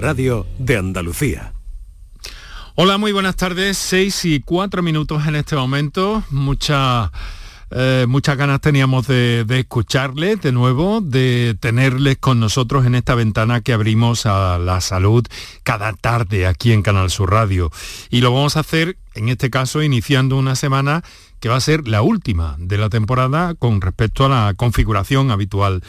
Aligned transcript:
Radio 0.00 0.46
de 0.58 0.76
Andalucía. 0.78 1.52
Hola, 2.74 2.96
muy 2.96 3.12
buenas 3.12 3.36
tardes. 3.36 3.76
Seis 3.76 4.24
y 4.24 4.40
cuatro 4.40 4.82
minutos 4.82 5.26
en 5.26 5.36
este 5.36 5.56
momento. 5.56 6.24
Muchas 6.30 7.10
eh, 7.72 8.06
muchas 8.08 8.36
ganas 8.36 8.60
teníamos 8.60 9.06
de, 9.06 9.44
de, 9.44 9.60
escucharles 9.60 10.40
de 10.40 10.50
nuevo, 10.50 11.00
de 11.00 11.56
tenerles 11.60 12.16
con 12.18 12.40
nosotros 12.40 12.84
en 12.84 12.96
esta 12.96 13.14
ventana 13.14 13.60
que 13.60 13.72
abrimos 13.72 14.26
a 14.26 14.58
la 14.58 14.80
salud 14.80 15.24
cada 15.62 15.92
tarde 15.92 16.46
aquí 16.46 16.72
en 16.72 16.82
Canal 16.82 17.10
Sur 17.10 17.30
Radio. 17.30 17.70
Y 18.08 18.22
lo 18.22 18.32
vamos 18.32 18.56
a 18.56 18.60
hacer, 18.60 18.96
en 19.14 19.28
este 19.28 19.50
caso, 19.50 19.82
iniciando 19.82 20.36
una 20.36 20.56
semana 20.56 21.04
que 21.38 21.48
va 21.48 21.56
a 21.56 21.60
ser 21.60 21.86
la 21.86 22.02
última 22.02 22.56
de 22.58 22.76
la 22.76 22.88
temporada 22.88 23.54
con 23.54 23.80
respecto 23.80 24.24
a 24.24 24.28
la 24.28 24.54
configuración 24.54 25.30
habitual 25.30 25.82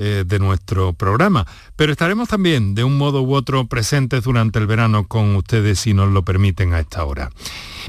eh, 0.00 0.22
de 0.24 0.38
nuestro 0.38 0.92
programa. 0.92 1.44
Pero 1.74 1.90
estaremos 1.90 2.28
también 2.28 2.76
de 2.76 2.84
un 2.84 2.96
modo 2.96 3.20
u 3.22 3.34
otro 3.34 3.66
presentes 3.66 4.22
durante 4.22 4.60
el 4.60 4.68
verano 4.68 5.08
con 5.08 5.34
ustedes 5.34 5.80
si 5.80 5.92
nos 5.92 6.12
lo 6.12 6.24
permiten 6.24 6.72
a 6.72 6.78
esta 6.78 7.04
hora. 7.04 7.30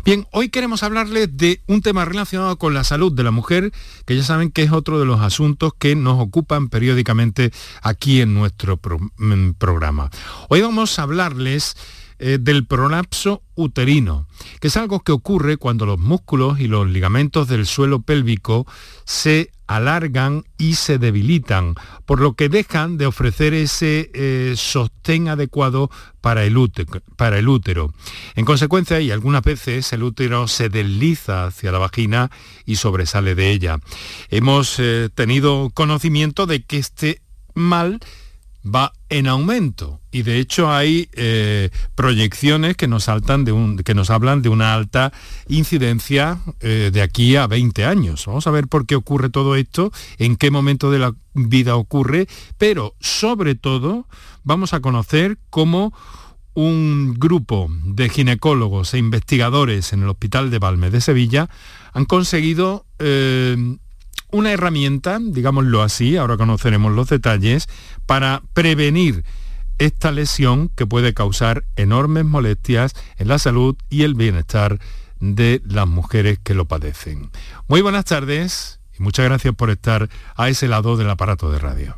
Bien, 0.03 0.25
hoy 0.31 0.49
queremos 0.49 0.81
hablarles 0.81 1.37
de 1.37 1.61
un 1.67 1.81
tema 1.83 2.05
relacionado 2.05 2.57
con 2.57 2.73
la 2.73 2.83
salud 2.83 3.11
de 3.11 3.23
la 3.23 3.29
mujer, 3.29 3.71
que 4.05 4.15
ya 4.15 4.23
saben 4.23 4.49
que 4.49 4.63
es 4.63 4.71
otro 4.71 4.99
de 4.99 5.05
los 5.05 5.21
asuntos 5.21 5.73
que 5.77 5.95
nos 5.95 6.19
ocupan 6.19 6.69
periódicamente 6.69 7.51
aquí 7.83 8.21
en 8.21 8.33
nuestro 8.33 8.77
programa. 8.77 10.09
Hoy 10.49 10.61
vamos 10.61 10.97
a 10.97 11.03
hablarles 11.03 11.75
eh, 12.21 12.37
del 12.41 12.65
prolapso 12.65 13.43
uterino, 13.55 14.27
que 14.59 14.67
es 14.67 14.77
algo 14.77 15.01
que 15.01 15.11
ocurre 15.11 15.57
cuando 15.57 15.85
los 15.85 15.99
músculos 15.99 16.59
y 16.59 16.67
los 16.67 16.85
ligamentos 16.85 17.47
del 17.47 17.65
suelo 17.65 18.01
pélvico 18.01 18.67
se 19.05 19.51
alargan 19.69 20.45
y 20.57 20.73
se 20.73 20.97
debilitan, 20.97 21.75
por 22.07 22.19
lo 22.19 22.33
que 22.33 22.49
dejan 22.49 22.97
de 22.97 23.05
ofrecer 23.05 23.53
ese 23.53 24.09
eh, 24.15 24.55
sostén 24.57 25.27
adecuado 25.27 25.91
para 26.21 26.43
el, 26.43 26.57
útero. 26.57 27.93
En 28.35 28.45
consecuencia, 28.45 28.99
y 28.99 29.11
algunas 29.11 29.43
veces 29.43 29.93
el 29.93 30.01
útero 30.01 30.47
se 30.47 30.69
desliza 30.69 31.45
hacia 31.45 31.71
la 31.71 31.77
vagina 31.77 32.31
y 32.65 32.77
sobresale 32.77 33.35
de 33.35 33.51
ella. 33.51 33.77
Hemos 34.29 34.79
eh, 34.79 35.09
tenido 35.13 35.69
conocimiento 35.71 36.47
de 36.47 36.63
que 36.63 36.79
este 36.79 37.21
mal 37.53 37.99
va 38.65 38.93
en 39.09 39.27
aumento 39.27 39.99
y 40.11 40.23
de 40.23 40.39
hecho 40.39 40.71
hay 40.71 41.09
eh, 41.13 41.69
proyecciones 41.95 42.75
que 42.75 42.87
nos, 42.87 43.05
saltan 43.05 43.45
de 43.45 43.51
un, 43.51 43.77
que 43.77 43.93
nos 43.93 44.09
hablan 44.09 44.41
de 44.41 44.49
una 44.49 44.73
alta 44.73 45.13
incidencia 45.47 46.39
eh, 46.59 46.89
de 46.91 47.01
aquí 47.01 47.35
a 47.35 47.47
20 47.47 47.85
años. 47.85 48.25
Vamos 48.25 48.47
a 48.47 48.51
ver 48.51 48.67
por 48.67 48.85
qué 48.85 48.95
ocurre 48.95 49.29
todo 49.29 49.55
esto, 49.55 49.91
en 50.17 50.35
qué 50.35 50.51
momento 50.51 50.91
de 50.91 50.99
la 50.99 51.15
vida 51.33 51.75
ocurre, 51.75 52.27
pero 52.57 52.95
sobre 52.99 53.55
todo 53.55 54.07
vamos 54.43 54.73
a 54.73 54.81
conocer 54.81 55.37
cómo 55.49 55.93
un 56.53 57.13
grupo 57.17 57.69
de 57.85 58.09
ginecólogos 58.09 58.93
e 58.93 58.97
investigadores 58.97 59.93
en 59.93 60.03
el 60.03 60.09
Hospital 60.09 60.49
de 60.49 60.59
Valme 60.59 60.89
de 60.89 61.01
Sevilla 61.01 61.49
han 61.93 62.05
conseguido 62.05 62.85
eh, 62.97 63.77
una 64.31 64.51
herramienta, 64.51 65.19
digámoslo 65.21 65.81
así, 65.81 66.17
ahora 66.17 66.37
conoceremos 66.37 66.93
los 66.93 67.09
detalles, 67.09 67.67
para 68.05 68.41
prevenir 68.53 69.23
esta 69.77 70.11
lesión 70.11 70.69
que 70.69 70.85
puede 70.85 71.13
causar 71.13 71.63
enormes 71.75 72.25
molestias 72.25 72.93
en 73.17 73.27
la 73.27 73.39
salud 73.39 73.75
y 73.89 74.03
el 74.03 74.13
bienestar 74.13 74.79
de 75.19 75.61
las 75.65 75.87
mujeres 75.87 76.39
que 76.43 76.53
lo 76.53 76.65
padecen. 76.65 77.31
Muy 77.67 77.81
buenas 77.81 78.05
tardes 78.05 78.79
y 78.97 79.03
muchas 79.03 79.25
gracias 79.25 79.55
por 79.55 79.69
estar 79.69 80.09
a 80.35 80.49
ese 80.49 80.67
lado 80.67 80.97
del 80.97 81.09
aparato 81.09 81.51
de 81.51 81.59
radio. 81.59 81.97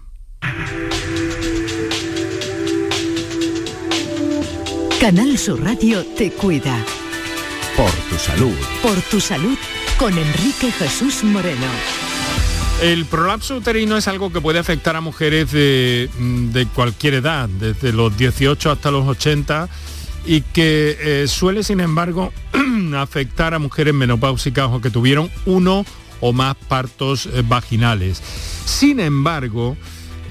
Canal 5.00 5.38
Sur 5.38 5.64
Radio 5.64 6.06
te 6.16 6.32
cuida. 6.32 6.78
Por 7.76 7.92
tu 8.10 8.16
salud. 8.18 8.56
Por 8.84 9.02
tu 9.10 9.20
salud 9.20 9.58
con 9.98 10.16
Enrique 10.16 10.72
Jesús 10.72 11.24
Moreno. 11.24 12.11
El 12.82 13.06
prolapso 13.06 13.58
uterino 13.58 13.96
es 13.96 14.08
algo 14.08 14.34
que 14.34 14.42
puede 14.42 14.58
afectar 14.58 14.96
a 14.96 15.02
mujeres 15.02 15.52
de, 15.52 16.10
cualquier 16.74 17.14
edad, 17.14 17.48
desde 17.48 17.94
los 17.94 18.18
18 18.18 18.72
hasta 18.72 18.90
los 18.90 19.08
80, 19.08 19.70
y 20.26 20.42
que 20.42 20.98
eh, 21.00 21.28
suele, 21.28 21.64
sin 21.64 21.80
embargo, 21.80 22.34
afectar 22.98 23.54
a 23.54 23.60
mujeres 23.60 23.94
menopáusicas 23.94 24.68
o 24.72 24.82
que 24.82 24.90
tuvieron 24.90 25.30
uno 25.46 25.86
o 26.22 26.34
más 26.34 26.56
partos 26.56 27.28
eh, 27.28 27.44
vaginales. 27.48 28.20
Sin 28.66 29.00
embargo, 29.00 29.78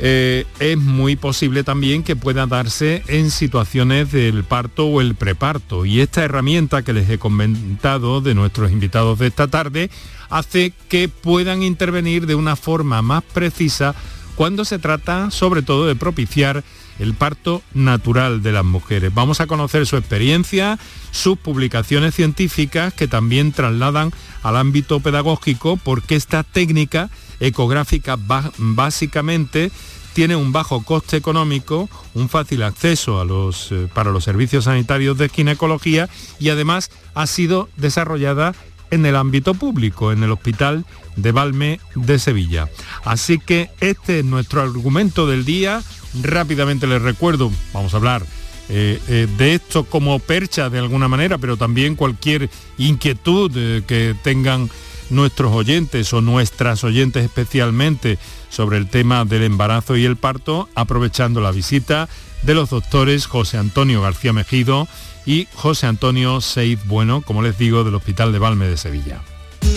eh, 0.01 0.45
es 0.59 0.77
muy 0.77 1.15
posible 1.15 1.63
también 1.63 2.03
que 2.03 2.17
pueda 2.17 2.47
darse 2.47 3.05
en 3.07 3.31
situaciones 3.31 4.11
del 4.11 4.43
parto 4.43 4.87
o 4.87 5.01
el 5.01 5.15
preparto. 5.15 5.85
Y 5.85 6.01
esta 6.01 6.25
herramienta 6.25 6.83
que 6.83 6.95
les 6.95 7.09
he 7.11 7.19
comentado 7.19 8.21
de 8.21 8.35
nuestros 8.35 8.73
invitados 8.73 9.21
de 9.21 9.29
esta 9.29 9.47
tarde 9.47 9.89
hace 10.31 10.73
que 10.89 11.09
puedan 11.09 11.63
intervenir 11.63 12.27
de 12.27 12.35
una 12.35 12.57
forma 12.57 13.03
más 13.03 13.23
precisa 13.23 13.95
cuando 14.37 14.65
se 14.65 14.79
trata 14.79 15.31
sobre 15.31 15.63
todo 15.63 15.87
de 15.87 15.97
propiciar 15.97 16.65
el 16.99 17.15
parto 17.15 17.63
natural 17.73 18.43
de 18.43 18.53
las 18.53 18.65
mujeres. 18.65 19.13
Vamos 19.13 19.41
a 19.41 19.47
conocer 19.47 19.87
su 19.87 19.97
experiencia, 19.97 20.79
sus 21.11 21.39
publicaciones 21.39 22.15
científicas 22.15 22.93
que 22.93 23.09
también 23.09 23.53
trasladan 23.53 24.13
al 24.43 24.57
ámbito 24.57 25.01
pedagógico 25.01 25.79
porque 25.79 26.15
esta 26.15 26.43
técnica 26.43 27.11
ecográfica 27.41 28.19
básicamente 28.59 29.71
tiene 30.13 30.37
un 30.37 30.53
bajo 30.53 30.83
coste 30.83 31.17
económico, 31.17 31.89
un 32.15 32.29
fácil 32.29 32.63
acceso 32.63 33.21
a 33.21 33.25
los, 33.25 33.73
eh, 33.73 33.89
para 33.93 34.11
los 34.11 34.25
servicios 34.25 34.65
sanitarios 34.65 35.17
de 35.17 35.29
ginecología 35.29 36.09
y 36.39 36.51
además 36.51 36.91
ha 37.15 37.27
sido 37.27 37.69
desarrollada 37.77 38.55
en 38.91 39.07
el 39.07 39.17
ámbito 39.17 39.55
público, 39.55 40.13
en 40.13 40.23
el 40.23 40.31
Hospital 40.31 40.85
de 41.17 41.33
Valme 41.33 41.81
de 41.95 42.19
Sevilla. 42.19 42.69
Así 43.05 43.39
que 43.39 43.71
este 43.81 44.21
es 44.21 44.25
nuestro 44.25 44.63
argumento 44.63 45.27
del 45.27 45.45
día. 45.45 45.83
Rápidamente 46.23 46.87
les 46.87 47.03
recuerdo, 47.03 47.51
vamos 47.73 47.95
a 47.95 47.99
hablar 47.99 48.25
eh, 48.69 49.01
eh, 49.09 49.27
de 49.37 49.55
esto 49.55 49.85
como 49.85 50.19
percha 50.21 50.71
de 50.71 50.79
alguna 50.79 51.09
manera, 51.09 51.39
pero 51.39 51.57
también 51.57 51.97
cualquier 51.97 52.49
inquietud 52.79 53.51
eh, 53.57 53.83
que 53.87 54.15
tengan 54.23 54.71
nuestros 55.11 55.53
oyentes 55.53 56.13
o 56.13 56.21
nuestras 56.21 56.85
oyentes 56.85 57.25
especialmente 57.25 58.17
sobre 58.49 58.79
el 58.79 58.89
tema 58.89 59.25
del 59.25 59.43
embarazo 59.43 59.97
y 59.97 60.05
el 60.05 60.17
parto, 60.17 60.69
aprovechando 60.77 61.41
la 61.41 61.51
visita 61.51 62.09
de 62.43 62.55
los 62.55 62.71
doctores 62.71 63.27
José 63.27 63.59
Antonio 63.59 64.03
García 64.03 64.33
Mejido 64.33 64.89
y 65.27 65.49
José 65.55 65.87
Antonio 65.87 66.41
Seiz 66.41 66.81
Bueno, 66.87 67.21
como 67.21 67.43
les 67.43 67.59
digo, 67.59 67.85
del 67.85 67.95
Hospital 67.95 68.33
de 68.33 68.39
Valme 68.39 68.67
de 68.67 68.77
Sevilla. 68.77 69.21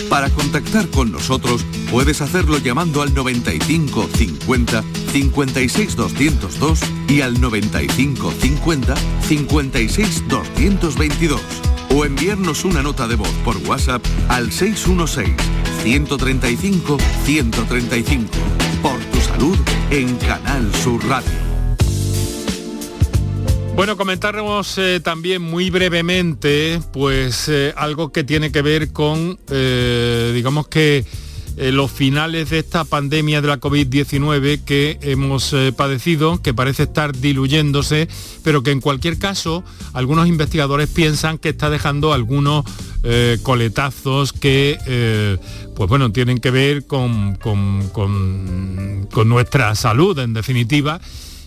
Para 0.08 0.30
contactar 0.30 0.88
con 0.88 1.12
nosotros 1.12 1.64
puedes 1.90 2.20
hacerlo 2.20 2.58
llamando 2.58 3.02
al 3.02 3.14
95 3.14 4.08
50 4.14 4.84
56 5.12 5.96
202 5.96 6.80
y 7.08 7.20
al 7.20 7.40
95 7.40 8.32
50 8.32 8.94
56 9.22 10.28
222 10.28 11.40
o 11.90 12.04
enviarnos 12.04 12.64
una 12.64 12.82
nota 12.82 13.06
de 13.06 13.16
voz 13.16 13.30
por 13.44 13.56
WhatsApp 13.68 14.04
al 14.28 14.52
616 14.52 15.34
135 15.82 16.98
135 17.24 18.30
por 18.82 18.98
tu 18.98 19.20
salud 19.20 19.58
en 19.90 20.16
Canal 20.16 20.74
Sur 20.74 21.04
Radio. 21.06 21.53
Bueno, 23.76 23.96
comentaremos 23.96 24.78
eh, 24.78 25.00
también 25.00 25.42
muy 25.42 25.68
brevemente, 25.68 26.80
pues 26.92 27.48
eh, 27.48 27.74
algo 27.76 28.12
que 28.12 28.22
tiene 28.22 28.52
que 28.52 28.62
ver 28.62 28.92
con, 28.92 29.36
eh, 29.50 30.30
digamos 30.32 30.68
que 30.68 31.04
los 31.56 31.92
finales 31.92 32.50
de 32.50 32.58
esta 32.58 32.84
pandemia 32.84 33.40
de 33.40 33.46
la 33.46 33.60
COVID-19 33.60 34.64
que 34.64 34.98
hemos 35.02 35.54
padecido, 35.76 36.42
que 36.42 36.52
parece 36.52 36.82
estar 36.82 37.16
diluyéndose, 37.16 38.08
pero 38.42 38.64
que 38.64 38.72
en 38.72 38.80
cualquier 38.80 39.20
caso 39.20 39.62
algunos 39.92 40.26
investigadores 40.26 40.88
piensan 40.88 41.38
que 41.38 41.50
está 41.50 41.70
dejando 41.70 42.12
algunos 42.12 42.64
coletazos 43.44 44.32
que, 44.32 45.38
pues 45.76 45.88
bueno, 45.88 46.10
tienen 46.10 46.38
que 46.38 46.50
ver 46.50 46.88
con, 46.88 47.36
con 47.36 49.28
nuestra 49.28 49.76
salud 49.76 50.18
en 50.18 50.34
definitiva 50.34 51.00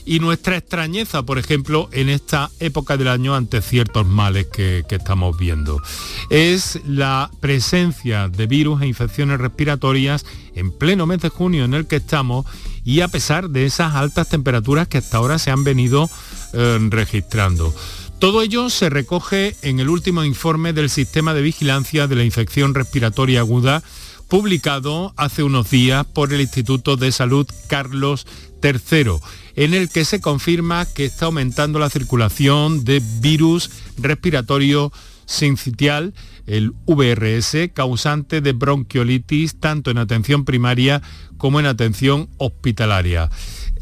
y 0.07 0.21
nuestra 0.21 0.55
extrañeza, 0.55 1.23
por 1.23 1.37
ejemplo, 1.37 1.89
en 1.91 2.07
esta 2.07 2.49
época 2.61 2.95
del 2.95 3.09
año 3.09 3.35
ante 3.35 3.61
ciertos 3.61 4.07
males 4.07 4.47
que, 4.47 4.85
estamos 4.89 5.37
viendo. 5.37 5.81
Es 6.29 6.79
la 6.87 7.29
presencia 7.41 8.29
de 8.29 8.47
virus 8.47 8.81
e 8.81 8.87
infecciones 8.87 9.39
respiratorias 9.39 10.25
en 10.55 10.71
pleno 10.71 11.05
mes 11.05 11.21
de 11.21 11.29
junio 11.29 11.65
en 11.65 11.73
el 11.73 11.87
que 11.87 11.97
estamos 11.97 12.45
y 12.85 13.01
a 13.01 13.09
pesar 13.09 13.49
de 13.49 13.65
esas 13.65 13.95
altas 13.95 14.29
temperaturas 14.29 14.87
que 14.87 14.97
hasta 14.97 15.17
ahora 15.17 15.37
se 15.39 15.51
han 15.51 15.65
venido 15.65 16.09
eh, 16.53 16.79
registrando. 16.89 17.75
Todo 18.17 18.41
ello 18.41 18.69
se 18.69 18.89
recoge 18.89 19.57
en 19.61 19.81
el 19.81 19.89
último 19.89 20.23
informe 20.23 20.71
del 20.71 20.89
Sistema 20.89 21.33
de 21.33 21.41
Vigilancia 21.41 22.07
de 22.07 22.15
la 22.15 22.23
Infección 22.23 22.73
Respiratoria 22.73 23.41
Aguda 23.41 23.83
publicado 24.27 25.13
hace 25.17 25.43
unos 25.43 25.69
días 25.69 26.05
por 26.05 26.33
el 26.33 26.41
Instituto 26.41 26.97
de 26.97 27.11
Salud 27.11 27.47
Carlos 27.67 28.25
III, 28.63 29.19
en 29.57 29.73
el 29.73 29.89
que 29.89 30.05
se 30.05 30.21
confirma 30.21 30.85
que 30.85 31.05
está 31.05 31.25
aumentando 31.25 31.79
la 31.79 31.89
circulación 31.89 32.85
de 32.85 33.01
virus 33.19 33.71
respiratorio 33.97 34.93
sincitial, 35.25 36.13
el 36.45 36.73
VRS, 36.85 37.71
causante 37.73 38.39
de 38.39 38.53
bronquiolitis 38.53 39.59
tanto 39.59 39.89
en 39.89 39.97
atención 39.97 40.45
primaria 40.45 41.01
como 41.37 41.59
en 41.59 41.65
atención 41.65 42.29
hospitalaria. 42.37 43.31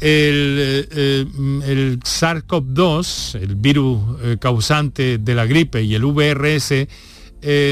El, 0.00 0.56
eh, 0.60 0.88
eh, 0.90 1.96
SARS-CoV-2, 2.02 3.40
el 3.42 3.54
virus 3.54 4.00
eh, 4.22 4.36
causante 4.40 5.18
de 5.18 5.34
la 5.34 5.44
gripe 5.44 5.82
y 5.82 5.94
el 5.94 6.06
VRS, 6.06 6.88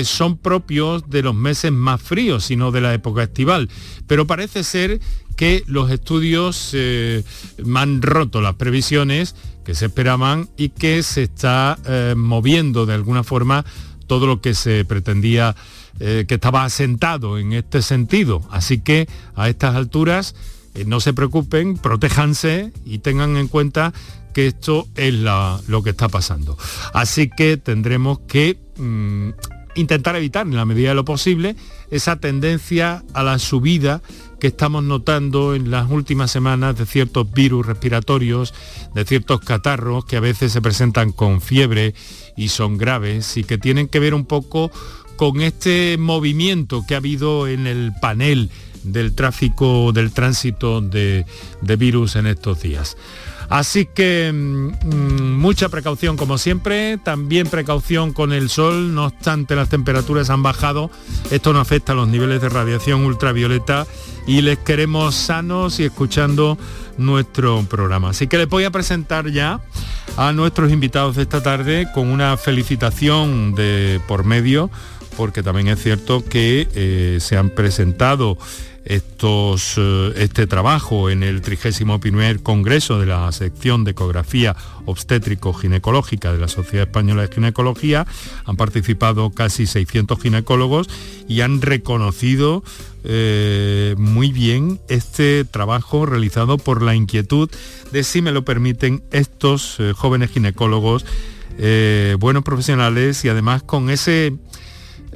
son 0.05 0.38
propios 0.38 1.08
de 1.11 1.22
los 1.22 1.34
meses 1.34 1.72
más 1.72 2.00
fríos, 2.00 2.44
sino 2.44 2.70
de 2.70 2.81
la 2.81 2.94
época 2.94 3.25
estival. 3.25 3.69
Pero 4.06 4.26
parece 4.26 4.62
ser 4.62 5.00
que 5.37 5.64
los 5.66 5.90
estudios 5.90 6.75
han 6.75 8.02
roto 8.02 8.40
las 8.40 8.55
previsiones 8.55 9.34
que 9.64 9.75
se 9.75 9.87
esperaban 9.87 10.49
y 10.56 10.69
que 10.69 11.02
se 11.02 11.25
está 11.25 11.78
moviendo 12.16 12.87
de 12.87 12.94
alguna 12.94 13.25
forma 13.25 13.64
todo 14.06 14.26
lo 14.26 14.40
que 14.40 14.55
se 14.55 14.84
pretendía 14.84 15.56
que 15.99 16.26
estaba 16.28 16.64
asentado 16.64 17.38
en 17.38 17.52
este 17.52 17.82
sentido. 17.82 18.43
Así 18.50 18.78
que 18.78 19.08
a 19.34 19.49
estas 19.49 19.75
alturas 19.75 20.34
eh, 20.75 20.84
no 20.84 21.00
se 21.00 21.12
preocupen, 21.12 21.76
protéjanse 21.76 22.72
y 22.84 22.99
tengan 22.99 23.37
en 23.37 23.49
cuenta 23.49 23.93
que 24.32 24.49
esto 24.49 24.88
es 24.96 25.14
lo 25.14 25.82
que 25.84 25.90
está 25.90 26.08
pasando. 26.08 26.58
Así 26.93 27.31
que 27.31 27.56
tendremos 27.56 28.19
que 28.26 28.58
mm, 28.76 29.31
intentar 29.76 30.17
evitar 30.17 30.47
en 30.47 30.56
la 30.56 30.65
medida 30.65 30.91
de 30.91 30.94
lo 30.94 31.05
posible 31.05 31.56
esa 31.91 32.17
tendencia 32.17 33.03
a 33.12 33.23
la 33.23 33.38
subida 33.38 34.03
que 34.38 34.49
estamos 34.49 34.85
notando 34.85 35.55
en 35.55 35.71
las 35.71 35.91
últimas 35.91 36.31
semanas 36.31 36.76
de 36.76 36.87
ciertos 36.87 37.31
virus 37.32 37.67
respiratorios, 37.67 38.55
de 38.94 39.05
ciertos 39.05 39.41
catarros 39.41 40.05
que 40.05 40.17
a 40.17 40.21
veces 40.21 40.53
se 40.53 40.61
presentan 40.61 41.12
con 41.12 41.41
fiebre 41.41 41.94
y 42.37 42.49
son 42.49 42.76
graves 42.76 43.37
y 43.37 43.44
que 43.44 43.59
tienen 43.59 43.88
que 43.88 44.00
ver 44.00 44.15
un 44.15 44.26
poco 44.26 44.71
con 45.17 45.41
este 45.41 45.97
movimiento 45.99 46.85
que 46.87 46.94
ha 46.94 46.99
habido 46.99 47.49
en 47.49 47.67
el 47.67 47.93
panel 48.00 48.50
del 48.82 49.15
tráfico, 49.15 49.93
del 49.93 50.12
tránsito 50.12 50.81
de, 50.81 51.25
virus 51.79 52.17
en 52.17 52.26
estos 52.26 52.62
días. 52.62 52.97
Así 53.49 53.87
que 53.87 54.31
mm, 54.32 54.67
mm, 54.88 55.38
mucha 55.38 55.69
precaución 55.69 56.17
como 56.17 56.38
siempre, 56.38 56.99
también 56.99 57.49
precaución 57.49 58.12
con 58.12 58.32
el 58.32 58.49
sol, 58.49 58.94
no 58.94 59.06
obstante 59.06 59.55
las 59.55 59.69
temperaturas 59.69 60.31
han 60.31 60.43
bajado, 60.43 60.91
esto 61.31 61.52
no 61.52 61.61
afecta 61.61 61.93
a 61.93 61.94
los 61.94 62.08
niveles 62.08 62.41
de 62.41 62.49
radiación 62.49 63.05
ultravioleta 63.05 63.87
y 64.26 64.41
les 64.41 64.58
queremos 64.58 65.14
sanos 65.14 65.81
y 65.81 65.85
escuchando 65.85 66.58
nuestro 66.96 67.64
programa. 67.69 68.11
Así 68.11 68.26
que 68.26 68.38
les 68.38 68.49
voy 68.49 68.64
a 68.64 68.70
presentar 68.70 69.31
ya 69.31 69.61
a 70.17 70.32
nuestros 70.32 70.73
invitados 70.73 71.17
de 71.17 71.23
esta 71.23 71.43
tarde 71.43 71.88
con 71.93 72.08
una 72.08 72.37
felicitación 72.37 73.55
de 73.55 74.00
por 74.06 74.25
medio, 74.25 74.70
porque 75.17 75.43
también 75.43 75.69
es 75.69 75.82
cierto 75.82 76.25
que 76.25 76.69
eh, 76.75 77.19
se 77.20 77.37
han 77.37 77.50
presentado 77.50 78.38
estos, 78.85 79.75
eh, 79.79 80.13
este 80.17 80.47
trabajo 80.47 81.09
en 81.11 81.23
el 81.23 81.41
31 81.41 82.01
Congreso 82.43 82.99
de 82.99 83.07
la 83.07 83.31
sección 83.33 83.85
de 83.85 83.93
ecografía 83.93 84.55
obstétrico-ginecológica 84.85 86.33
de 86.33 86.39
la 86.39 86.49
Sociedad 86.49 86.87
Española 86.87 87.23
de 87.23 87.35
Ginecología. 87.35 88.07
Han 88.45 88.57
participado 88.57 89.31
casi 89.31 89.67
600 89.67 90.21
ginecólogos 90.21 90.89
y 91.29 91.41
han 91.41 91.63
reconocido 91.63 92.63
eh, 93.05 93.95
muy 93.97 94.33
bien 94.33 94.81
este 94.89 95.45
trabajo 95.45 96.07
realizado 96.07 96.59
por 96.59 96.83
la 96.83 96.95
inquietud 96.95 97.51
de, 97.93 98.05
si 98.05 98.23
me 98.23 98.33
lo 98.33 98.45
permiten, 98.45 99.03
estos 99.11 99.77
eh, 99.79 99.93
jóvenes 99.95 100.31
ginecólogos, 100.31 101.05
buenos 102.19 102.43
profesionales 102.43 103.25
y 103.25 103.29
además 103.29 103.63
con 103.63 103.89
ese 103.89 104.33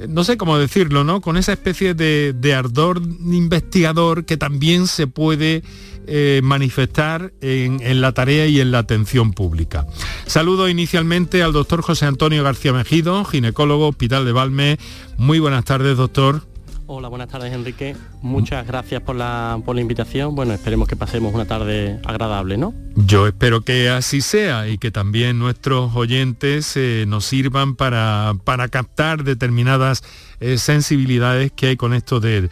no 0.07 0.23
sé 0.23 0.37
cómo 0.37 0.57
decirlo, 0.57 1.03
¿no? 1.03 1.21
Con 1.21 1.37
esa 1.37 1.51
especie 1.51 1.93
de, 1.93 2.53
ardor 2.53 3.01
investigador 3.01 4.25
que 4.25 4.37
también 4.37 4.87
se 4.87 5.07
puede 5.07 5.63
eh, 6.07 6.41
manifestar 6.43 7.33
en, 7.41 8.01
la 8.01 8.13
tarea 8.13 8.47
y 8.47 8.59
en 8.59 8.71
la 8.71 8.79
atención 8.79 9.33
pública. 9.33 9.85
Saludo 10.25 10.69
inicialmente 10.69 11.43
al 11.43 11.53
doctor 11.53 11.81
José 11.81 12.05
Antonio 12.05 12.43
García 12.43 12.73
Mejido, 12.73 13.23
ginecólogo, 13.25 13.87
Hospital 13.89 14.25
de 14.25 14.31
Valme. 14.31 14.79
Muy 15.17 15.39
buenas 15.39 15.65
tardes, 15.65 15.97
doctor. 15.97 16.43
Hola, 16.91 17.07
buenas 17.07 17.29
tardes 17.29 17.53
Enrique. 17.53 17.95
Muchas 18.23 18.65
gracias 18.65 19.03
por 19.03 19.15
la, 19.15 19.61
por 19.63 19.75
la 19.75 19.81
invitación. 19.81 20.33
Bueno, 20.33 20.55
esperemos 20.55 20.87
que 20.87 20.95
pasemos 20.95 21.35
una 21.35 21.45
tarde 21.45 21.99
agradable, 22.03 22.57
¿no? 22.57 22.73
Yo 22.95 23.27
espero 23.27 23.61
que 23.61 23.89
así 23.89 24.21
sea 24.21 24.67
y 24.67 24.79
que 24.79 24.89
también 24.89 25.37
nuestros 25.37 25.95
oyentes 25.95 26.75
eh, 26.77 27.05
nos 27.07 27.25
sirvan 27.25 27.75
para, 27.75 28.33
para 28.43 28.69
captar 28.69 29.23
determinadas 29.23 30.03
eh, 30.39 30.57
sensibilidades 30.57 31.51
que 31.51 31.67
hay 31.67 31.77
con 31.77 31.93
esto 31.93 32.19
del 32.19 32.49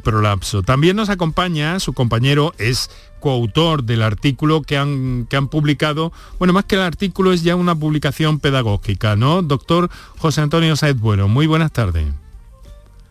prolapso. 0.00 0.62
También 0.62 0.94
nos 0.94 1.08
acompaña 1.08 1.80
su 1.80 1.92
compañero, 1.92 2.54
es 2.58 2.88
coautor 3.18 3.82
del 3.82 4.02
artículo 4.02 4.62
que 4.62 4.78
han, 4.78 5.26
que 5.28 5.36
han 5.36 5.48
publicado. 5.48 6.12
Bueno, 6.38 6.52
más 6.52 6.66
que 6.66 6.76
el 6.76 6.82
artículo 6.82 7.32
es 7.32 7.42
ya 7.42 7.56
una 7.56 7.74
publicación 7.74 8.38
pedagógica, 8.38 9.16
¿no? 9.16 9.42
Doctor 9.42 9.90
José 10.18 10.40
Antonio 10.40 10.76
Saez 10.76 11.00
Bueno, 11.00 11.26
muy 11.26 11.48
buenas 11.48 11.72
tardes. 11.72 12.21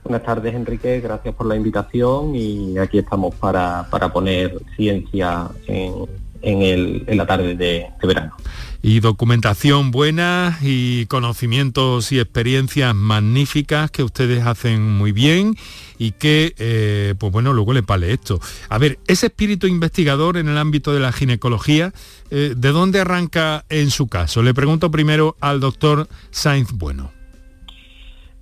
Buenas 0.03 0.24
tardes, 0.24 0.56
Enrique. 0.56 1.00
Gracias 1.00 1.36
por 1.36 1.45
la 1.45 1.56
invitación 1.56 2.36
y 2.36 2.77
aquí 2.77 2.98
estamos 2.98 3.36
para, 3.36 3.88
poner 4.12 4.59
ciencia 4.75 5.48
en, 5.68 7.06
la 7.18 7.25
tarde 7.27 7.56
de, 7.56 7.88
verano. 8.01 8.33
Y 8.81 9.00
documentación 9.00 9.92
buena 9.92 10.57
y 10.59 11.06
conocimientos 11.06 12.12
y 12.12 12.19
experiencias 12.19 12.95
magníficas 12.95 13.92
que 13.92 14.01
ustedes 14.01 14.44
hacen 14.44 14.92
muy 14.92 15.12
bien 15.12 15.56
y 16.00 16.13
que, 16.13 16.56
eh, 16.57 17.13
pues 17.19 17.31
bueno, 17.31 17.53
luego 17.53 17.74
le 17.74 17.83
pale 17.83 18.12
esto. 18.12 18.39
A 18.69 18.80
ver, 18.80 18.98
ese 19.06 19.27
espíritu 19.27 19.68
investigador 19.68 20.38
en 20.38 20.48
el 20.48 20.57
ámbito 20.57 20.94
de 20.94 21.00
la 21.00 21.12
ginecología, 21.12 21.94
eh, 22.31 22.56
¿de 22.57 22.71
dónde 22.71 23.01
arranca 23.01 23.65
en 23.69 23.92
su 23.92 24.07
caso? 24.07 24.42
Le 24.42 24.56
pregunto 24.56 24.89
primero 24.89 25.38
al 25.42 25.59
doctor 25.59 26.07
Sainz 26.31 26.71
Bueno. 26.71 27.20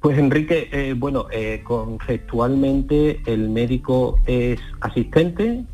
Pues 0.01 0.18
Enrique, 0.18 0.69
eh, 0.72 0.94
bueno, 0.98 1.28
eh, 1.30 1.62
conceptualmente 1.62 3.22
el 3.25 3.50
médico 3.50 4.18
es 4.25 4.57
asistente, 4.80 5.66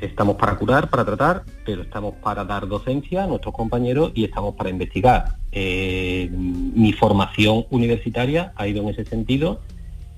estamos 0.00 0.36
para 0.36 0.56
curar, 0.56 0.88
para 0.88 1.04
tratar, 1.04 1.42
pero 1.66 1.82
estamos 1.82 2.14
para 2.22 2.46
dar 2.46 2.66
docencia 2.68 3.24
a 3.24 3.26
nuestros 3.26 3.54
compañeros 3.54 4.12
y 4.14 4.24
estamos 4.24 4.54
para 4.54 4.70
investigar. 4.70 5.36
Eh, 5.52 6.30
mi 6.32 6.94
formación 6.94 7.66
universitaria 7.68 8.54
ha 8.56 8.66
ido 8.66 8.82
en 8.82 8.88
ese 8.88 9.04
sentido 9.04 9.60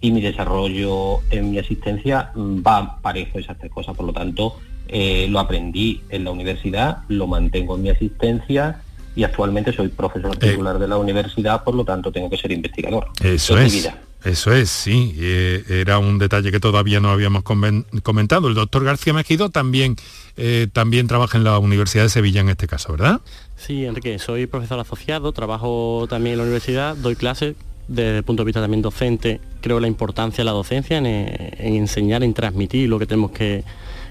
y 0.01 0.13
mi 0.13 0.21
desarrollo 0.21 1.19
en 1.31 1.51
mi 1.51 1.59
asistencia 1.59 2.31
va 2.37 3.01
parejo 3.03 3.41
esas 3.41 3.59
tres 3.59 3.73
cosas, 3.73 3.97
por 3.97 4.07
lo 4.07 4.13
tanto 4.13 4.57
lo 4.91 5.39
aprendí 5.39 6.01
en 6.09 6.25
la 6.25 6.31
universidad, 6.31 7.03
lo 7.09 7.27
mantengo 7.27 7.75
en 7.75 7.83
mi 7.83 7.91
asistencia 7.91 8.81
y 9.17 9.25
actualmente 9.25 9.73
soy 9.73 9.89
profesor 9.89 10.37
eh, 10.37 10.51
titular 10.51 10.79
de 10.79 10.89
la 10.89 10.97
universidad, 10.97 11.65
por 11.65 11.75
lo 11.75 11.85
tanto 11.85 12.13
tengo 12.13 12.31
que 12.31 12.37
ser 12.37 12.53
investigador. 12.53 13.07
Eso 13.23 13.59
es. 13.59 13.89
Eso 14.25 14.53
es, 14.53 14.69
sí. 14.69 15.15
Eh, 15.17 15.63
era 15.69 15.99
un 15.99 16.19
detalle 16.19 16.51
que 16.51 16.59
todavía 16.59 16.99
no 16.99 17.11
habíamos 17.11 17.45
comentado. 17.45 18.49
El 18.49 18.55
doctor 18.55 18.85
García 18.85 19.13
Mejido 19.13 19.49
también, 19.49 19.95
eh, 20.37 20.67
también 20.73 21.07
trabaja 21.07 21.39
en 21.39 21.45
la 21.45 21.59
Universidad 21.59 22.03
de 22.03 22.09
Sevilla 22.09 22.41
en 22.41 22.49
este 22.49 22.67
caso, 22.67 22.93
¿verdad? 22.93 23.21
Sí, 23.57 23.85
Enrique, 23.85 24.19
soy 24.19 24.47
profesor 24.47 24.81
asociado, 24.81 25.33
trabajo 25.33 26.07
también 26.09 26.33
en 26.33 26.39
la 26.39 26.45
universidad, 26.45 26.97
doy 26.97 27.15
clases 27.15 27.55
desde 27.87 28.19
el 28.19 28.25
punto 28.25 28.43
de 28.43 28.47
vista 28.47 28.61
también 28.61 28.83
docente. 28.83 29.41
Creo 29.61 29.79
la 29.79 29.89
importancia 29.89 30.39
de 30.39 30.47
la 30.47 30.53
docencia 30.53 30.99
en, 30.99 31.07
en 31.07 31.75
enseñar, 31.77 32.25
en 32.25 32.35
transmitir 32.35 32.89
lo 32.89 32.99
que 32.99 33.07
tenemos 33.07 33.31
que 33.31 33.65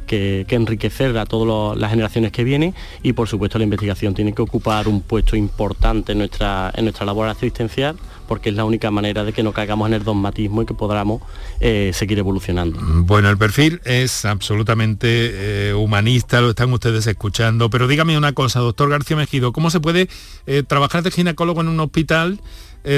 que, 0.07 0.45
enriquecer 0.49 1.15
a 1.17 1.27
todas 1.27 1.77
las 1.77 1.91
generaciones 1.91 2.31
que 2.31 2.43
vienen 2.43 2.73
y 3.03 3.13
por 3.13 3.27
supuesto 3.27 3.59
la 3.59 3.65
investigación 3.65 4.15
tiene 4.15 4.33
que 4.33 4.41
ocupar 4.41 4.87
un 4.87 5.01
puesto 5.01 5.35
importante 5.35 6.13
en 6.13 6.17
nuestra, 6.17 6.71
en 6.75 6.85
nuestra 6.85 7.05
labor 7.05 7.29
asistencial 7.29 7.95
porque 8.27 8.49
es 8.49 8.55
la 8.55 8.65
única 8.65 8.91
manera 8.91 9.23
de 9.23 9.33
que 9.33 9.41
no 9.41 9.53
caigamos 9.53 9.87
en 9.87 9.93
el 9.93 10.03
dogmatismo 10.03 10.61
y 10.61 10.65
que 10.65 10.73
podamos 10.73 11.21
eh, 11.59 11.91
seguir 11.93 12.19
evolucionando. 12.19 12.79
Bueno, 12.81 13.29
el 13.29 13.37
perfil 13.37 13.81
es 13.85 14.25
absolutamente 14.25 15.69
eh, 15.69 15.73
humanista, 15.73 16.41
lo 16.41 16.49
están 16.49 16.71
ustedes 16.73 17.07
escuchando, 17.07 17.69
pero 17.69 17.87
dígame 17.87 18.17
una 18.17 18.33
cosa, 18.33 18.59
doctor 18.59 18.89
García 18.89 19.17
Mejido, 19.17 19.53
¿cómo 19.53 19.69
se 19.69 19.79
puede 19.79 20.09
eh, 20.45 20.63
trabajar 20.63 21.03
de 21.03 21.11
ginecólogo 21.11 21.61
en 21.61 21.69
un 21.69 21.79
hospital, 21.79 22.39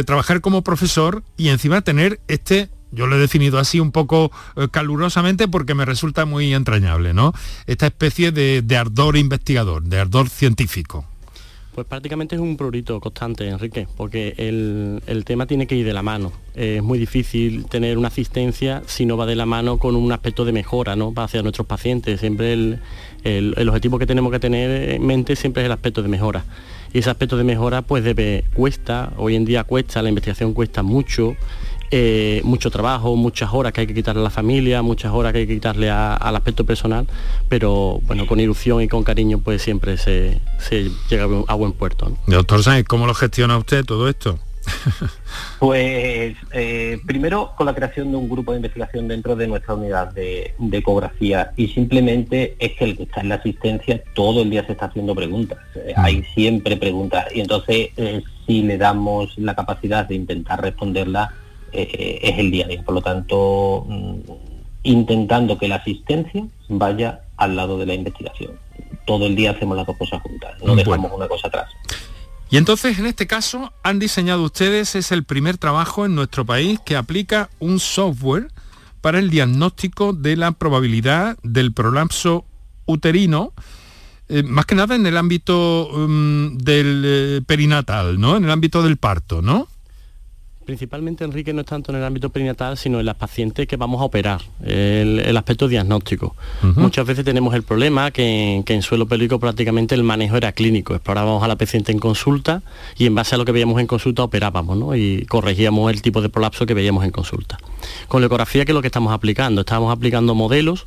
trabajar 0.06 0.40
como 0.42 0.62
profesor 0.62 1.24
y 1.36 1.50
encima 1.50 1.82
tener 1.82 2.20
este 2.28 2.70
yo 2.92 3.08
lo 3.08 3.16
he 3.16 3.20
definido 3.20 3.60
así 3.60 3.80
un 3.80 3.92
poco 3.92 4.32
eh, 4.56 4.68
calurosamente 4.72 5.48
porque 5.48 5.76
me 5.76 5.86
resulta 5.86 6.26
muy 6.26 6.54
entrañable, 6.54 7.14
¿no? 7.14 7.34
Esta 7.68 7.88
especie 7.88 8.32
de, 8.32 8.78
ardor 8.78 9.18
investigador, 9.18 9.84
de 9.84 10.00
ardor 10.00 10.30
científico. 10.30 11.06
Pues 11.76 11.86
prácticamente 11.88 12.36
es 12.36 12.42
un 12.42 12.58
prurito 12.58 13.00
constante, 13.00 13.48
Enrique, 13.48 13.88
porque 13.96 14.34
el, 14.38 15.24
tema 15.24 15.46
tiene 15.46 15.68
que 15.68 15.76
ir 15.76 15.86
de 15.86 15.94
la 15.94 16.02
mano. 16.02 16.34
es 16.56 16.84
muy 16.84 17.00
difícil 17.00 17.66
tener 17.68 17.98
una 17.98 18.10
asistencia 18.10 18.82
si 18.86 19.06
no 19.06 19.16
va 19.16 19.26
de 19.26 19.36
la 19.36 19.46
mano 19.46 19.78
con 19.78 19.96
un 19.96 20.12
aspecto 20.12 20.44
de 20.44 20.52
mejora 20.52 20.96
¿no? 20.96 21.14
hacia 21.16 21.42
nuestros 21.42 21.68
pacientes. 21.68 22.20
Siempre 22.20 22.54
el, 22.54 22.82
el, 23.24 23.70
objetivo 23.70 24.00
que 24.00 24.08
tenemos 24.08 24.32
que 24.32 24.40
tener 24.40 24.94
en 24.94 25.06
mente 25.06 25.36
siempre 25.36 25.64
es 25.64 25.68
el 25.68 25.72
aspecto 25.72 26.02
de 26.02 26.10
mejora. 26.10 26.44
Y 26.92 27.00
ese 27.00 27.10
aspecto 27.12 27.38
de 27.38 27.44
mejora 27.44 27.82
pues 27.84 28.04
debe, 28.04 28.46
cuesta, 28.54 29.14
hoy 29.18 29.36
en 29.36 29.46
día 29.46 29.64
cuesta, 29.64 30.02
la 30.02 30.10
investigación 30.10 30.54
cuesta 30.54 30.82
mucho, 30.82 31.36
eh, 31.92 32.42
mucho 32.44 32.70
trabajo, 32.70 33.16
muchas 33.16 33.50
horas 33.52 33.74
que 33.74 33.82
hay 33.82 33.88
que 33.88 33.96
quitarle 33.96 34.22
a 34.22 34.26
la 34.26 34.30
familia, 34.30 34.84
muchas 34.84 35.12
horas 35.12 35.34
que 35.34 35.40
hay 35.40 35.48
que 35.48 35.56
quitarle 35.56 35.90
al 35.90 36.36
aspecto 36.36 36.64
personal, 36.64 37.08
pero 37.48 38.00
bueno, 38.06 38.28
con 38.28 38.40
ilusión 38.40 38.82
y 38.84 38.88
con 38.88 39.04
cariño 39.04 39.40
pues 39.40 39.64
siempre 39.64 39.98
se, 39.98 40.40
llega 41.10 41.28
a 41.48 41.56
buen 41.56 41.72
puerto. 41.72 42.16
Doctor 42.28 42.62
Sáenz, 42.62 42.88
¿cómo 42.88 43.08
lo 43.08 43.16
gestiona 43.16 43.58
usted 43.58 43.84
todo 43.86 44.08
esto? 44.08 44.40
Pues 45.60 46.36
eh, 46.54 47.00
primero 47.06 47.54
con 47.58 47.66
la 47.66 47.76
creación 47.76 48.12
de 48.12 48.18
un 48.18 48.30
grupo 48.30 48.52
de 48.52 48.58
investigación 48.58 49.08
dentro 49.08 49.36
de 49.36 49.48
nuestra 49.48 49.74
unidad 49.74 50.12
de, 50.14 50.54
ecografía 50.72 51.52
y 51.58 51.68
simplemente 51.68 52.56
es 52.60 52.74
que 52.74 52.86
el 52.86 52.98
que 52.98 53.04
está 53.04 53.22
en 53.22 53.30
la 53.30 53.36
asistencia 53.36 54.02
todo 54.14 54.42
el 54.44 54.50
día 54.50 54.66
se 54.66 54.74
está 54.74 54.86
haciendo 54.86 55.16
preguntas. 55.16 55.58
Eh, 55.76 55.94
hay 55.96 56.24
siempre 56.34 56.78
preguntas 56.78 57.26
y 57.34 57.42
entonces 57.42 57.90
si 58.46 58.62
le 58.62 58.78
damos 58.78 59.38
la 59.38 59.56
capacidad 59.56 60.08
de 60.08 60.16
intentar 60.16 60.62
responderla 60.62 61.34
eh, 61.74 62.20
es 62.22 62.40
el 62.40 62.52
día 62.52 62.66
a 62.66 62.68
día. 62.68 62.84
Por 62.84 62.96
lo 62.96 63.02
tanto, 63.02 63.86
mm, 63.88 64.16
intentando 64.84 65.58
que 65.58 65.68
la 65.68 65.76
asistencia 65.76 66.46
vaya 66.68 67.22
al 67.38 67.56
lado 67.56 67.78
de 67.78 67.86
la 67.86 67.94
investigación. 67.94 68.52
Todo 69.06 69.28
el 69.28 69.36
día 69.36 69.52
hacemos 69.52 69.76
las 69.76 69.88
dos 69.88 69.98
cosas 69.98 70.22
juntas, 70.22 70.52
no 70.64 70.76
dejamos 70.76 71.12
una 71.12 71.28
cosa 71.28 71.48
atrás. 71.48 71.70
Y 72.52 72.58
entonces, 72.58 72.98
en 72.98 73.06
este 73.06 73.28
caso, 73.28 73.72
han 73.84 74.00
diseñado 74.00 74.44
ustedes, 74.44 74.96
es 74.96 75.12
el 75.12 75.24
primer 75.24 75.58
trabajo 75.58 76.06
en 76.06 76.16
nuestro 76.16 76.46
país 76.46 76.80
que 76.84 76.96
aplica 76.96 77.50
un 77.60 77.80
software 77.80 78.52
para 79.02 79.20
el 79.20 79.30
diagnóstico 79.30 80.14
de 80.14 80.36
la 80.36 80.52
probabilidad 80.52 81.38
del 81.44 81.74
prolapso 81.74 82.46
uterino, 82.86 83.54
eh, 84.30 84.44
más 84.44 84.66
que 84.66 84.76
nada 84.76 84.96
en 84.96 85.06
el 85.06 85.18
ámbito 85.18 85.90
mm, 85.94 86.58
del 86.58 87.04
eh, 87.06 87.42
perinatal, 87.46 88.20
¿no? 88.20 88.36
En 88.36 88.44
el 88.44 88.52
ámbito 88.52 88.82
del 88.82 88.98
parto, 88.98 89.42
¿no? 89.42 89.68
Principalmente, 90.70 91.24
Enrique, 91.24 91.52
no 91.52 91.62
es 91.62 91.66
tanto 91.66 91.92
en 91.92 91.98
el 91.98 92.04
ámbito 92.04 92.30
perinatal, 92.30 92.78
sino 92.78 93.00
en 93.00 93.06
las 93.08 93.16
pacientes 93.16 93.68
que 93.68 93.76
vamos 93.76 94.02
a 94.02 94.04
operar, 94.04 94.42
el, 94.64 95.36
aspecto 95.36 95.68
diagnóstico. 95.68 96.36
Muchas 96.76 97.08
veces 97.08 97.26
tenemos 97.26 97.56
el 97.56 97.64
problema 97.64 98.12
que, 98.12 98.64
en 98.64 98.82
suelo 98.84 99.08
pélvico 99.08 99.40
prácticamente 99.40 99.96
el 99.96 100.04
manejo 100.04 100.38
era 100.38 100.52
clínico. 100.52 100.94
Explorábamos 100.94 101.42
a 101.42 101.48
la 101.48 101.56
paciente 101.56 101.92
en 101.92 101.98
consulta 101.98 102.62
y 103.00 103.08
en 103.08 103.16
base 103.16 103.34
a 103.34 103.40
lo 103.40 103.46
que 103.46 103.52
veíamos 103.52 103.82
en 103.82 103.88
consulta 103.88 104.22
operábamos 104.22 104.96
y 104.96 105.26
corregíamos 105.26 105.92
el 105.92 106.04
tipo 106.04 106.22
de 106.22 106.30
prolapso 106.30 106.68
que 106.68 106.76
veíamos 106.76 107.04
en 107.04 107.10
consulta. 107.10 107.58
Con 108.08 108.22
la 108.22 108.28
ecografía, 108.28 108.64
¿qué 108.64 108.72
es 108.72 108.76
lo 108.76 108.82
que 108.82 108.90
estamos 108.90 109.12
aplicando? 109.12 109.62
Estamos 109.62 109.92
aplicando 109.92 110.36
modelos 110.36 110.86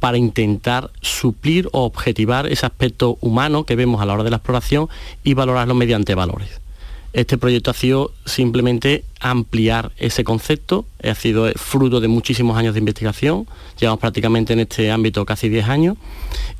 para 0.00 0.18
intentar 0.18 0.90
suplir 1.00 1.68
o 1.70 1.84
objetivar 1.84 2.48
ese 2.48 2.66
aspecto 2.66 3.18
humano 3.20 3.62
que 3.62 3.76
vemos 3.76 4.02
a 4.02 4.04
la 4.04 4.14
hora 4.14 4.24
de 4.24 4.30
la 4.30 4.38
exploración 4.38 4.88
y 5.22 5.34
valorarlo 5.34 5.76
mediante 5.76 6.16
valores. 6.16 6.61
Este 7.12 7.36
proyecto 7.36 7.70
ha 7.70 7.74
sido 7.74 8.12
simplemente 8.24 9.04
ampliar 9.20 9.92
ese 9.98 10.24
concepto, 10.24 10.86
ha 11.02 11.14
sido 11.14 11.50
fruto 11.56 12.00
de 12.00 12.08
muchísimos 12.08 12.56
años 12.56 12.74
de 12.74 12.80
investigación, 12.80 13.46
llevamos 13.78 14.00
prácticamente 14.00 14.54
en 14.54 14.60
este 14.60 14.90
ámbito 14.90 15.24
casi 15.26 15.48
10 15.48 15.68
años, 15.68 15.96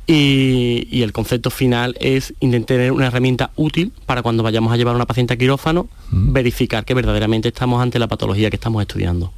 y, 0.05 1.01
el 1.01 1.11
concepto 1.11 1.49
final 1.49 1.95
es 1.99 2.33
intentar 2.39 2.77
tener 2.77 2.91
una 2.91 3.07
herramienta 3.07 3.51
útil 3.55 3.91
para 4.05 4.21
cuando 4.21 4.43
vayamos 4.43 4.71
a 4.71 4.77
llevar 4.77 4.93
a 4.93 4.97
una 4.97 5.05
paciente 5.05 5.33
a 5.33 5.37
quirófano, 5.37 5.87
verificar 6.11 6.85
que 6.85 6.93
verdaderamente 6.93 7.49
estamos 7.49 7.81
ante 7.81 7.99
la 7.99 8.07
patología 8.07 8.49
que 8.49 8.55
estamos 8.55 8.81
estudiando. 8.81 9.33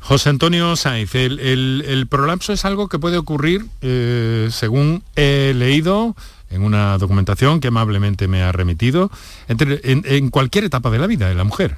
José 0.00 0.30
Antonio 0.30 0.76
Sainz, 0.76 1.14
el, 1.14 2.06
prolapso 2.08 2.52
es 2.52 2.64
algo 2.64 2.88
que 2.88 2.98
puede 2.98 3.16
ocurrir, 3.16 3.66
eh, 3.82 4.48
según 4.50 5.02
he 5.16 5.52
leído, 5.54 6.14
en 6.54 6.62
una 6.62 6.96
documentación 6.98 7.60
que 7.60 7.68
amablemente 7.68 8.28
me 8.28 8.42
ha 8.42 8.52
remitido, 8.52 9.10
en, 9.48 10.30
cualquier 10.30 10.64
etapa 10.64 10.90
de 10.90 10.98
la 10.98 11.06
vida 11.06 11.28
de 11.28 11.34
la 11.34 11.44
mujer. 11.44 11.76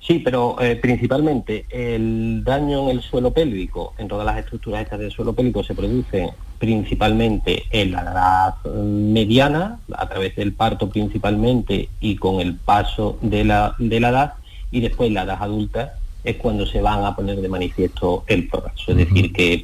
Sí, 0.00 0.20
pero 0.24 0.56
eh, 0.60 0.76
principalmente 0.76 1.66
el 1.68 2.44
daño 2.44 2.84
en 2.84 2.96
el 2.96 3.02
suelo 3.02 3.32
pélvico, 3.32 3.92
en 3.98 4.06
todas 4.06 4.24
las 4.24 4.38
estructuras 4.38 4.82
estas 4.82 5.00
del 5.00 5.10
suelo 5.10 5.32
pélvico, 5.32 5.64
se 5.64 5.74
produce 5.74 6.30
principalmente 6.58 7.64
en 7.70 7.92
la 7.92 8.02
edad 8.02 8.72
mediana, 8.72 9.80
a 9.92 10.08
través 10.08 10.36
del 10.36 10.52
parto 10.52 10.88
principalmente 10.88 11.88
y 12.00 12.16
con 12.16 12.40
el 12.40 12.54
paso 12.54 13.18
de 13.20 13.44
la, 13.44 13.74
de 13.78 14.00
la 14.00 14.08
edad, 14.10 14.34
y 14.70 14.80
después 14.80 15.10
la 15.10 15.22
edad 15.22 15.42
adulta 15.42 15.94
es 16.26 16.36
cuando 16.36 16.66
se 16.66 16.82
van 16.82 17.04
a 17.04 17.14
poner 17.14 17.40
de 17.40 17.48
manifiesto 17.48 18.24
el 18.26 18.48
prolapso. 18.48 18.90
Es 18.90 18.96
decir, 18.96 19.32
que 19.32 19.62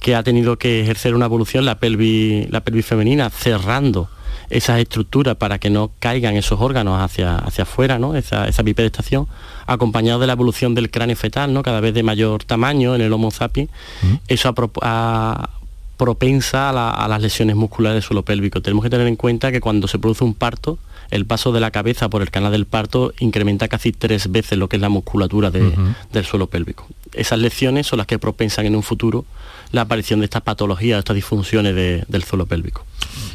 que 0.00 0.16
ha 0.16 0.22
tenido 0.24 0.58
que 0.58 0.80
ejercer 0.80 1.14
una 1.14 1.26
evolución 1.26 1.64
la 1.64 1.78
pelvis, 1.78 2.50
la 2.50 2.60
pelvis 2.60 2.86
femenina, 2.86 3.30
cerrando 3.30 4.08
esas 4.50 4.80
estructuras 4.80 5.36
para 5.36 5.58
que 5.58 5.70
no 5.70 5.92
caigan 5.98 6.36
esos 6.36 6.60
órganos 6.60 7.00
hacia, 7.00 7.36
hacia 7.36 7.62
afuera, 7.62 7.98
¿no? 7.98 8.16
esa, 8.16 8.48
esa 8.48 8.62
bipedestación, 8.62 9.28
acompañado 9.66 10.18
de 10.18 10.26
la 10.26 10.32
evolución 10.32 10.74
del 10.74 10.90
cráneo 10.90 11.16
fetal, 11.16 11.52
¿no? 11.52 11.62
cada 11.62 11.80
vez 11.80 11.94
de 11.94 12.02
mayor 12.02 12.44
tamaño 12.44 12.94
en 12.94 13.02
el 13.02 13.12
Homo 13.12 13.30
sapiens. 13.30 13.70
Mm. 14.02 14.14
Eso 14.26 14.54
ha, 14.82 15.50
propensa 15.98 16.70
a, 16.70 17.08
las 17.08 17.20
lesiones 17.20 17.56
musculares 17.56 17.96
del 17.96 18.02
suelo 18.02 18.22
pélvico. 18.22 18.62
Tenemos 18.62 18.84
que 18.84 18.88
tener 18.88 19.06
en 19.06 19.16
cuenta 19.16 19.52
que 19.52 19.60
cuando 19.60 19.88
se 19.88 19.98
produce 19.98 20.24
un 20.24 20.32
parto, 20.32 20.78
el 21.10 21.26
paso 21.26 21.52
de 21.52 21.60
la 21.60 21.70
cabeza 21.70 22.08
por 22.08 22.22
el 22.22 22.30
canal 22.30 22.52
del 22.52 22.66
parto 22.66 23.12
incrementa 23.18 23.68
casi 23.68 23.92
tres 23.92 24.30
veces 24.30 24.58
lo 24.58 24.68
que 24.68 24.76
es 24.76 24.82
la 24.82 24.88
musculatura 24.88 25.50
del 25.50 26.24
suelo 26.24 26.46
pélvico. 26.46 26.86
Esas 27.12 27.40
lesiones 27.40 27.86
son 27.86 27.98
las 27.98 28.06
que 28.06 28.18
propensan 28.18 28.64
en 28.64 28.76
un 28.76 28.82
futuro 28.82 29.24
la 29.72 29.82
aparición 29.82 30.20
de 30.20 30.26
estas 30.26 30.42
patologías, 30.42 30.96
de 30.96 31.00
estas 31.00 31.16
disfunciones 31.16 31.74
del 31.74 32.24
suelo 32.24 32.46
pélvico. 32.46 32.86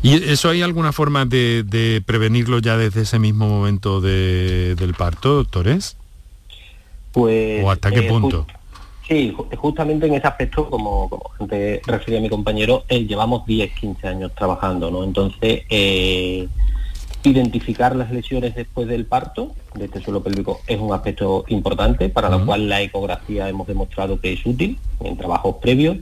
¿Y 0.01 0.23
eso 0.23 0.49
hay 0.49 0.61
alguna 0.61 0.93
forma 0.93 1.25
de, 1.25 2.01
prevenirlo 2.05 2.59
ya 2.59 2.77
desde 2.77 3.01
ese 3.01 3.19
mismo 3.19 3.49
momento 3.49 3.99
del 3.99 4.95
parto, 4.97 5.35
doctores? 5.35 5.97
Pues, 7.11 7.63
¿O 7.63 7.69
hasta 7.69 7.91
qué 7.91 7.99
eh, 7.99 8.09
punto? 8.09 8.47
Sí, 9.07 9.35
justamente 9.57 10.07
en 10.07 10.13
ese 10.13 10.27
aspecto, 10.27 10.69
como, 10.69 11.09
como 11.09 11.31
antes 11.39 11.85
refería 11.85 12.21
mi 12.21 12.29
compañero, 12.29 12.85
eh, 12.87 13.05
llevamos 13.05 13.45
10, 13.45 13.73
15 13.73 14.07
años 14.07 14.31
trabajando, 14.33 14.89
¿no? 14.89 15.03
Entonces, 15.03 15.63
eh, 15.69 16.47
Identificar 17.25 17.95
las 17.95 18.11
lesiones 18.11 18.53
después 18.53 18.85
del 18.85 19.05
parto 19.05 19.55
de 19.75 19.85
este 19.85 20.01
suelo 20.01 20.21
pélvico 20.21 20.59
es 20.67 20.77
un 20.77 20.91
aspecto 20.91 21.45
importante 21.47 22.09
para 22.09 22.27
lo 22.27 22.45
cual 22.45 22.67
la 22.67 22.81
ecografía 22.81 23.47
hemos 23.47 23.65
demostrado 23.65 24.19
que 24.19 24.33
es 24.33 24.45
útil 24.45 24.77
en 25.01 25.15
trabajos 25.15 25.55
previos 25.61 25.99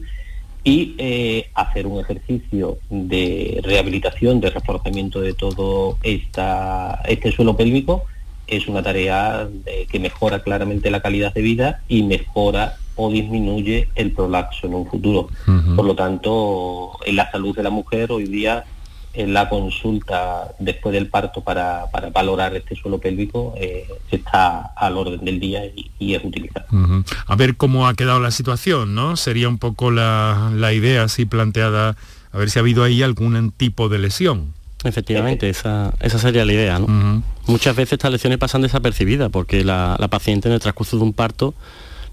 y 0.64 0.96
eh, 0.98 1.52
hacer 1.54 1.86
un 1.86 2.00
ejercicio 2.00 2.80
de 2.90 3.62
rehabilitación, 3.64 4.42
de 4.42 4.50
reforzamiento 4.50 5.22
de 5.22 5.36
todo 5.36 6.00
esta, 6.02 7.04
este 7.08 7.32
suelo 7.32 7.56
pélvico 7.56 8.06
es 8.48 8.68
una 8.68 8.82
tarea 8.82 9.48
que 9.92 10.00
mejora 10.00 10.42
claramente 10.42 10.90
la 10.90 11.02
calidad 11.02 11.36
de 11.36 11.42
vida 11.42 11.82
y 11.88 12.02
mejora 12.02 12.78
o 13.02 13.12
disminuye 13.12 13.90
el 13.96 14.12
prolapso 14.12 14.68
en 14.68 14.76
un 14.76 14.88
futuro. 14.88 15.28
Por 15.76 15.86
lo 15.86 15.96
tanto, 15.96 16.92
en 17.06 17.16
la 17.16 17.32
salud 17.32 17.56
de 17.56 17.64
la 17.64 17.70
mujer 17.70 18.12
hoy 18.12 18.26
día 18.26 18.66
en 19.14 19.34
la 19.34 19.50
consulta 19.50 20.54
después 20.60 20.94
del 20.94 21.08
parto 21.08 21.42
para, 21.42 21.86
valorar 22.14 22.56
este 22.56 22.76
suelo 22.76 23.00
pélvico 23.00 23.54
eh, 23.58 23.86
está 24.10 24.72
al 24.76 24.98
orden 24.98 25.26
del 25.26 25.40
día 25.40 25.64
y, 25.66 26.14
es 26.14 26.24
utilizado. 26.24 26.66
A 27.26 27.36
ver 27.36 27.58
cómo 27.58 27.88
ha 27.88 27.94
quedado 27.94 28.20
la 28.20 28.32
situación, 28.32 28.96
¿no? 28.96 29.18
Sería 29.18 29.50
un 29.50 29.58
poco 29.58 29.92
la, 29.92 30.52
idea 30.74 31.04
así 31.04 31.26
planteada, 31.26 31.98
a 32.32 32.38
ver 32.38 32.50
si 32.50 32.60
ha 32.60 32.62
habido 32.62 32.84
ahí 32.84 33.04
algún 33.04 33.52
tipo 33.52 33.90
de 33.90 34.00
lesión. 34.00 34.54
Efectivamente, 34.84 35.50
esa, 35.50 35.94
esa 36.00 36.18
sería 36.18 36.46
la 36.46 36.54
idea. 36.54 36.80
¿no? 36.80 37.22
Muchas 37.48 37.76
veces 37.76 37.94
estas 37.94 38.12
lesiones 38.12 38.40
pasan 38.40 38.62
desapercibidas 38.62 39.30
porque 39.30 39.64
la, 39.64 39.98
paciente 40.10 40.48
en 40.48 40.54
el 40.54 40.60
transcurso 40.60 40.98
de 40.98 41.04
un 41.04 41.14
parto 41.14 41.54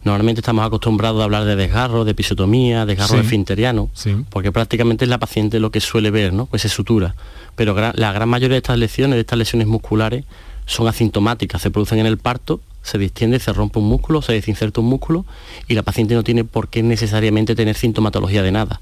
Normalmente 0.04 0.40
estamos 0.40 0.64
acostumbrados 0.64 1.20
a 1.20 1.24
hablar 1.24 1.44
de 1.44 1.56
desgarro, 1.56 2.04
de 2.04 2.12
episiotomía, 2.12 2.86
desgarro 2.86 3.16
de 3.16 3.22
esfinteriano, 3.22 3.90
porque 4.30 4.52
prácticamente 4.52 5.04
es 5.04 5.08
la 5.08 5.18
paciente 5.18 5.60
lo 5.60 5.70
que 5.70 5.80
suele 5.80 6.10
ver, 6.10 6.32
¿no? 6.32 6.46
Pues 6.46 6.62
se 6.62 6.68
sutura. 6.68 7.14
Pero 7.56 7.74
la 7.74 8.12
gran 8.12 8.28
mayoría 8.28 8.54
de 8.54 8.58
estas 8.58 8.78
lesiones, 8.78 9.16
de 9.16 9.20
estas 9.20 9.38
lesiones 9.38 9.66
musculares, 9.66 10.24
son 10.66 10.86
asintomáticas, 10.86 11.62
se 11.62 11.70
producen 11.70 11.98
en 11.98 12.06
el 12.06 12.18
parto, 12.18 12.60
se 12.82 12.98
distiende, 12.98 13.40
se 13.40 13.52
rompe 13.52 13.78
un 13.78 13.86
músculo, 13.86 14.22
se 14.22 14.32
desinserta 14.32 14.80
un 14.80 14.86
músculo 14.86 15.24
y 15.66 15.74
la 15.74 15.82
paciente 15.82 16.14
no 16.14 16.22
tiene 16.22 16.44
por 16.44 16.68
qué 16.68 16.82
necesariamente 16.82 17.54
tener 17.54 17.76
sintomatología 17.76 18.42
de 18.42 18.52
nada. 18.52 18.80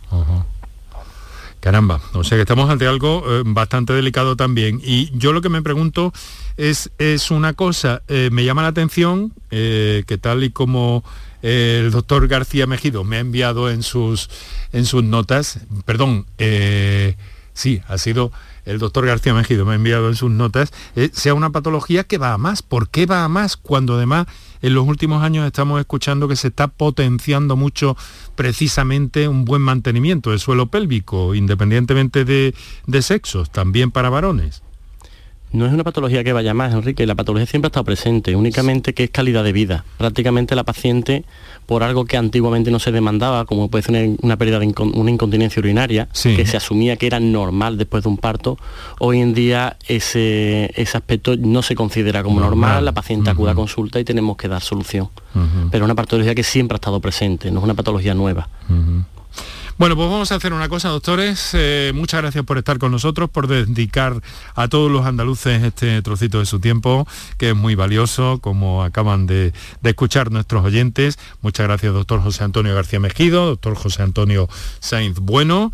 Caramba, 1.67 2.01
o 2.13 2.23
sea 2.23 2.39
que 2.39 2.43
estamos 2.43 2.71
ante 2.71 2.87
algo 2.87 3.25
eh, 3.27 3.43
bastante 3.45 3.93
delicado 3.93 4.37
también. 4.37 4.81
Y 4.85 5.11
yo 5.19 5.33
lo 5.33 5.43
que 5.43 5.49
me 5.49 5.63
pregunto 5.63 6.13
es, 6.57 6.93
es 6.99 7.33
una 7.33 7.55
cosa, 7.55 8.03
eh, 8.07 8.29
me 8.31 8.45
llama 8.45 8.63
la 8.63 8.69
atención 8.69 9.33
eh, 9.51 10.05
que 10.07 10.17
tal 10.17 10.45
y 10.45 10.51
como 10.51 11.03
el 11.43 11.91
doctor 11.91 12.29
García 12.29 12.69
Mejido 12.69 13.03
me 13.03 13.17
ha 13.17 13.19
enviado 13.19 13.69
en 13.69 13.83
sus, 13.83 14.31
en 14.73 14.87
sus 14.87 15.03
notas, 15.03 15.59
perdón, 15.85 16.27
sí, 17.53 17.83
ha 17.89 17.99
sido 17.99 18.31
el 18.65 18.79
doctor 18.79 19.05
García 19.05 19.35
Mejido 19.35 19.65
me 19.65 19.73
ha 19.73 19.75
enviado 19.75 20.09
en 20.09 20.15
sus 20.15 20.31
notas, 20.31 20.73
sea 21.15 21.35
una 21.35 21.51
patología 21.51 22.05
que 22.05 22.19
va 22.19 22.33
a 22.33 22.39
más. 22.39 22.63
¿Por 22.63 22.91
qué 22.91 23.07
va 23.07 23.25
a 23.25 23.29
más 23.29 23.57
cuando 23.57 23.97
además 23.97 24.29
en 24.63 24.75
los 24.75 24.87
últimos 24.87 25.23
años 25.23 25.47
estamos 25.47 25.81
escuchando 25.81 26.29
que 26.29 26.37
se 26.37 26.49
está 26.49 26.69
potenciando 26.69 27.57
mucho 27.57 27.97
precisamente 28.37 29.27
un 29.27 29.45
buen 29.45 29.63
mantenimiento 29.63 30.31
del 30.31 30.39
suelo 30.39 30.67
pélvico, 30.67 31.35
independientemente 31.35 32.25
de, 32.25 32.55
de 32.87 33.03
sexos, 33.03 33.51
también 33.51 33.91
para 33.91 34.11
varones. 34.11 34.63
No 35.53 35.65
es 35.67 35.73
una 35.73 35.85
patología 35.85 36.23
que 36.23 36.33
vaya 36.33 36.55
más, 36.55 36.75
Enrique, 36.75 37.07
la 37.07 37.15
patología 37.15 37.47
siempre 37.47 37.69
ha 37.69 37.71
estado 37.71 37.85
presente, 37.85 38.37
únicamente 38.37 38.95
que 38.95 39.05
es 39.05 39.11
calidad 39.11 39.43
de 39.43 39.53
vida. 39.53 39.85
Prácticamente 39.97 40.55
la 40.55 40.65
paciente, 40.65 41.25
por 41.67 41.83
algo 41.83 42.05
que 42.05 42.17
antiguamente 42.17 42.71
no 42.71 42.79
se 42.79 42.93
demandaba, 42.93 43.45
como 43.45 43.69
puede 43.69 43.83
ser 43.83 44.17
una, 44.23 44.37
pérdida 44.37 44.59
de 44.61 44.73
una 44.95 45.11
incontinencia 45.11 45.61
urinaria, 45.61 46.09
que 46.23 46.47
se 46.47 46.57
asumía 46.57 46.97
que 46.97 47.07
era 47.07 47.21
normal 47.21 47.77
después 47.77 48.05
de 48.05 48.09
un 48.09 48.19
parto, 48.19 48.57
hoy 49.01 49.21
en 49.21 49.35
día 49.35 49.77
ese, 49.87 50.71
ese 50.75 50.97
aspecto 50.97 51.37
no 51.37 51.63
se 51.63 51.75
considera 51.75 52.23
como 52.23 52.41
normal, 52.41 52.85
la 52.85 52.93
paciente 52.93 53.31
acude 53.31 53.51
a 53.51 53.55
consulta 53.55 53.99
y 53.99 54.05
tenemos 54.05 54.37
que 54.37 54.49
dar 54.49 54.63
solución. 54.63 55.09
Pero 55.71 55.85
es 55.85 55.87
una 55.87 55.95
patología 55.95 56.35
que 56.35 56.45
siempre 56.45 56.77
ha 56.77 56.79
estado 56.79 57.01
presente, 57.01 57.51
no 57.51 57.59
es 57.59 57.65
una 57.65 57.75
patología 57.75 58.15
nueva. 58.15 58.49
Bueno, 59.79 59.95
pues 59.95 60.09
vamos 60.09 60.33
a 60.33 60.37
hacer 60.37 60.55
una 60.55 60.71
cosa, 60.71 60.89
doctores. 60.89 61.51
Eh, 61.53 61.93
muchas 61.95 62.23
gracias 62.23 62.43
por 62.47 62.57
estar 62.57 62.79
con 62.79 62.93
nosotros, 62.93 63.29
por 63.29 63.47
dedicar 63.47 64.23
a 64.55 64.69
todos 64.69 64.91
los 64.91 65.05
andaluces 65.05 65.63
este 65.63 66.01
trocito 66.01 66.39
de 66.39 66.47
su 66.47 66.61
tiempo, 66.61 67.07
que 67.37 67.51
es 67.51 67.57
muy 67.57 67.75
valioso, 67.75 68.39
como 68.41 68.83
acaban 68.83 69.27
de, 69.27 69.53
de 69.83 69.91
escuchar 69.91 70.31
nuestros 70.31 70.65
oyentes. 70.65 71.19
Muchas 71.43 71.67
gracias, 71.67 71.93
doctor 71.93 72.23
José 72.23 72.45
Antonio 72.45 72.75
García 72.75 73.01
Mejido, 73.01 73.45
doctor 73.45 73.75
José 73.75 74.03
Antonio 74.03 74.49
Sainz 74.81 75.19
Bueno 75.19 75.73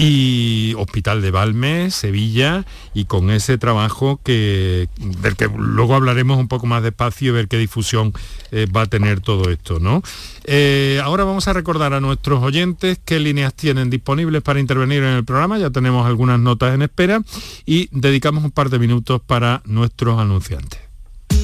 y 0.00 0.74
Hospital 0.78 1.20
de 1.20 1.32
Valme, 1.32 1.90
Sevilla, 1.90 2.64
y 2.94 3.04
con 3.06 3.30
ese 3.30 3.58
trabajo 3.58 4.20
que, 4.22 4.88
del 4.96 5.36
que 5.36 5.48
luego 5.48 5.96
hablaremos 5.96 6.38
un 6.38 6.46
poco 6.46 6.66
más 6.66 6.84
despacio 6.84 7.30
y 7.30 7.34
ver 7.34 7.48
qué 7.48 7.58
difusión 7.58 8.12
eh, 8.52 8.66
va 8.74 8.82
a 8.82 8.86
tener 8.86 9.20
todo 9.20 9.50
esto. 9.50 9.80
¿no? 9.80 10.02
Eh, 10.44 11.00
ahora 11.02 11.24
vamos 11.24 11.48
a 11.48 11.52
recordar 11.52 11.92
a 11.94 12.00
nuestros 12.00 12.42
oyentes 12.42 13.00
qué 13.04 13.18
líneas 13.18 13.52
tienen 13.54 13.90
disponibles 13.90 14.40
para 14.42 14.60
intervenir 14.60 15.02
en 15.02 15.16
el 15.16 15.24
programa, 15.24 15.58
ya 15.58 15.70
tenemos 15.70 16.06
algunas 16.06 16.38
notas 16.38 16.74
en 16.74 16.82
espera 16.82 17.20
y 17.66 17.88
dedicamos 17.90 18.44
un 18.44 18.52
par 18.52 18.70
de 18.70 18.78
minutos 18.78 19.20
para 19.20 19.62
nuestros 19.64 20.20
anunciantes. 20.20 20.87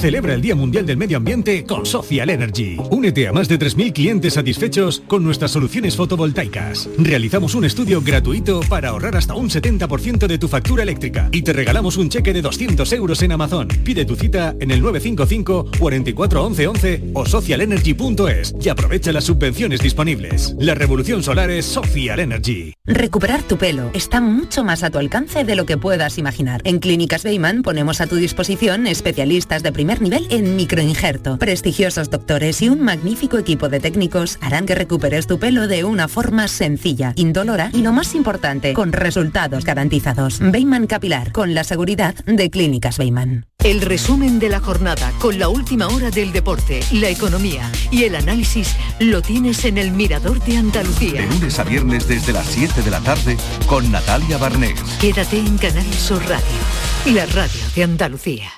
Celebra 0.00 0.32
el 0.32 0.40
Día 0.40 0.54
Mundial 0.54 0.86
del 0.86 0.96
Medio 0.96 1.16
Ambiente 1.16 1.64
con 1.64 1.84
Social 1.84 2.30
Energy. 2.30 2.76
Únete 2.92 3.26
a 3.26 3.32
más 3.32 3.48
de 3.48 3.58
3.000 3.58 3.92
clientes 3.92 4.34
satisfechos 4.34 5.02
con 5.08 5.24
nuestras 5.24 5.50
soluciones 5.50 5.96
fotovoltaicas. 5.96 6.88
Realizamos 6.98 7.56
un 7.56 7.64
estudio 7.64 8.00
gratuito 8.00 8.60
para 8.68 8.90
ahorrar 8.90 9.16
hasta 9.16 9.34
un 9.34 9.50
70% 9.50 10.28
de 10.28 10.38
tu 10.38 10.46
factura 10.46 10.84
eléctrica 10.84 11.28
y 11.32 11.42
te 11.42 11.52
regalamos 11.52 11.96
un 11.96 12.10
cheque 12.10 12.32
de 12.32 12.42
200 12.42 12.92
euros 12.92 13.22
en 13.22 13.32
Amazon. 13.32 13.66
Pide 13.82 14.04
tu 14.04 14.14
cita 14.14 14.54
en 14.60 14.70
el 14.70 14.80
955 14.82 15.72
44 15.80 16.44
11 16.44 16.66
11 16.68 17.10
o 17.14 17.26
socialenergy.es 17.26 18.54
y 18.60 18.68
aprovecha 18.68 19.10
las 19.10 19.24
subvenciones 19.24 19.80
disponibles. 19.80 20.54
La 20.60 20.76
revolución 20.76 21.24
solar 21.24 21.50
es 21.50 21.66
Social 21.66 22.20
Energy. 22.20 22.72
Recuperar 22.86 23.42
tu 23.42 23.58
pelo 23.58 23.90
está 23.94 24.20
mucho 24.20 24.62
más 24.62 24.84
a 24.84 24.90
tu 24.90 24.98
alcance 24.98 25.42
de 25.42 25.56
lo 25.56 25.66
que 25.66 25.76
puedas 25.76 26.18
imaginar. 26.18 26.60
En 26.62 26.78
Clínicas 26.78 27.24
Beyman 27.24 27.62
ponemos 27.62 28.00
a 28.00 28.06
tu 28.06 28.14
disposición 28.14 28.86
especialistas 28.86 29.64
de 29.64 29.72
primera 29.72 29.87
primer 29.88 30.02
nivel 30.02 30.26
en 30.28 30.54
microinjerto. 30.54 31.38
Prestigiosos 31.38 32.10
doctores 32.10 32.60
y 32.60 32.68
un 32.68 32.82
magnífico 32.82 33.38
equipo 33.38 33.70
de 33.70 33.80
técnicos 33.80 34.36
harán 34.42 34.66
que 34.66 34.74
recuperes 34.74 35.26
tu 35.26 35.38
pelo 35.38 35.66
de 35.66 35.84
una 35.84 36.08
forma 36.08 36.46
sencilla, 36.46 37.14
indolora 37.16 37.70
y 37.72 37.80
lo 37.80 37.94
más 37.94 38.14
importante, 38.14 38.74
con 38.74 38.92
resultados 38.92 39.64
garantizados. 39.64 40.40
Bayman 40.40 40.86
Capilar, 40.86 41.32
con 41.32 41.54
la 41.54 41.64
seguridad 41.64 42.14
de 42.26 42.50
Clínicas 42.50 42.98
Bayman. 42.98 43.46
El 43.64 43.80
resumen 43.80 44.38
de 44.38 44.50
la 44.50 44.60
jornada 44.60 45.10
con 45.18 45.38
la 45.38 45.48
última 45.48 45.88
hora 45.88 46.10
del 46.10 46.32
deporte, 46.32 46.80
la 46.92 47.08
economía 47.08 47.72
y 47.90 48.04
el 48.04 48.14
análisis 48.14 48.76
lo 49.00 49.22
tienes 49.22 49.64
en 49.64 49.78
el 49.78 49.92
Mirador 49.92 50.44
de 50.44 50.58
Andalucía. 50.58 51.22
De 51.22 51.28
lunes 51.28 51.58
a 51.58 51.64
viernes 51.64 52.06
desde 52.06 52.34
las 52.34 52.46
7 52.48 52.82
de 52.82 52.90
la 52.90 53.00
tarde 53.00 53.38
con 53.66 53.90
Natalia 53.90 54.36
Barnés. 54.36 54.78
Quédate 55.00 55.38
en 55.38 55.56
Canal 55.56 55.94
Sur 55.94 56.20
Radio, 56.28 57.14
la 57.14 57.24
radio 57.24 57.62
de 57.74 57.84
Andalucía. 57.84 58.57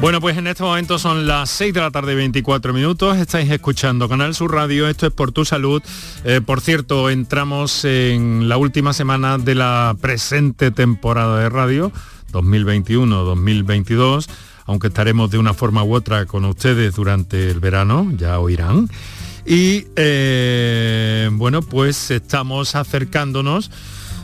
Bueno, 0.00 0.20
pues 0.20 0.38
en 0.38 0.46
este 0.46 0.62
momento 0.62 0.96
son 0.98 1.26
las 1.26 1.50
6 1.50 1.74
de 1.74 1.80
la 1.80 1.90
tarde 1.90 2.14
24 2.14 2.72
minutos. 2.72 3.16
Estáis 3.16 3.50
escuchando 3.50 4.08
Canal 4.08 4.32
Sur 4.32 4.52
Radio. 4.54 4.88
Esto 4.88 5.08
es 5.08 5.12
por 5.12 5.32
tu 5.32 5.44
salud. 5.44 5.82
Eh, 6.24 6.40
por 6.40 6.60
cierto, 6.60 7.10
entramos 7.10 7.84
en 7.84 8.48
la 8.48 8.56
última 8.58 8.92
semana 8.92 9.38
de 9.38 9.56
la 9.56 9.96
presente 10.00 10.70
temporada 10.70 11.40
de 11.40 11.48
radio 11.48 11.90
2021-2022, 12.32 14.28
aunque 14.66 14.86
estaremos 14.86 15.32
de 15.32 15.38
una 15.38 15.52
forma 15.52 15.82
u 15.82 15.94
otra 15.94 16.26
con 16.26 16.44
ustedes 16.44 16.94
durante 16.94 17.50
el 17.50 17.58
verano, 17.58 18.10
ya 18.16 18.38
oirán. 18.38 18.88
Y 19.44 19.86
eh, 19.96 21.28
bueno, 21.32 21.62
pues 21.62 22.12
estamos 22.12 22.76
acercándonos 22.76 23.70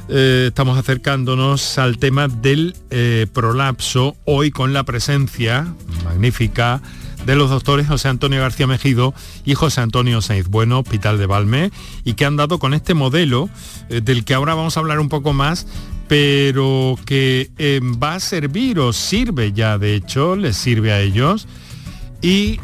eh, 0.09 0.47
estamos 0.49 0.79
acercándonos 0.79 1.79
al 1.79 1.99
tema 1.99 2.29
del 2.29 2.77
eh, 2.91 3.27
prolapso, 3.33 4.17
hoy 4.25 4.51
con 4.51 4.73
la 4.73 4.85
presencia 4.85 5.67
magnífica 6.05 6.83
de 7.25 7.35
los 7.37 7.49
doctores 7.49 7.89
José 7.89 8.09
Antonio 8.09 8.41
García 8.41 8.67
Mejido 8.67 9.15
y 9.45 9.55
José 9.55 9.81
Antonio 9.81 10.21
Saiz 10.21 10.49
Bueno, 10.49 10.81
Hospital 10.81 11.19
de 11.19 11.27
Valme, 11.27 11.71
y 12.05 12.15
que 12.15 12.27
han 12.27 12.37
dado 12.37 12.59
con 12.59 12.75
este 12.75 12.93
modelo 12.93 13.49
eh, 13.89 14.03
del 14.03 14.25
que 14.25 14.35
ahora 14.35 14.55
vamos 14.55 14.77
a 14.77 14.81
hablar 14.81 15.01
un 15.01 15.09
poco 15.09 15.33
más, 15.33 15.67
pero 16.07 16.99
que 17.07 17.51
va 18.03 18.15
a 18.15 18.21
servir 18.21 18.79
o 18.79 18.93
sirve 18.93 19.53
ya, 19.53 19.79
de 19.79 19.95
hecho, 19.95 20.37
les 20.37 20.57
sirve 20.57 20.93
a 20.93 21.01
ellos. 21.01 21.49
Y 22.21 22.59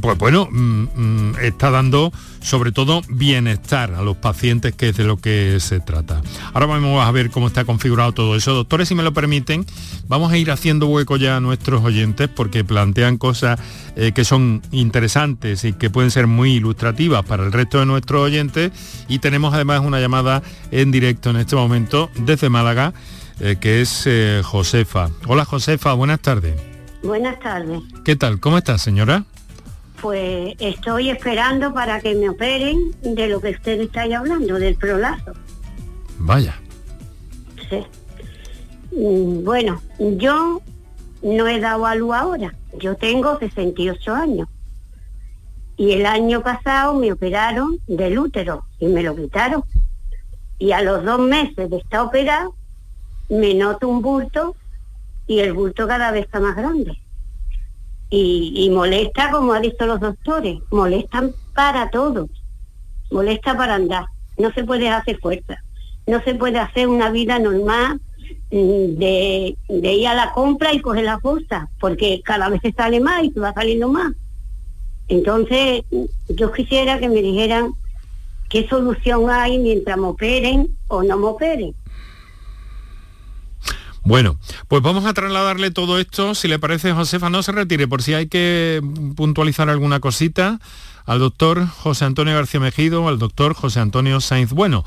pues 0.00 0.18
bueno, 0.18 0.48
mm, 0.50 0.82
mm, 0.94 1.34
está 1.42 1.70
dando 1.70 2.12
sobre 2.46 2.70
todo 2.70 3.02
bienestar 3.08 3.94
a 3.94 4.02
los 4.02 4.16
pacientes, 4.16 4.72
que 4.72 4.90
es 4.90 4.96
de 4.96 5.02
lo 5.02 5.16
que 5.16 5.58
se 5.58 5.80
trata. 5.80 6.22
Ahora 6.54 6.66
vamos 6.66 7.04
a 7.04 7.10
ver 7.10 7.30
cómo 7.30 7.48
está 7.48 7.64
configurado 7.64 8.12
todo 8.12 8.36
eso. 8.36 8.54
Doctores, 8.54 8.86
si 8.86 8.94
me 8.94 9.02
lo 9.02 9.12
permiten, 9.12 9.66
vamos 10.06 10.30
a 10.30 10.38
ir 10.38 10.52
haciendo 10.52 10.86
hueco 10.86 11.16
ya 11.16 11.38
a 11.38 11.40
nuestros 11.40 11.82
oyentes 11.82 12.28
porque 12.28 12.62
plantean 12.62 13.18
cosas 13.18 13.58
eh, 13.96 14.12
que 14.12 14.24
son 14.24 14.62
interesantes 14.70 15.64
y 15.64 15.72
que 15.72 15.90
pueden 15.90 16.12
ser 16.12 16.28
muy 16.28 16.52
ilustrativas 16.52 17.24
para 17.24 17.42
el 17.44 17.50
resto 17.50 17.80
de 17.80 17.86
nuestros 17.86 18.22
oyentes. 18.22 18.70
Y 19.08 19.18
tenemos 19.18 19.52
además 19.52 19.80
una 19.80 19.98
llamada 19.98 20.40
en 20.70 20.92
directo 20.92 21.30
en 21.30 21.38
este 21.38 21.56
momento 21.56 22.10
desde 22.14 22.48
Málaga, 22.48 22.94
eh, 23.40 23.56
que 23.60 23.80
es 23.80 24.04
eh, 24.06 24.42
Josefa. 24.44 25.10
Hola 25.26 25.44
Josefa, 25.44 25.94
buenas 25.94 26.20
tardes. 26.20 26.54
Buenas 27.02 27.40
tardes. 27.40 27.82
¿Qué 28.04 28.14
tal? 28.14 28.38
¿Cómo 28.38 28.56
está, 28.56 28.78
señora? 28.78 29.24
Pues 30.00 30.54
estoy 30.58 31.10
esperando 31.10 31.72
para 31.72 32.00
que 32.00 32.14
me 32.14 32.28
operen 32.28 32.92
de 33.02 33.28
lo 33.28 33.40
que 33.40 33.50
usted 33.50 33.80
está 33.80 34.02
hablando, 34.02 34.58
del 34.58 34.76
prolazo. 34.76 35.32
Vaya. 36.18 36.54
Sí. 37.70 37.84
Mm, 38.92 39.44
Bueno, 39.44 39.80
yo 39.98 40.60
no 41.22 41.48
he 41.48 41.60
dado 41.60 41.86
a 41.86 41.94
luz 41.94 42.14
ahora. 42.14 42.54
Yo 42.78 42.94
tengo 42.96 43.38
68 43.38 44.14
años. 44.14 44.48
Y 45.78 45.92
el 45.92 46.06
año 46.06 46.42
pasado 46.42 46.94
me 46.94 47.12
operaron 47.12 47.78
del 47.86 48.18
útero 48.18 48.64
y 48.78 48.86
me 48.86 49.02
lo 49.02 49.14
quitaron. 49.16 49.62
Y 50.58 50.72
a 50.72 50.82
los 50.82 51.04
dos 51.04 51.20
meses 51.20 51.68
de 51.68 51.76
estar 51.76 52.00
operado, 52.00 52.54
me 53.28 53.54
noto 53.54 53.88
un 53.88 54.00
bulto 54.00 54.56
y 55.26 55.40
el 55.40 55.52
bulto 55.52 55.86
cada 55.86 56.10
vez 56.12 56.24
está 56.24 56.40
más 56.40 56.56
grande 56.56 56.98
y, 58.10 58.52
y 58.56 58.70
molesta, 58.70 59.30
como 59.30 59.52
han 59.52 59.62
dicho 59.62 59.86
los 59.86 60.00
doctores, 60.00 60.58
molestan 60.70 61.34
para 61.54 61.90
todo, 61.90 62.28
molesta 63.10 63.56
para 63.56 63.74
andar, 63.74 64.06
no 64.38 64.52
se 64.52 64.64
puede 64.64 64.88
hacer 64.88 65.18
fuerza, 65.18 65.56
no 66.06 66.22
se 66.22 66.34
puede 66.34 66.58
hacer 66.58 66.88
una 66.88 67.10
vida 67.10 67.38
normal 67.38 68.00
mm, 68.50 68.98
de, 68.98 69.56
ir 69.68 70.08
a 70.08 70.14
la 70.14 70.32
compra 70.32 70.72
y 70.72 70.80
coger 70.80 71.04
las 71.04 71.20
bolsas, 71.20 71.68
porque 71.80 72.20
cada 72.24 72.48
vez 72.48 72.60
se 72.62 72.72
sale 72.72 73.00
más 73.00 73.24
y 73.24 73.30
se 73.30 73.40
va 73.40 73.52
saliendo 73.52 73.88
más. 73.88 74.12
Entonces, 75.08 75.82
yo 76.28 76.52
quisiera 76.52 76.98
que 76.98 77.08
me 77.08 77.22
dijeran 77.22 77.72
qué 78.48 78.66
solución 78.68 79.30
hay 79.30 79.58
mientras 79.58 79.96
me 79.96 80.08
operen 80.08 80.68
o 80.88 81.02
no 81.02 81.16
me 81.16 81.26
operen. 81.26 81.74
Bueno, 84.06 84.38
pues 84.68 84.82
vamos 84.82 85.04
a 85.04 85.14
trasladarle 85.14 85.72
todo 85.72 85.98
esto, 85.98 86.36
si 86.36 86.46
le 86.46 86.60
parece, 86.60 86.92
Josefa, 86.92 87.28
no 87.28 87.42
se 87.42 87.50
retire 87.50 87.88
por 87.88 88.02
si 88.04 88.14
hay 88.14 88.28
que 88.28 88.80
puntualizar 89.16 89.68
alguna 89.68 89.98
cosita 89.98 90.60
al 91.06 91.18
doctor 91.18 91.66
José 91.66 92.04
Antonio 92.04 92.34
García 92.34 92.60
Mejido 92.60 93.08
al 93.08 93.18
doctor 93.18 93.54
José 93.54 93.80
Antonio 93.80 94.20
Sainz 94.20 94.52
Bueno, 94.52 94.84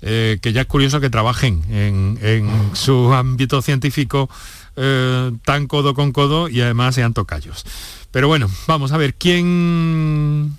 eh, 0.00 0.38
que 0.40 0.52
ya 0.52 0.60
es 0.60 0.66
curioso 0.68 1.00
que 1.00 1.10
trabajen 1.10 1.64
en, 1.70 2.18
en 2.22 2.70
su 2.74 3.12
ámbito 3.12 3.62
científico 3.62 4.30
eh, 4.76 5.32
tan 5.44 5.66
codo 5.66 5.94
con 5.94 6.12
codo 6.12 6.48
y 6.48 6.60
además 6.60 6.94
sean 6.94 7.14
tocayos. 7.14 7.64
Pero 8.12 8.28
bueno, 8.28 8.48
vamos 8.68 8.92
a 8.92 8.96
ver, 8.96 9.14
¿quién, 9.14 10.56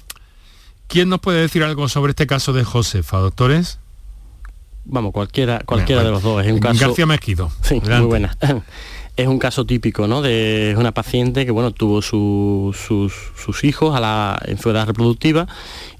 ¿quién 0.87 1.07
nos 1.07 1.21
puede 1.21 1.39
decir 1.39 1.63
algo 1.63 1.87
sobre 1.87 2.09
este 2.09 2.27
caso 2.27 2.51
de 2.51 2.65
Josefa, 2.65 3.19
doctores? 3.19 3.79
Vamos, 4.85 5.11
cualquiera, 5.13 5.61
cualquiera 5.65 6.03
de 6.03 6.11
los 6.11 6.23
dos. 6.23 6.45
Es 6.45 6.51
un 6.51 6.59
caso... 6.59 6.73
García. 6.87 7.05
Sí, 7.61 7.75
muy 7.99 8.07
buena. 8.07 8.37
Es 9.15 9.27
un 9.27 9.37
caso 9.37 9.63
típico, 9.63 10.07
¿no? 10.07 10.23
De 10.23 10.73
una 10.75 10.91
paciente 10.91 11.45
que, 11.45 11.51
bueno, 11.51 11.69
tuvo 11.69 12.01
su- 12.01 12.75
sus, 12.75 13.13
sus 13.39 13.63
hijos 13.63 13.95
a 13.95 13.99
la 13.99 14.41
enfermedad 14.47 14.87
reproductiva, 14.87 15.45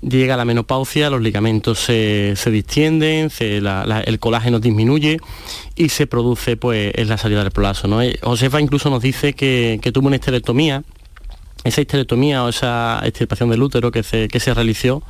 llega 0.01 0.33
a 0.33 0.37
la 0.37 0.45
menopausia, 0.45 1.11
los 1.11 1.21
ligamentos 1.21 1.77
se, 1.77 2.33
se 2.35 2.49
distienden, 2.49 3.29
se- 3.29 3.61
la- 3.61 3.85
la- 3.85 4.01
el 4.01 4.17
colágeno 4.17 4.59
disminuye 4.59 5.19
y 5.75 5.89
se 5.89 6.07
produce, 6.07 6.57
pues, 6.57 6.91
es 6.95 7.07
la 7.07 7.19
salida 7.19 7.43
del 7.43 7.51
prolapso, 7.51 7.87
¿no? 7.87 8.01
Eh, 8.01 8.17
Josefa 8.23 8.59
incluso 8.59 8.89
nos 8.89 9.03
dice 9.03 9.33
que, 9.33 9.77
que 9.79 9.91
tuvo 9.91 10.07
una 10.07 10.15
esterectomía, 10.15 10.81
esa 11.63 11.81
histerectomía 11.81 12.43
o 12.43 12.49
esa 12.49 12.99
extirpación 13.05 13.47
del 13.51 13.61
útero 13.61 13.91
que 13.91 14.01
se, 14.01 14.27
que 14.27 14.39
se 14.39 14.55
realizó 14.55 15.03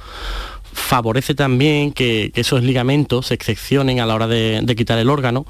favorece 0.74 1.36
también 1.36 1.94
que, 1.94 2.32
esos 2.36 2.64
ligamentos 2.64 3.28
se 3.28 3.34
excepcionen 3.34 4.00
a 4.00 4.06
la 4.06 4.16
hora 4.16 4.28
de, 4.28 4.74
quitar 4.76 4.98
el 4.98 5.10
órgano 5.10 5.46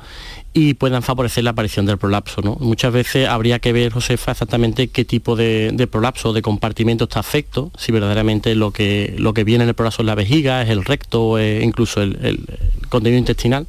y 0.53 0.75
puedan 0.75 1.01
favorecer 1.01 1.43
la 1.43 1.51
aparición 1.51 1.85
del 1.85 1.97
prolapso. 1.97 2.41
¿no? 2.41 2.55
Muchas 2.59 2.93
veces 2.93 3.27
habría 3.27 3.59
que 3.59 3.73
ver, 3.73 3.91
Josefa, 3.91 4.31
exactamente 4.31 4.89
qué 4.89 5.05
tipo 5.05 5.35
de, 5.35 5.87
prolapso 5.91 6.33
de 6.33 6.41
compartimento 6.41 7.05
está 7.05 7.19
afecto, 7.19 7.71
si 7.77 7.91
verdaderamente 7.91 8.55
lo 8.55 8.71
que, 8.71 9.15
lo 9.17 9.33
que 9.33 9.43
viene 9.43 9.63
en 9.63 9.69
el 9.69 9.75
prolapso 9.75 10.01
es 10.01 10.05
la 10.05 10.15
vejiga, 10.15 10.61
es 10.61 10.69
el 10.69 10.85
recto, 10.85 11.37
es 11.37 11.63
incluso 11.63 12.01
el, 12.01 12.45
contenido 12.89 13.17
intestinal. 13.17 13.65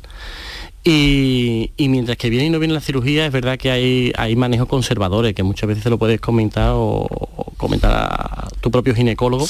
Y, 0.86 1.70
mientras 1.78 2.18
que 2.18 2.28
viene 2.28 2.46
y 2.46 2.50
no 2.50 2.58
viene 2.58 2.74
la 2.74 2.80
cirugía, 2.80 3.24
es 3.24 3.32
verdad 3.32 3.56
que 3.56 3.70
hay, 3.70 4.12
hay 4.18 4.36
manejos 4.36 4.68
conservadores, 4.68 5.34
que 5.34 5.42
muchas 5.42 5.66
veces 5.66 5.82
se 5.82 5.88
lo 5.88 5.98
puedes 5.98 6.20
comentar 6.20 6.72
o 6.74 7.08
comentar 7.56 7.90
a 7.92 8.48
tu 8.60 8.70
propio 8.70 8.94
ginecólogo, 8.94 9.46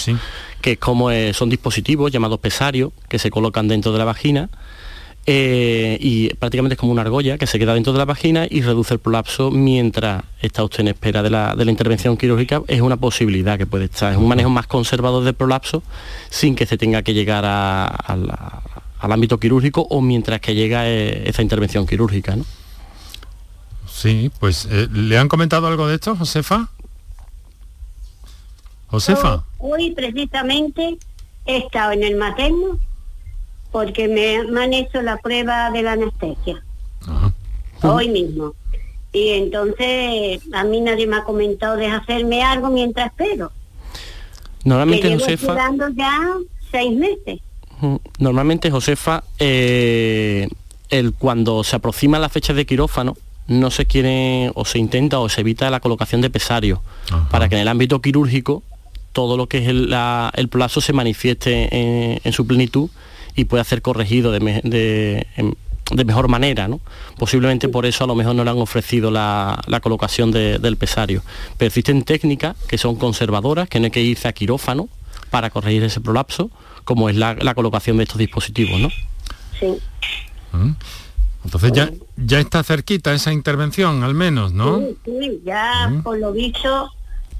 que 0.65 0.79
como 0.79 1.11
eh, 1.11 1.35
son 1.35 1.51
dispositivos 1.51 2.11
llamados 2.11 2.41
pesarios 2.41 2.91
que 3.11 3.19
se 3.19 3.31
colocan 3.31 3.69
dentro 3.69 3.93
de 3.93 3.99
la 3.99 4.07
vagina 4.07 4.49
eh, 5.27 5.99
y 6.01 6.31
prácticamente 6.41 6.73
es 6.75 6.81
como 6.81 6.91
una 6.93 7.03
argolla 7.03 7.37
que 7.37 7.47
se 7.47 7.59
queda 7.59 7.75
dentro 7.75 7.93
de 7.93 7.99
la 7.99 8.07
vagina 8.07 8.47
y 8.49 8.63
reduce 8.63 8.95
el 8.95 9.01
prolapso 9.01 9.51
mientras 9.51 10.23
está 10.41 10.65
usted 10.65 10.81
en 10.81 10.89
espera 10.89 11.23
de 11.23 11.29
la, 11.29 11.55
de 11.55 11.65
la 11.67 11.71
intervención 11.71 12.17
quirúrgica. 12.17 12.63
Es 12.67 12.81
una 12.81 12.97
posibilidad 12.97 13.59
que 13.59 13.67
puede 13.67 13.85
estar, 13.87 14.13
es 14.13 14.19
un 14.19 14.27
manejo 14.27 14.49
más 14.49 14.67
conservador 14.67 15.23
del 15.23 15.35
prolapso 15.35 15.83
sin 16.31 16.55
que 16.55 16.65
se 16.65 16.79
tenga 16.79 17.03
que 17.03 17.13
llegar 17.13 17.45
a- 17.47 17.87
al 19.01 19.13
ámbito 19.13 19.39
quirúrgico 19.39 19.87
o 19.91 20.01
mientras 20.01 20.41
que 20.41 20.55
llega 20.55 20.89
eh, 20.89 21.25
esa 21.29 21.43
intervención 21.43 21.87
quirúrgica. 21.87 22.37
¿no? 22.37 22.45
Sí, 23.87 24.31
pues 24.41 24.67
eh, 24.71 24.89
¿le 24.91 25.19
han 25.19 25.29
comentado 25.29 25.67
algo 25.67 25.87
de 25.87 25.97
esto, 25.97 26.17
Josefa? 26.17 26.69
Josefa. 28.95 29.43
Hoy, 29.59 29.91
precisamente 29.91 30.99
he 31.47 31.57
estado 31.59 31.93
en 31.93 32.05
el 32.05 32.17
materno 32.17 32.79
porque 33.73 34.07
me, 34.07 34.45
me 34.51 34.65
han 34.65 34.73
hecho 34.73 35.03
la 35.03 35.17
prueba 35.17 35.71
de 35.73 35.83
la 35.83 35.93
anestesia. 35.93 36.63
Hoy 37.83 38.09
mismo. 38.09 38.55
Y 39.13 39.31
entonces 39.31 40.41
a 40.53 40.65
mí 40.65 40.81
nadie 40.81 41.07
me 41.07 41.17
ha 41.17 41.25
comentado 41.25 41.77
de 41.77 41.89
hacerme 41.89 42.43
algo 42.43 42.71
mientras 42.71 43.07
espero. 43.07 43.51
Normalmente, 44.65 45.09
que 45.09 45.15
Josefa... 45.19 45.53
esperando 45.53 45.89
ya 45.91 46.21
seis 46.71 46.97
meses. 46.97 47.41
Normalmente, 48.19 48.71
Josefa, 48.71 49.25
eh, 49.39 50.49
el, 50.89 51.13
cuando 51.13 51.65
se 51.65 51.77
aproxima 51.77 52.19
la 52.19 52.29
fecha 52.29 52.55
de 52.55 52.65
quirófano, 52.65 53.17
no 53.49 53.71
se 53.71 53.87
quiere 53.87 54.51
o 54.55 54.65
se 54.65 54.79
intenta 54.79 55.19
o 55.19 55.29
se 55.29 55.41
evita 55.43 55.69
la 55.69 55.81
colocación 55.81 56.21
de 56.21 56.31
pesario, 56.31 56.81
para 57.31 57.49
que 57.49 57.57
en 57.57 57.63
el 57.63 57.69
ámbito 57.69 58.01
quirúrgico 58.01 58.63
todo 59.15 59.39
lo 59.39 59.47
que 59.47 59.59
es 59.59 59.69
el, 59.69 59.89
la- 59.89 60.31
el 60.35 60.49
plazo 60.49 60.83
se 60.83 60.93
manifieste 60.93 61.69
en, 61.75 62.21
en 62.23 62.33
su 62.35 62.47
plenitud 62.47 62.91
y 63.35 63.47
pueda 63.47 63.65
ser 63.65 63.81
corregido 63.81 64.31
de, 64.33 64.41
me- 64.41 64.61
de- 64.63 65.27
en- 65.37 65.57
de 65.91 66.05
mejor 66.05 66.29
manera. 66.29 66.69
¿no? 66.69 66.81
Posiblemente 67.19 67.69
por 67.69 67.87
eso 67.87 68.05
a 68.05 68.07
lo 68.07 68.15
mejor 68.15 68.35
no 68.35 68.45
le 68.45 68.51
han 68.51 68.59
ofrecido 68.59 69.11
la, 69.11 69.63
la 69.67 69.81
colocación 69.81 70.31
de- 70.33 70.59
del 70.59 70.77
pesario. 70.77 71.23
Pero 71.57 71.69
existen 71.69 72.03
técnicas 72.03 72.57
que 72.69 72.77
son 72.77 72.97
conservadoras, 72.97 73.69
que 73.69 73.79
no 73.81 73.87
hay 73.87 73.91
que 73.91 74.03
irse 74.03 74.29
a 74.29 74.33
quirófano 74.33 74.89
para 75.31 75.49
corregir 75.51 75.83
ese 75.85 76.01
prolapso, 76.01 76.51
como 76.85 77.09
es 77.09 77.17
la, 77.17 77.35
la 77.35 77.55
colocación 77.55 77.97
de 77.97 78.03
estos 78.05 78.19
dispositivos. 78.19 78.79
¿no? 78.81 78.91
Sí. 79.59 79.67
Mm. 80.53 80.73
Entonces 81.45 81.73
ya, 81.73 81.91
ya 82.17 82.41
está 82.41 82.63
cerquita 82.63 83.13
esa 83.13 83.33
intervención, 83.33 84.03
al 84.03 84.15
menos, 84.15 84.53
¿no? 84.53 84.79
Sí, 84.79 84.97
sí, 85.05 85.41
ya 85.45 85.93
por 86.03 86.19
lo 86.19 86.33
visto, 86.33 86.91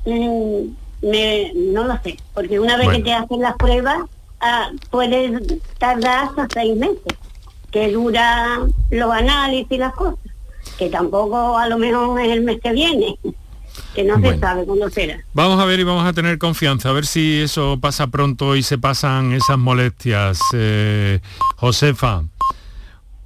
mm, 0.05 0.69
me- 1.11 1.53
no 1.55 1.85
lo 1.85 1.99
sé, 2.03 2.17
porque 2.35 2.59
una 2.59 2.77
vez 2.77 2.87
Bueno. 2.87 2.99
que 2.99 3.05
te 3.05 3.13
hacen 3.15 3.41
las 3.41 3.55
pruebas, 3.57 3.99
ah, 4.41 4.71
puedes 4.91 5.41
tardar 5.79 6.25
hasta 6.29 6.47
seis 6.53 6.77
meses, 6.77 7.03
que 7.71 7.91
dura 7.93 8.61
los 8.91 9.13
análisis 9.13 9.67
y 9.71 9.79
las 9.79 9.95
cosas, 9.95 10.19
que 10.79 10.89
tampoco 10.91 11.59
a 11.59 11.69
lo 11.69 11.79
mejor 11.79 12.21
es 12.21 12.29
el 12.33 12.43
mes 12.43 12.59
que 12.63 12.73
viene, 12.73 13.17
que 13.95 14.05
no 14.05 14.21
se 14.21 14.39
sabe 14.39 14.65
cuándo 14.65 14.89
será. 14.91 15.19
Vamos 15.35 15.61
a 15.61 15.65
ver 15.65 15.81
y 15.81 15.85
vamos 15.85 16.05
a 16.07 16.13
tener 16.13 16.39
confianza, 16.39 16.91
a 16.91 16.93
ver 16.93 17.07
si 17.07 17.41
eso 17.41 17.79
pasa 17.81 18.07
pronto 18.07 18.55
y 18.57 18.63
se 18.63 18.79
pasan 18.79 19.33
esas 19.33 19.59
molestias. 19.59 20.39
Eh, 20.53 21.21
Josefa, 21.57 22.23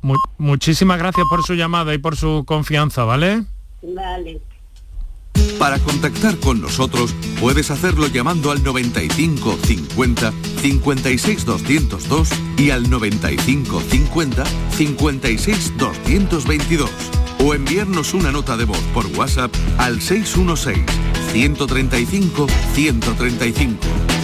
mu- 0.03 0.17
muchísimas 0.38 0.99
gracias 0.99 1.27
por 1.29 1.43
su 1.45 1.55
llamada 1.55 1.93
y 1.95 1.99
por 1.99 2.17
su 2.17 2.45
confianza, 2.47 3.05
¿vale? 3.05 3.45
Vale. 3.83 4.41
Para 5.59 5.79
contactar 5.79 6.38
con 6.38 6.61
nosotros 6.61 7.14
puedes 7.40 7.70
hacerlo 7.70 8.07
llamando 8.07 8.51
al 8.51 8.62
95 8.62 9.59
50 9.64 10.33
56 10.61 11.44
202 11.44 12.29
y 12.57 12.70
al 12.70 12.88
95 12.88 13.81
50 13.81 14.44
56 14.77 15.72
222 15.79 16.90
o 17.44 17.55
enviarnos 17.55 18.14
una 18.14 18.33
nota 18.33 18.57
de 18.57 18.64
voz 18.64 18.81
por 18.92 19.07
WhatsApp 19.16 19.55
al 19.79 20.01
616 20.01 20.85
135 21.33 22.46
135. 22.74 23.77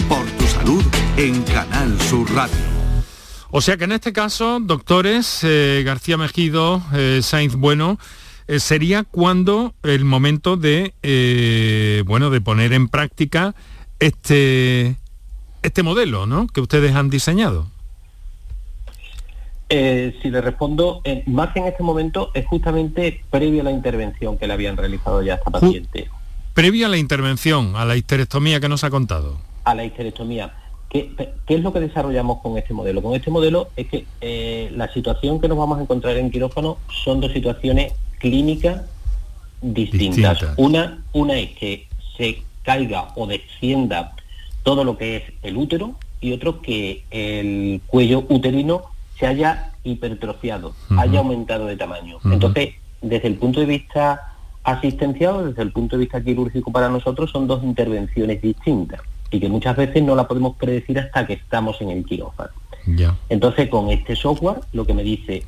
Por 0.09 0.25
tu 0.31 0.45
salud 0.47 0.83
en 1.17 1.41
Canal 1.43 1.99
Sur 2.01 2.31
Radio. 2.33 2.55
O 3.51 3.61
sea 3.61 3.77
que 3.77 3.85
en 3.85 3.93
este 3.93 4.11
caso, 4.11 4.59
doctores 4.61 5.39
eh, 5.43 5.83
García 5.85 6.17
Mejido, 6.17 6.81
eh, 6.93 7.21
Sainz 7.23 7.55
Bueno, 7.55 7.97
eh, 8.47 8.59
sería 8.59 9.03
cuando 9.03 9.73
el 9.83 10.05
momento 10.05 10.57
de 10.57 10.93
eh, 11.03 12.03
bueno 12.05 12.29
de 12.29 12.41
poner 12.41 12.73
en 12.73 12.87
práctica 12.87 13.55
este 13.99 14.95
este 15.63 15.83
modelo, 15.83 16.25
¿no? 16.27 16.47
Que 16.47 16.61
ustedes 16.61 16.95
han 16.95 17.09
diseñado. 17.09 17.67
Eh, 19.67 20.15
si 20.21 20.29
le 20.29 20.41
respondo, 20.41 21.01
eh, 21.03 21.23
más 21.25 21.51
que 21.51 21.59
en 21.59 21.65
este 21.65 21.81
momento 21.81 22.29
es 22.35 22.45
justamente 22.45 23.23
previo 23.31 23.61
a 23.61 23.63
la 23.63 23.71
intervención 23.71 24.37
que 24.37 24.45
le 24.45 24.53
habían 24.53 24.77
realizado 24.77 25.23
ya 25.23 25.33
a 25.33 25.35
esta 25.37 25.49
paciente, 25.49 26.07
Previa 26.53 26.85
a 26.85 26.89
la 26.89 26.97
intervención, 26.97 27.75
a 27.75 27.83
la 27.83 27.97
histerectomía 27.97 28.59
que 28.59 28.69
nos 28.69 28.83
ha 28.83 28.89
contado. 28.91 29.39
a 29.63 29.73
la 29.73 29.83
histerectomía. 29.83 30.53
¿Qué, 30.87 31.11
qué 31.47 31.55
es 31.55 31.61
lo 31.61 31.73
que 31.73 31.79
desarrollamos 31.79 32.41
con 32.43 32.57
este 32.59 32.73
modelo? 32.75 33.01
Con 33.01 33.15
este 33.15 33.31
modelo 33.31 33.69
es 33.75 33.87
que 33.87 34.05
eh, 34.21 34.71
la 34.73 34.87
situación 34.93 35.41
que 35.41 35.47
nos 35.49 35.57
vamos 35.57 35.79
a 35.79 35.81
encontrar 35.81 36.15
en 36.15 36.29
quirófano 36.29 36.77
son 37.03 37.19
dos 37.19 37.33
situaciones 37.33 37.91
clínicas 38.19 38.83
distintas. 39.61 40.39
Distintas. 40.39 40.57
Una, 40.57 41.03
una 41.13 41.37
es 41.37 41.51
que 41.51 41.87
se 42.17 42.43
caiga 42.63 43.09
o 43.15 43.27
descienda 43.27 44.13
todo 44.63 44.83
lo 44.83 44.97
que 44.97 45.17
es 45.17 45.23
el 45.43 45.57
útero 45.57 45.95
y 46.21 46.33
otro 46.33 46.61
que 46.61 47.03
el 47.11 47.81
cuello 47.87 48.25
uterino 48.29 48.83
se 49.19 49.27
haya 49.27 49.71
hipertrofiado, 49.83 50.73
haya 50.97 51.19
aumentado 51.19 51.67
de 51.67 51.77
tamaño. 51.77 52.17
Entonces, 52.25 52.73
desde 53.01 53.27
el 53.27 53.35
punto 53.35 53.59
de 53.59 53.67
vista 53.67 54.33
asistencial, 54.63 55.49
desde 55.49 55.61
el 55.61 55.71
punto 55.71 55.95
de 55.95 56.01
vista 56.01 56.23
quirúrgico 56.23 56.71
para 56.71 56.89
nosotros 56.89 57.29
son 57.31 57.47
dos 57.47 57.63
intervenciones 57.63 58.41
distintas 58.41 59.01
y 59.29 59.39
que 59.39 59.47
muchas 59.47 59.77
veces 59.77 60.03
no 60.03 60.15
la 60.15 60.27
podemos 60.27 60.55
predecir 60.57 60.99
hasta 60.99 61.27
que 61.27 61.33
estamos 61.33 61.79
en 61.81 61.91
el 61.91 62.03
quirófano. 62.03 62.51
Ya. 62.87 63.15
Entonces, 63.29 63.69
con 63.69 63.89
este 63.89 64.15
software, 64.15 64.61
lo 64.73 64.85
que 64.85 64.93
me 64.93 65.03
dice, 65.03 65.43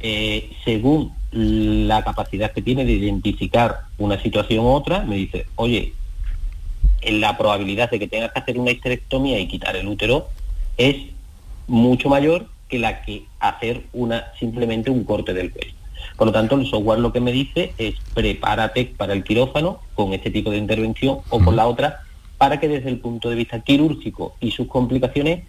eh, 0.00 0.50
según 0.64 1.12
la 1.32 2.02
capacidad 2.02 2.50
que 2.52 2.62
tiene 2.62 2.84
de 2.84 2.92
identificar 2.92 3.82
una 3.98 4.20
situación 4.20 4.64
u 4.64 4.68
otra, 4.70 5.00
me 5.04 5.16
dice, 5.16 5.46
oye, 5.56 5.92
en 7.02 7.20
la 7.20 7.38
probabilidad 7.38 7.90
de 7.90 7.98
que 7.98 8.08
tengas 8.08 8.32
que 8.32 8.40
hacer 8.40 8.58
una 8.58 8.70
histerectomía 8.72 9.38
y 9.38 9.46
quitar 9.48 9.76
el 9.76 9.86
útero 9.88 10.28
es 10.76 10.96
mucho 11.66 12.08
mayor 12.08 12.46
que 12.68 12.78
la 12.78 13.02
que 13.02 13.24
hacer 13.38 13.82
una 13.92 14.26
simplemente 14.38 14.90
un 14.90 15.04
corte 15.04 15.32
del 15.34 15.50
cuello. 15.52 15.72
Por 16.16 16.26
lo 16.28 16.32
tanto, 16.32 16.56
el 16.56 16.66
software 16.66 16.98
lo 16.98 17.12
que 17.12 17.20
me 17.20 17.32
dice 17.32 17.72
es 17.78 17.94
prepárate 18.14 18.86
para 18.96 19.12
el 19.12 19.22
quirófano 19.24 19.80
con 19.94 20.12
este 20.12 20.30
tipo 20.30 20.50
de 20.50 20.58
intervención 20.58 21.18
o 21.30 21.40
con 21.40 21.56
la 21.56 21.66
otra 21.66 22.00
para 22.38 22.58
que 22.58 22.68
desde 22.68 22.88
el 22.88 22.98
punto 22.98 23.28
de 23.30 23.36
vista 23.36 23.60
quirúrgico 23.60 24.34
y 24.40 24.50
sus 24.50 24.66
complicaciones 24.66 25.44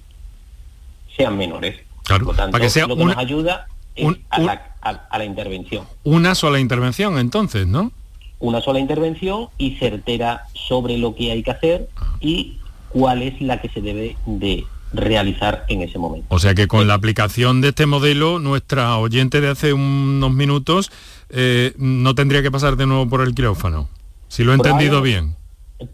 sean 1.15 1.38
menores. 1.38 1.80
Claro, 2.04 2.26
Por 2.26 2.34
lo 2.36 2.38
tanto, 2.38 2.52
para 2.54 2.63
que 2.65 2.70
sea 2.70 2.88
lo 2.88 2.96
que 2.96 3.04
una- 3.04 3.13
nos 3.13 3.24
ayuda 3.24 3.67
un- 3.97 4.19
a, 4.30 4.39
un- 4.39 4.45
la, 4.45 4.75
a- 4.82 5.08
a 5.10 5.17
la 5.17 5.25
intervención. 5.25 5.86
Una 6.04 6.36
sola 6.36 6.60
intervención, 6.60 7.17
entonces, 7.17 7.67
¿no? 7.67 7.91
Una 8.39 8.62
sola 8.62 8.80
intervención 8.80 9.49
y 9.58 9.75
certera 9.75 10.43
sobre 10.54 10.97
lo 10.97 11.15
que 11.15 11.32
hay 11.32 11.43
que 11.43 11.51
hacer 11.51 11.89
y 12.19 12.58
cuál 12.89 13.21
es 13.21 13.39
la 13.41 13.62
que 13.62 13.69
se 13.69 13.82
debe 13.82 14.17
de 14.25 14.65
realizar 14.93 15.63
en 15.69 15.82
ese 15.84 15.97
momento. 15.99 16.25
O 16.30 16.39
sea 16.39 16.54
que 16.56 16.67
con 16.67 16.88
la 16.88 16.95
aplicación 16.95 17.62
de 17.62 17.69
este 17.69 17.86
modelo, 17.86 18.39
nuestra 18.39 18.97
oyente 18.97 19.39
de 19.41 19.49
hace 19.49 19.71
unos 19.73 20.32
minutos 20.32 20.91
eh, 21.30 21.73
no 21.77 22.13
tendría 22.15 22.41
que 22.41 22.51
pasar 22.51 22.75
de 22.75 22.86
nuevo 22.88 23.08
por 23.08 23.21
el 23.21 23.34
quirófano. 23.34 23.88
Si 24.27 24.43
lo 24.43 24.51
he 24.51 24.56
entendido 24.56 25.01
bien. 25.01 25.36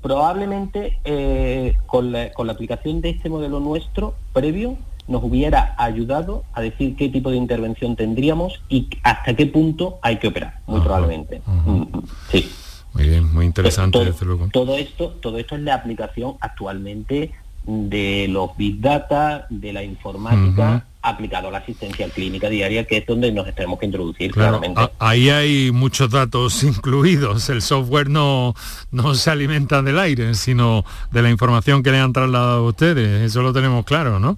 Probablemente 0.01 0.99
eh, 1.05 1.75
con, 1.85 2.11
la, 2.11 2.31
con 2.33 2.47
la 2.47 2.53
aplicación 2.53 3.01
de 3.01 3.09
este 3.11 3.29
modelo 3.29 3.59
nuestro 3.59 4.15
previo 4.33 4.77
nos 5.07 5.23
hubiera 5.23 5.73
ayudado 5.77 6.43
a 6.53 6.61
decir 6.61 6.95
qué 6.95 7.09
tipo 7.09 7.31
de 7.31 7.37
intervención 7.37 7.95
tendríamos 7.95 8.61
y 8.69 8.87
hasta 9.03 9.33
qué 9.35 9.45
punto 9.45 9.99
hay 10.01 10.17
que 10.17 10.27
operar, 10.27 10.59
muy 10.67 10.81
probablemente. 10.81 11.41
Mm, 11.45 11.83
Sí. 12.31 12.49
Muy 12.93 13.09
bien, 13.09 13.31
muy 13.33 13.45
interesante, 13.45 13.91
todo, 13.99 14.05
desde 14.05 14.25
luego. 14.25 14.49
todo 14.51 14.75
esto, 14.75 15.09
todo 15.21 15.37
esto 15.37 15.55
es 15.55 15.61
la 15.61 15.75
aplicación 15.75 16.33
actualmente 16.39 17.31
de 17.65 18.27
los 18.29 18.55
big 18.57 18.79
data, 18.81 19.45
de 19.49 19.71
la 19.73 19.83
informática, 19.83 20.85
aplicado 21.01 21.49
a 21.49 21.51
la 21.51 21.57
asistencia 21.59 22.09
clínica 22.09 22.49
diaria, 22.49 22.85
que 22.85 22.97
es 22.97 23.05
donde 23.05 23.31
nos 23.31 23.45
tenemos 23.53 23.77
que 23.79 23.85
introducir 23.85 24.31
Claro, 24.31 24.59
claramente. 24.59 24.93
ahí 24.99 25.29
hay 25.29 25.71
muchos 25.71 26.09
datos 26.09 26.63
incluidos. 26.63 27.49
El 27.49 27.61
software 27.61 28.09
no, 28.09 28.55
no 28.91 29.15
se 29.15 29.29
alimenta 29.29 29.81
del 29.81 29.99
aire, 29.99 30.33
sino 30.33 30.83
de 31.11 31.21
la 31.21 31.29
información 31.29 31.83
que 31.83 31.91
le 31.91 31.99
han 31.99 32.13
trasladado 32.13 32.65
a 32.65 32.69
ustedes. 32.69 33.21
Eso 33.21 33.41
lo 33.43 33.53
tenemos 33.53 33.85
claro, 33.85 34.19
¿no? 34.19 34.37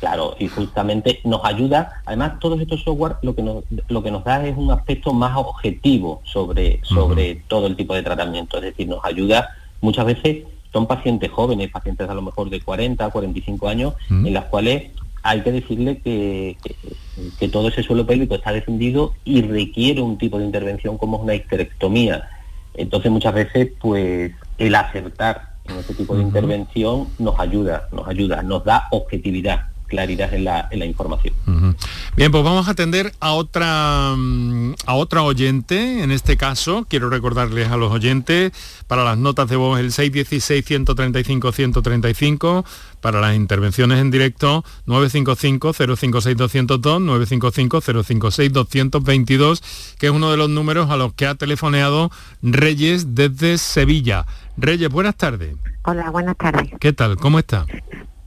Claro, 0.00 0.34
y 0.38 0.48
justamente 0.48 1.20
nos 1.24 1.44
ayuda, 1.44 2.00
además 2.06 2.38
todos 2.40 2.58
estos 2.60 2.82
software 2.82 3.16
lo 3.22 3.34
que 3.34 3.42
nos, 3.42 3.64
lo 3.88 4.02
que 4.02 4.10
nos 4.10 4.24
da 4.24 4.46
es 4.46 4.56
un 4.56 4.70
aspecto 4.70 5.12
más 5.12 5.36
objetivo 5.36 6.22
sobre, 6.24 6.80
sobre 6.82 7.34
todo 7.48 7.66
el 7.66 7.76
tipo 7.76 7.94
de 7.94 8.02
tratamiento, 8.02 8.56
es 8.56 8.62
decir, 8.62 8.88
nos 8.88 9.04
ayuda 9.04 9.50
muchas 9.82 10.06
veces, 10.06 10.44
son 10.72 10.86
pacientes 10.86 11.30
jóvenes, 11.30 11.70
pacientes 11.70 12.08
a 12.08 12.14
lo 12.14 12.22
mejor 12.22 12.48
de 12.48 12.60
40, 12.62 13.10
45 13.10 13.68
años, 13.68 13.92
en 14.26 14.32
las 14.32 14.46
cuales 14.46 14.90
hay 15.22 15.42
que 15.42 15.52
decirle 15.52 15.98
que, 15.98 16.56
que- 16.64 16.76
que 17.38 17.48
todo 17.48 17.68
ese 17.68 17.82
suelo 17.82 18.06
pélvico 18.06 18.34
está 18.34 18.52
descendido 18.52 19.12
y 19.26 19.42
requiere 19.42 20.00
un 20.00 20.16
tipo 20.16 20.38
de 20.38 20.46
intervención 20.46 20.96
como 20.96 21.18
es 21.18 21.22
una 21.24 21.34
histerectomía. 21.34 22.26
Entonces 22.72 23.10
muchas 23.12 23.34
veces 23.34 23.72
pues 23.78 24.32
el 24.56 24.74
acertar 24.74 25.56
en 25.66 25.76
ese 25.76 25.92
tipo 25.92 26.14
de 26.14 26.22
intervención 26.22 27.08
nos 27.18 27.38
ayuda, 27.38 27.88
nos 27.92 28.08
ayuda, 28.08 28.42
nos 28.42 28.64
da 28.64 28.86
objetividad 28.92 29.66
claridad 29.90 30.32
en 30.32 30.44
la, 30.44 30.70
información. 30.86 31.34
Bien, 32.16 32.32
pues 32.32 32.42
vamos 32.42 32.66
a 32.68 32.70
atender 32.70 33.12
a 33.20 33.32
otra, 33.32 34.14
mm, 34.16 34.72
a 34.86 34.94
otra 34.94 35.22
oyente, 35.22 36.02
en 36.02 36.12
este 36.12 36.38
caso, 36.38 36.86
quiero 36.88 37.10
recordarles 37.10 37.70
a 37.70 37.76
los 37.76 37.92
oyentes, 37.92 38.52
para 38.86 39.04
las 39.04 39.18
notas 39.18 39.50
de 39.50 39.56
voz 39.56 39.78
el 39.78 39.90
616-135-135, 39.90 42.64
para 43.02 43.20
las 43.20 43.36
intervenciones 43.36 43.98
en 43.98 44.10
directo 44.10 44.64
955-056-202, 44.86 46.80
955-056-222, 46.80 49.60
que 49.98 50.06
es 50.06 50.12
uno 50.12 50.30
de 50.30 50.38
los 50.38 50.48
números 50.48 50.88
a 50.90 50.96
los 50.96 51.12
que 51.12 51.26
ha 51.26 51.34
telefoneado 51.34 52.10
Reyes 52.42 53.14
desde 53.14 53.58
Sevilla. 53.58 54.24
Reyes, 54.56 54.88
buenas 54.88 55.16
tardes. 55.16 55.56
Hola, 55.82 56.10
buenas 56.10 56.36
tardes. 56.36 56.70
¿Qué 56.78 56.92
tal? 56.92 57.16
¿Cómo 57.16 57.38
está? 57.38 57.64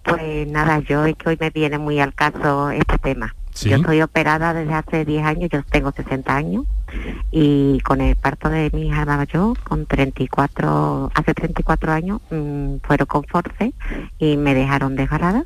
Pues 0.03 0.47
nada, 0.47 0.79
yo 0.79 1.05
es 1.05 1.15
que 1.15 1.29
hoy 1.29 1.37
me 1.39 1.49
viene 1.49 1.77
muy 1.77 1.99
al 1.99 2.13
caso 2.13 2.69
este 2.71 2.97
tema. 2.97 3.33
Yo 3.61 3.75
estoy 3.77 4.01
operada 4.01 4.53
desde 4.53 4.73
hace 4.73 5.05
10 5.05 5.25
años, 5.25 5.49
yo 5.51 5.63
tengo 5.63 5.91
60 5.91 6.35
años 6.35 6.65
y 7.31 7.79
con 7.81 8.01
el 8.01 8.15
parto 8.15 8.49
de 8.49 8.69
mi 8.73 8.87
hija 8.87 9.05
mayor, 9.05 9.57
con 9.59 9.85
34, 9.85 11.11
hace 11.13 11.33
34 11.33 11.91
años, 11.91 12.21
mm, 12.31 12.77
fueron 12.83 13.07
con 13.07 13.23
force 13.23 13.73
y 14.17 14.37
me 14.37 14.55
dejaron 14.55 14.95
desgarrada 14.95 15.45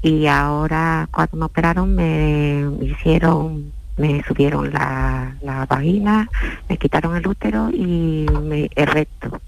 y 0.00 0.26
ahora 0.26 1.08
cuando 1.10 1.36
me 1.36 1.44
operaron 1.46 1.94
me 1.94 2.66
hicieron, 2.80 3.72
me 3.96 4.22
subieron 4.22 4.72
la, 4.72 5.34
la 5.42 5.66
vagina, 5.66 6.28
me 6.68 6.78
quitaron 6.78 7.16
el 7.16 7.26
útero 7.26 7.68
y 7.70 8.26
me, 8.42 8.70
el 8.74 8.86
recto. 8.86 9.40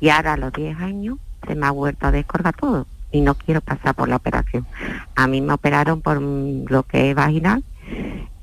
Y 0.00 0.08
ahora 0.08 0.32
a 0.32 0.36
los 0.38 0.52
10 0.52 0.78
años 0.80 1.18
se 1.46 1.54
me 1.54 1.66
ha 1.66 1.70
vuelto 1.70 2.06
a 2.06 2.12
descolgar 2.12 2.56
todo 2.56 2.86
y 3.10 3.20
no 3.20 3.34
quiero 3.34 3.60
pasar 3.60 3.94
por 3.94 4.08
la 4.08 4.16
operación. 4.16 4.66
A 5.14 5.26
mí 5.26 5.40
me 5.40 5.52
operaron 5.52 6.02
por 6.02 6.20
lo 6.20 6.82
que 6.84 7.10
es 7.10 7.16
vaginal 7.16 7.64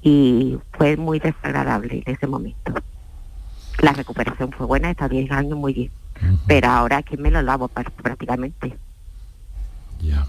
y 0.02 0.58
fue 0.74 0.98
muy 0.98 1.20
desagradable 1.20 2.04
en 2.06 2.14
ese 2.14 2.28
momento. 2.28 2.74
La 3.80 3.94
recuperación 3.94 4.52
fue 4.52 4.66
buena, 4.66 4.92
está 4.92 5.08
10 5.08 5.32
años 5.32 5.58
muy 5.58 5.74
bien, 5.74 5.92
pero 6.48 6.70
ahora 6.70 7.02
que 7.04 7.18
me 7.18 7.32
lo 7.32 7.42
lavo 7.42 7.68
prácticamente. 7.68 8.78
Ya. 10.02 10.28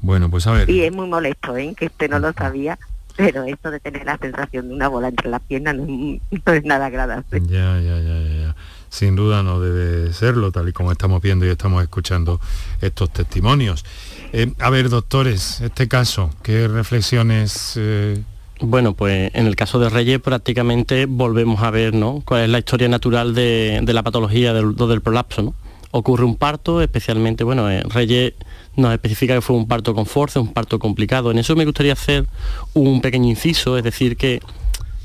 Bueno, 0.00 0.30
pues 0.30 0.46
a 0.46 0.52
ver. 0.52 0.70
Y 0.70 0.82
es 0.82 0.92
muy 0.92 1.06
molesto, 1.06 1.56
¿eh? 1.56 1.74
que 1.76 1.86
usted 1.86 2.08
no 2.08 2.18
lo 2.18 2.32
sabía, 2.32 2.78
pero 3.16 3.44
esto 3.44 3.70
de 3.70 3.80
tener 3.80 4.06
la 4.06 4.16
sensación 4.16 4.68
de 4.68 4.74
una 4.74 4.88
bola 4.88 5.08
entre 5.08 5.28
las 5.28 5.42
piernas 5.42 5.76
no, 5.76 5.86
no 6.46 6.52
es 6.52 6.64
nada 6.64 6.86
agradable. 6.86 7.40
Ya, 7.42 7.78
ya, 7.80 7.98
ya, 7.98 8.20
ya 8.20 8.56
sin 8.90 9.16
duda 9.16 9.42
no 9.42 9.60
debe 9.60 10.12
serlo, 10.12 10.52
tal 10.52 10.68
y 10.68 10.72
como 10.72 10.92
estamos 10.92 11.22
viendo 11.22 11.46
y 11.46 11.48
estamos 11.48 11.82
escuchando 11.82 12.40
estos 12.80 13.10
testimonios. 13.10 13.84
Eh, 14.32 14.52
a 14.58 14.68
ver, 14.68 14.90
doctores, 14.90 15.60
este 15.60 15.88
caso, 15.88 16.30
¿qué 16.42 16.68
reflexiones... 16.68 17.74
Eh? 17.76 18.22
Bueno, 18.60 18.92
pues 18.92 19.30
en 19.34 19.46
el 19.46 19.56
caso 19.56 19.78
de 19.78 19.88
Reyes 19.88 20.20
prácticamente 20.20 21.06
volvemos 21.06 21.62
a 21.62 21.70
ver 21.70 21.94
¿no? 21.94 22.22
cuál 22.26 22.42
es 22.42 22.50
la 22.50 22.58
historia 22.58 22.88
natural 22.88 23.34
de, 23.34 23.82
la 23.86 24.02
patología 24.02 24.52
del, 24.52 24.76
del 24.76 25.00
prolapso. 25.00 25.42
¿no? 25.42 25.54
Ocurre 25.92 26.24
un 26.24 26.36
parto, 26.36 26.82
especialmente, 26.82 27.42
bueno, 27.42 27.70
eh, 27.70 27.82
Reyes 27.88 28.34
nos 28.76 28.92
especifica 28.92 29.34
que 29.34 29.40
fue 29.40 29.56
un 29.56 29.66
parto 29.66 29.94
con 29.94 30.06
fuerza, 30.06 30.40
un 30.40 30.52
parto 30.52 30.78
complicado. 30.78 31.30
En 31.30 31.38
eso 31.38 31.56
me 31.56 31.64
gustaría 31.64 31.94
hacer 31.94 32.26
un 32.74 33.00
pequeño 33.00 33.28
inciso, 33.28 33.78
es 33.78 33.84
decir, 33.84 34.16
que 34.16 34.40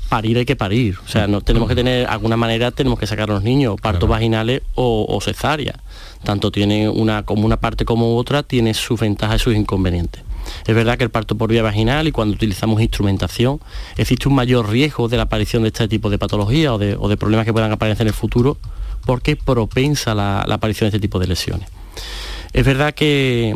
parir 0.08 0.38
hay 0.38 0.44
que 0.44 0.56
parir. 0.56 0.98
O 1.04 1.08
sea, 1.08 1.26
no, 1.26 1.40
tenemos 1.40 1.68
que 1.68 1.74
tener, 1.74 2.06
alguna 2.06 2.36
manera 2.36 2.70
tenemos 2.70 2.98
que 2.98 3.06
sacar 3.06 3.30
a 3.30 3.34
los 3.34 3.42
niños, 3.42 3.76
partos 3.80 4.08
vaginales 4.08 4.62
o, 4.74 5.18
cesárea. 5.22 5.74
Tanto 6.24 6.50
tiene 6.50 6.88
una, 6.88 7.24
como 7.24 7.46
una 7.46 7.58
parte 7.58 7.84
como 7.84 8.16
otra, 8.16 8.42
tiene 8.42 8.74
sus 8.74 9.00
ventajas 9.00 9.40
y 9.40 9.44
sus 9.44 9.54
inconvenientes. 9.54 10.22
Es 10.66 10.74
verdad 10.74 10.96
que 10.96 11.04
el 11.04 11.10
parto 11.10 11.36
por 11.36 11.50
vía 11.50 11.62
vaginal 11.62 12.06
y 12.06 12.12
cuando 12.12 12.34
utilizamos 12.34 12.80
instrumentación 12.80 13.60
existe 13.96 14.28
un 14.28 14.34
mayor 14.34 14.68
riesgo 14.68 15.08
de 15.08 15.16
la 15.16 15.24
aparición 15.24 15.62
de 15.62 15.68
este 15.68 15.88
tipo 15.88 16.08
de 16.08 16.18
patología 16.18 16.72
o 16.72 16.78
de, 16.78 17.16
problemas 17.16 17.46
que 17.46 17.52
puedan 17.52 17.72
aparecer 17.72 18.02
en 18.02 18.08
el 18.08 18.14
futuro 18.14 18.56
porque 19.04 19.36
propensa 19.36 20.14
la 20.14 20.42
aparición 20.42 20.90
de 20.90 20.96
este 20.96 21.00
tipo 21.00 21.18
de 21.18 21.26
lesiones. 21.26 21.68
Es 22.52 22.64
verdad 22.64 22.94
que, 22.94 23.54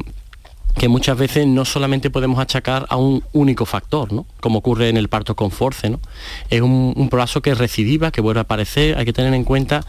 que 0.81 0.89
muchas 0.89 1.19
veces 1.19 1.47
no 1.47 1.67
solamente 1.67 2.09
podemos 2.09 2.39
achacar 2.39 2.87
a 2.89 2.97
un 2.97 3.23
único 3.35 3.67
factor, 3.67 4.15
¿no? 4.15 4.25
como 4.41 4.61
ocurre 4.61 4.89
en 4.89 4.97
el 4.97 5.11
parto 5.11 5.37
con 5.37 5.51
force. 5.51 5.91
¿no? 5.91 6.01
Es 6.49 6.63
un, 6.63 6.95
un 6.97 7.11
prolazo 7.11 7.43
que 7.43 7.55
recidiva, 7.55 8.11
que 8.11 8.23
vuelve 8.23 8.41
a 8.41 8.45
aparecer. 8.45 8.97
Hay 8.97 9.05
que 9.05 9.13
tener 9.13 9.35
en 9.35 9.45
cuenta 9.45 9.85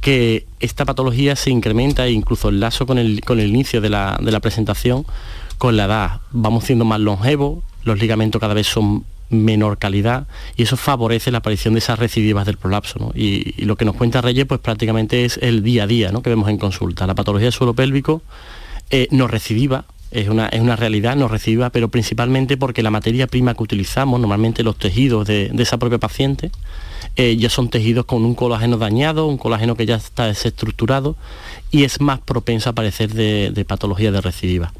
que 0.00 0.46
esta 0.60 0.84
patología 0.84 1.34
se 1.34 1.50
incrementa 1.50 2.06
e 2.06 2.12
incluso 2.12 2.48
el 2.48 2.60
lazo 2.60 2.86
con 2.86 2.96
el, 2.96 3.22
con 3.22 3.40
el 3.40 3.48
inicio 3.48 3.80
de 3.80 3.90
la, 3.90 4.38
presentación 4.40 5.04
con 5.58 5.76
la 5.76 5.86
edad. 5.86 6.20
Vamos 6.30 6.62
siendo 6.62 6.84
más 6.84 7.00
longevos, 7.00 7.64
los 7.82 7.98
ligamentos 7.98 8.40
cada 8.40 8.54
vez 8.54 8.68
son 8.68 9.04
menor 9.30 9.78
calidad 9.78 10.28
y 10.56 10.62
eso 10.62 10.76
favorece 10.76 11.32
la 11.32 11.38
aparición 11.38 11.74
de 11.74 11.78
esas 11.78 11.98
recidivas 11.98 12.46
del 12.46 12.56
prolapso. 12.56 13.10
Y, 13.16 13.64
lo 13.64 13.74
que 13.74 13.84
nos 13.84 13.96
cuenta 13.96 14.20
Reyes 14.20 14.46
pues 14.46 14.60
prácticamente 14.60 15.24
es 15.24 15.40
el 15.42 15.64
día 15.64 15.82
a 15.82 15.86
día 15.88 16.12
¿no? 16.12 16.22
que 16.22 16.30
vemos 16.30 16.48
en 16.48 16.58
consulta. 16.58 17.04
La 17.08 17.16
patología 17.16 17.46
del 17.46 17.52
suelo 17.52 17.74
pélvico 17.74 18.22
eh, 18.90 19.08
no 19.10 19.26
recidiva, 19.26 19.86
es 20.10 20.28
una, 20.28 20.46
es 20.48 20.60
una 20.60 20.76
realidad 20.76 21.16
no 21.16 21.28
reciba, 21.28 21.70
pero 21.70 21.88
principalmente 21.88 22.56
porque 22.56 22.82
la 22.82 22.90
materia 22.90 23.26
prima 23.26 23.54
que 23.54 23.62
utilizamos, 23.62 24.20
normalmente 24.20 24.62
los 24.62 24.76
tejidos 24.76 25.26
de, 25.26 25.50
esa 25.58 25.78
propia 25.78 25.98
paciente, 25.98 26.50
eh, 27.16 27.36
ya 27.36 27.50
son 27.50 27.68
tejidos 27.68 28.04
con 28.04 28.24
un 28.24 28.34
colágeno 28.34 28.78
dañado, 28.78 29.26
un 29.26 29.38
colágeno 29.38 29.74
que 29.74 29.86
ya 29.86 29.96
está 29.96 30.26
desestructurado 30.26 31.16
y 31.70 31.84
es 31.84 32.00
más 32.00 32.20
propenso 32.20 32.68
a 32.68 32.72
aparecer 32.72 33.12
de, 33.12 33.64
patología 33.66 34.12
de 34.12 34.20
recidiva. 34.20 34.72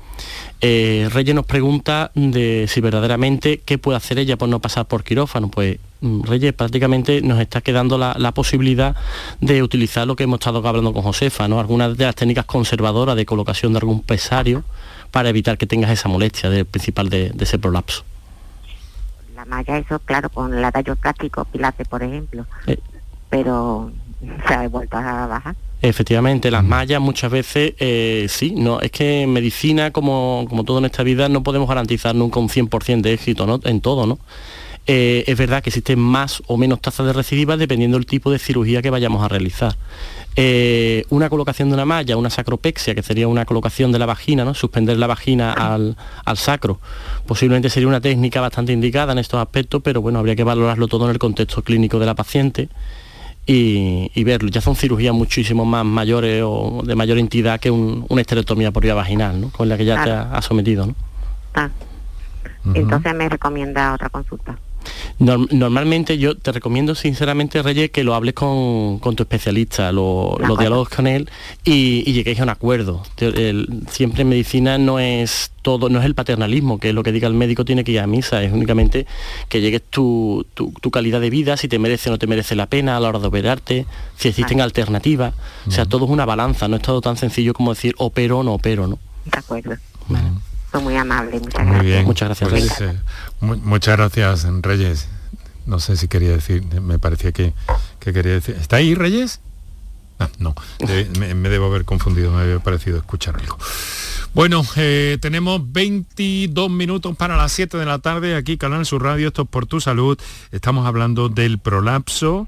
Eh, 0.60 1.08
Reyes 1.12 1.34
nos 1.34 1.44
pregunta 1.44 2.10
de 2.14 2.66
si 2.68 2.80
verdaderamente 2.80 3.60
qué 3.64 3.76
puede 3.76 3.98
hacer 3.98 4.18
ella 4.18 4.38
por 4.38 4.48
no 4.48 4.60
pasar 4.60 4.86
por 4.86 5.04
quirófano. 5.04 5.50
Pues 5.50 5.78
mm, 6.00 6.22
Reyes 6.22 6.52
prácticamente 6.54 7.20
nos 7.20 7.40
está 7.40 7.60
quedando 7.60 7.98
la, 7.98 8.14
la, 8.18 8.32
posibilidad 8.32 8.96
de 9.40 9.62
utilizar 9.62 10.06
lo 10.06 10.16
que 10.16 10.24
hemos 10.24 10.38
estado 10.40 10.66
hablando 10.66 10.94
con 10.94 11.02
Josefa, 11.02 11.48
¿no? 11.48 11.60
algunas 11.60 11.96
de 11.96 12.04
las 12.04 12.14
técnicas 12.14 12.46
conservadoras 12.46 13.16
de 13.16 13.26
colocación 13.26 13.72
de 13.72 13.78
algún 13.78 14.02
pesario 14.02 14.64
para 15.10 15.28
evitar 15.28 15.58
que 15.58 15.66
tengas 15.66 15.90
esa 15.90 16.08
molestia 16.08 16.50
del 16.50 16.66
principal 16.66 17.08
de, 17.08 17.32
ese 17.38 17.58
prolapso. 17.58 18.04
La 19.34 19.44
malla, 19.44 19.78
eso 19.78 19.98
claro, 20.00 20.30
con 20.30 20.60
la 20.60 20.72
tallo 20.72 20.96
plástico, 20.96 21.44
pilates, 21.44 21.86
por 21.88 22.02
ejemplo, 22.02 22.46
eh. 22.66 22.78
pero 23.28 23.92
se 24.46 24.54
ha 24.54 24.68
vuelto 24.68 24.96
a 24.96 25.26
bajar. 25.26 25.56
Efectivamente, 25.82 26.50
las 26.50 26.64
mallas 26.64 27.00
muchas 27.00 27.30
veces, 27.30 27.74
eh, 27.78 28.26
sí, 28.28 28.54
no, 28.56 28.80
es 28.80 28.90
que 28.90 29.22
en 29.22 29.32
medicina, 29.32 29.90
como, 29.90 30.46
como 30.48 30.64
todo 30.64 30.78
en 30.78 30.86
esta 30.86 31.02
vida, 31.02 31.28
no 31.28 31.42
podemos 31.42 31.68
garantizar 31.68 32.14
nunca 32.14 32.40
un 32.40 32.48
100% 32.48 33.02
de 33.02 33.12
éxito 33.12 33.46
¿no? 33.46 33.60
en 33.62 33.80
todo, 33.80 34.06
¿no? 34.06 34.18
Eh, 34.88 35.24
es 35.26 35.36
verdad 35.36 35.62
que 35.62 35.70
existen 35.70 35.98
más 35.98 36.42
o 36.46 36.56
menos 36.56 36.80
tasas 36.80 37.06
de 37.06 37.12
recidiva 37.12 37.56
dependiendo 37.56 37.98
del 37.98 38.06
tipo 38.06 38.30
de 38.30 38.38
cirugía 38.38 38.82
que 38.82 38.90
vayamos 38.90 39.22
a 39.22 39.28
realizar. 39.28 39.76
Eh, 40.38 41.06
una 41.08 41.30
colocación 41.30 41.70
de 41.70 41.74
una 41.74 41.86
malla, 41.86 42.18
una 42.18 42.28
sacropexia, 42.28 42.94
que 42.94 43.02
sería 43.02 43.26
una 43.26 43.46
colocación 43.46 43.90
de 43.90 43.98
la 43.98 44.04
vagina, 44.04 44.44
¿no? 44.44 44.52
suspender 44.52 44.98
la 44.98 45.06
vagina 45.06 45.52
al, 45.52 45.96
sacro, 46.36 46.78
posiblemente 47.26 47.70
sería 47.70 47.88
una 47.88 48.02
técnica 48.02 48.42
bastante 48.42 48.74
indicada 48.74 49.12
en 49.12 49.18
estos 49.18 49.40
aspectos, 49.40 49.80
pero 49.82 50.02
bueno, 50.02 50.18
habría 50.18 50.36
que 50.36 50.44
valorarlo 50.44 50.88
todo 50.88 51.06
en 51.06 51.12
el 51.12 51.18
contexto 51.18 51.62
clínico 51.62 51.98
de 51.98 52.04
la 52.04 52.14
paciente 52.14 52.68
y, 53.46 54.24
verlo. 54.24 54.50
Ya 54.50 54.60
son 54.60 54.76
cirugías 54.76 55.14
muchísimo 55.14 55.64
más 55.64 55.86
mayores 55.86 56.42
o 56.44 56.82
de 56.84 56.94
mayor 56.94 57.16
entidad 57.16 57.58
que 57.58 57.70
una 57.70 58.20
esterectomía 58.20 58.72
por 58.72 58.82
vía 58.82 58.94
vaginal, 58.94 59.40
¿no? 59.40 59.48
con 59.48 59.70
la 59.70 59.78
que 59.78 59.86
ya 59.86 60.04
te 60.04 60.10
ha, 60.10 60.42
sometido. 60.42 60.84
¿no? 60.84 60.94
Ah. 61.54 61.70
Entonces 62.74 63.14
me 63.14 63.26
recomienda 63.26 63.94
otra 63.94 64.10
consulta 64.10 64.58
normalmente 65.18 66.18
yo 66.18 66.36
te 66.36 66.52
recomiendo 66.52 66.94
sinceramente, 66.94 67.62
Reyes, 67.62 67.90
que 67.90 68.04
lo 68.04 68.14
hables 68.14 68.34
con, 68.34 69.00
tu 69.00 69.22
especialista, 69.22 69.92
lo, 69.92 70.36
los 70.38 70.58
diálogos 70.58 70.88
con 70.88 71.06
él 71.06 71.30
y, 71.64 72.12
lleguéis 72.12 72.40
a 72.40 72.44
un 72.44 72.50
acuerdo. 72.50 73.02
siempre 73.90 74.22
en 74.22 74.28
medicina 74.28 74.78
no 74.78 74.98
es 74.98 75.50
todo, 75.62 75.88
no 75.88 75.98
es 75.98 76.04
el 76.04 76.14
paternalismo, 76.14 76.78
que 76.78 76.90
es 76.90 76.94
lo 76.94 77.02
que 77.02 77.12
diga 77.12 77.28
el 77.28 77.34
médico 77.34 77.64
tiene 77.64 77.84
que 77.84 77.92
ir 77.92 78.00
a 78.00 78.06
misa, 78.06 78.42
es 78.42 78.52
únicamente 78.52 79.06
que 79.48 79.60
llegues 79.60 79.82
tu, 79.90 80.46
calidad 80.92 81.20
de 81.20 81.30
vida, 81.30 81.56
si 81.56 81.68
te 81.68 81.78
merece 81.78 82.08
o 82.08 82.12
no 82.12 82.18
te 82.18 82.26
merece 82.26 82.54
la 82.54 82.66
pena 82.66 82.96
a 82.96 83.00
la 83.00 83.08
hora 83.08 83.18
de 83.18 83.26
operarte, 83.26 83.86
si 84.16 84.28
existen 84.28 84.60
alternativas. 84.60 85.34
O 85.66 85.70
sea, 85.70 85.84
todo 85.84 86.04
es 86.04 86.10
una 86.10 86.24
balanza, 86.24 86.68
no 86.68 86.76
es 86.76 86.82
todo 86.82 87.00
tan 87.00 87.16
sencillo 87.16 87.52
como 87.52 87.74
decir 87.74 87.94
opero 87.98 88.38
o 88.38 88.42
no 88.42 88.54
opero, 88.54 88.86
¿no? 88.86 88.98
De 89.24 89.38
acuerdo 89.38 89.76
muy 90.80 90.96
amable, 90.96 91.40
muchas 91.40 91.54
gracias. 91.54 91.76
Muy 91.76 91.86
bien. 91.86 92.04
Muchas 92.04 92.28
gracias, 92.28 92.50
pues, 92.50 92.80
eh, 92.80 92.94
muchas 93.40 93.96
gracias, 93.96 94.46
Reyes. 94.62 95.08
No 95.66 95.80
sé 95.80 95.96
si 95.96 96.08
quería 96.08 96.30
decir, 96.30 96.64
me 96.80 96.98
parecía 96.98 97.32
que, 97.32 97.52
quería 98.00 98.32
decir. 98.32 98.56
¿Está 98.60 98.76
ahí, 98.76 98.94
Reyes? 98.94 99.40
Ah, 100.18 100.28
no, 100.38 100.54
me, 101.18 101.48
debo 101.48 101.66
haber 101.66 101.84
confundido, 101.84 102.32
me 102.32 102.42
había 102.42 102.60
parecido 102.60 102.98
escuchar 102.98 103.36
algo. 103.36 103.58
Bueno, 104.32 104.64
eh, 104.76 105.18
tenemos 105.20 105.60
22 105.72 106.70
minutos 106.70 107.16
para 107.16 107.36
las 107.36 107.52
7 107.52 107.76
de 107.78 107.86
la 107.86 107.98
tarde, 107.98 108.36
aquí 108.36 108.58
Canal 108.58 108.84
Sur 108.84 109.02
Radio, 109.02 109.28
esto 109.28 109.42
es 109.42 109.48
por 109.48 109.66
tu 109.66 109.80
salud. 109.80 110.18
Estamos 110.52 110.86
hablando 110.86 111.28
del 111.28 111.58
prolapso 111.58 112.46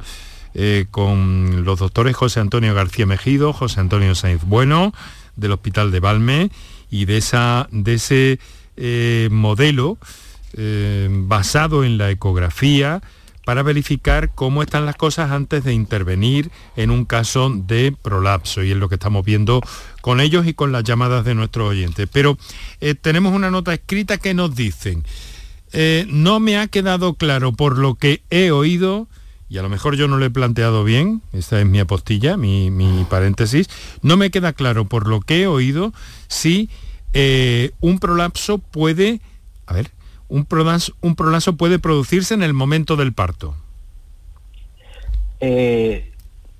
eh, 0.55 0.87
con 0.91 1.65
los 1.65 1.79
doctores 1.79 2.15
José 2.17 2.41
Antonio 2.41 2.75
García 2.75 3.07
Mejido, 3.07 3.53
José 3.53 3.81
Antonio 3.81 4.15
Sainz 4.15 4.45
Bueno, 4.45 4.93
del 5.37 5.53
Hospital 5.53 5.91
de 5.91 6.01
Valme 6.01 6.51
y 6.91 7.05
de, 7.05 7.19
esa, 7.19 7.69
de 7.71 7.95
ese 7.95 8.39
eh, 8.77 9.29
modelo 9.31 9.99
eh, 10.55 11.09
basado 11.11 11.85
en 11.85 11.99
la 11.99 12.11
ecografía 12.11 13.03
para 13.45 13.63
verificar 13.63 14.35
cómo 14.35 14.63
están 14.63 14.85
las 14.85 14.97
cosas 14.97 15.31
antes 15.31 15.65
de 15.65 15.73
intervenir 15.73 16.51
en 16.77 16.91
un 16.91 17.05
caso 17.05 17.51
de 17.51 17.95
prolapso 18.01 18.63
y 18.63 18.73
es 18.73 18.77
lo 18.77 18.89
que 18.89 18.97
estamos 18.97 19.25
viendo 19.25 19.63
con 20.03 20.21
ellos 20.21 20.47
y 20.47 20.55
con 20.55 20.71
las 20.71 20.85
llamadas 20.85 21.25
de 21.25 21.35
nuestros 21.35 21.71
oyentes. 21.71 22.09
Pero 22.13 22.37
eh, 22.81 22.95
tenemos 22.95 23.33
una 23.33 23.51
nota 23.51 23.73
escrita 23.73 24.19
que 24.19 24.35
nos 24.35 24.55
dicen, 24.55 25.05
no 26.09 26.41
me 26.41 26.59
ha 26.59 26.67
quedado 26.67 27.15
claro 27.15 27.53
por 27.53 27.77
lo 27.77 27.95
que 27.95 28.23
he 28.31 28.51
oído, 28.51 29.07
y 29.49 29.59
a 29.59 29.63
lo 29.63 29.69
mejor 29.69 29.97
yo 29.97 30.09
no 30.09 30.17
lo 30.17 30.25
he 30.25 30.31
planteado 30.31 30.85
bien, 30.85 31.23
esta 31.33 31.61
es 31.61 31.67
mi 31.67 31.79
apostilla, 31.81 32.37
mi, 32.37 33.07
paréntesis, 33.09 33.69
no 34.03 34.17
me 34.17 34.31
queda 34.31 34.53
claro 34.53 34.85
por 34.85 35.09
lo 35.09 35.21
que 35.21 35.43
he 35.43 35.47
oído 35.47 35.93
si 36.29 36.69
un 37.81 37.99
prolapso 37.99 38.59
puede, 38.59 39.21
a 39.67 39.73
ver, 39.73 39.91
un 40.29 40.45
prolapso, 40.45 40.93
un 41.01 41.17
prolapso 41.17 41.57
puede 41.57 41.79
producirse 41.79 42.35
en 42.35 42.43
el 42.43 42.53
momento 42.53 42.97
del 42.97 43.13
parto? 43.13 43.55
Eh, 45.41 46.13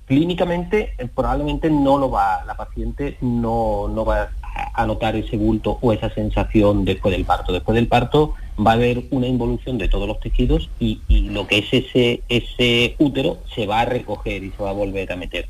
clínicamente 0.07 0.95
eh, 0.99 1.09
probablemente 1.15 1.71
no 1.71 1.99
lo 1.99 2.11
va, 2.11 2.45
la 2.45 2.57
paciente 2.57 3.19
no, 3.21 3.89
no 3.89 4.05
va 4.05 4.31
a 4.75 4.87
notar 4.87 5.17
ese 5.17 5.37
bulto 5.37 5.79
o 5.81 5.93
esa 5.93 6.11
sensación 6.11 6.85
después 6.85 7.13
del 7.13 7.25
parto. 7.25 7.53
Después 7.53 7.75
del 7.75 7.89
parto 7.89 8.35
va 8.65 8.73
a 8.73 8.75
haber 8.75 9.05
una 9.11 9.27
involución 9.27 9.79
de 9.79 9.89
todos 9.89 10.09
los 10.09 10.21
tejidos 10.21 10.69
y, 10.81 11.01
y 11.09 11.29
lo 11.31 11.47
que 11.47 11.59
es 11.59 11.73
ese, 11.73 12.23
ese 12.29 12.97
útero 12.99 13.39
se 13.55 13.67
va 13.67 13.81
a 13.81 13.85
recoger 13.85 14.43
y 14.43 14.51
se 14.51 14.63
va 14.63 14.71
a 14.71 14.75
volver 14.75 15.13
a 15.13 15.17
meter. 15.17 15.49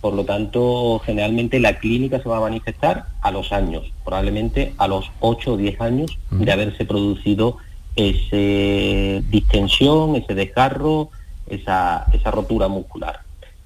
Por 0.00 0.12
lo 0.12 0.26
tanto, 0.26 1.00
generalmente 1.04 1.58
la 1.60 1.78
clínica 1.78 2.22
se 2.22 2.28
va 2.28 2.36
a 2.36 2.40
manifestar 2.40 3.06
a 3.22 3.30
los 3.30 3.52
años, 3.52 3.90
probablemente 4.04 4.74
a 4.76 4.86
los 4.86 5.10
8 5.20 5.54
o 5.54 5.56
10 5.56 5.80
años 5.80 6.18
de 6.30 6.52
haberse 6.52 6.84
producido 6.84 7.56
esa 7.96 9.24
distensión, 9.30 10.16
ese 10.16 10.34
desgarro, 10.34 11.08
esa, 11.46 12.04
rotura 12.30 12.68
muscular. 12.68 13.20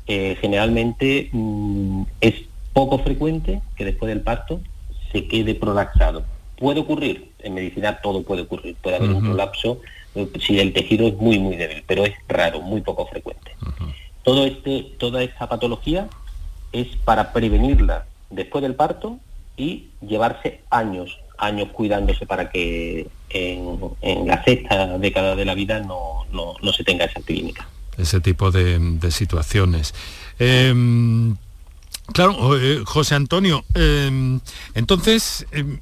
Eh, 0.06 0.36
generalmente 0.40 1.28
mm, 1.32 2.02
es 2.20 2.34
poco 2.72 3.00
frecuente 3.00 3.60
que 3.74 3.84
después 3.84 4.08
del 4.08 4.22
parto 4.22 4.60
se 5.10 5.26
quede 5.26 5.56
prolaxado. 5.56 6.22
Puede 6.58 6.80
ocurrir, 6.80 7.30
en 7.38 7.54
medicina 7.54 8.00
todo 8.00 8.22
puede 8.22 8.42
ocurrir, 8.42 8.74
puede 8.82 8.96
haber 8.96 9.10
un 9.10 9.22
prolapso 9.22 9.80
eh, 10.14 10.28
si 10.40 10.58
el 10.58 10.72
tejido 10.72 11.06
es 11.06 11.14
muy 11.14 11.38
muy 11.38 11.56
débil, 11.56 11.84
pero 11.86 12.04
es 12.04 12.14
raro, 12.26 12.60
muy 12.60 12.80
poco 12.80 13.06
frecuente. 13.06 13.52
Todo 14.24 14.44
este, 14.44 14.92
toda 14.98 15.22
esta 15.22 15.48
patología 15.48 16.08
es 16.72 16.88
para 17.04 17.32
prevenirla 17.32 18.06
después 18.30 18.62
del 18.62 18.74
parto 18.74 19.18
y 19.56 19.86
llevarse 20.00 20.60
años, 20.70 21.18
años 21.38 21.68
cuidándose 21.72 22.26
para 22.26 22.50
que 22.50 23.08
en, 23.30 24.26
la 24.26 24.42
sexta 24.44 24.98
década 24.98 25.34
de 25.34 25.44
la 25.44 25.54
vida 25.54 25.80
no, 25.80 26.24
se 26.72 26.84
tenga 26.84 27.04
esa 27.04 27.20
clínica. 27.20 27.68
Ese 27.96 28.20
tipo 28.20 28.50
de, 28.50 29.10
situaciones. 29.10 29.94
Em, 30.38 31.36
claro, 32.12 32.56
eh, 32.56 32.82
José 32.84 33.14
Antonio, 33.14 33.64
em, 33.74 34.40
entonces, 34.74 35.46
em, 35.52 35.78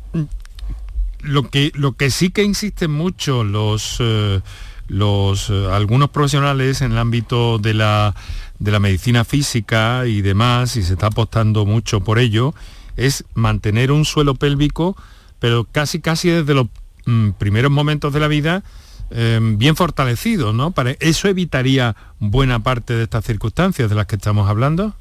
lo, 1.26 1.48
que, 1.50 1.72
lo 1.74 1.92
que 1.92 2.10
sí 2.10 2.30
que 2.30 2.42
insisten 2.42 2.90
mucho 2.90 3.44
los, 3.44 3.96
eh, 4.00 4.40
los 4.88 5.50
eh, 5.50 5.68
algunos 5.70 6.10
profesionales 6.10 6.82
en 6.82 6.92
el 6.92 6.98
ámbito 6.98 7.58
de 7.58 7.74
la 7.74 8.14
de 8.58 8.70
la 8.70 8.80
medicina 8.80 9.24
física 9.24 10.06
y 10.06 10.22
demás, 10.22 10.76
y 10.76 10.82
se 10.82 10.94
está 10.94 11.08
apostando 11.08 11.66
mucho 11.66 12.00
por 12.00 12.18
ello, 12.18 12.54
es 12.96 13.24
mantener 13.34 13.92
un 13.92 14.04
suelo 14.04 14.34
pélvico, 14.34 14.96
pero 15.38 15.64
casi 15.70 16.00
casi 16.00 16.30
desde 16.30 16.54
los 16.54 16.68
mm, 17.04 17.30
primeros 17.32 17.70
momentos 17.70 18.12
de 18.12 18.20
la 18.20 18.28
vida, 18.28 18.62
em, 19.10 19.58
bien 19.58 19.76
fortalecido, 19.76 20.52
¿no? 20.52 20.70
Para, 20.70 20.92
¿Eso 21.00 21.28
evitaría 21.28 21.96
buena 22.18 22.60
parte 22.60 22.94
de 22.94 23.04
estas 23.04 23.24
circunstancias 23.24 23.90
de 23.90 23.96
las 23.96 24.06
que 24.06 24.16
estamos 24.16 24.48
hablando? 24.48 24.94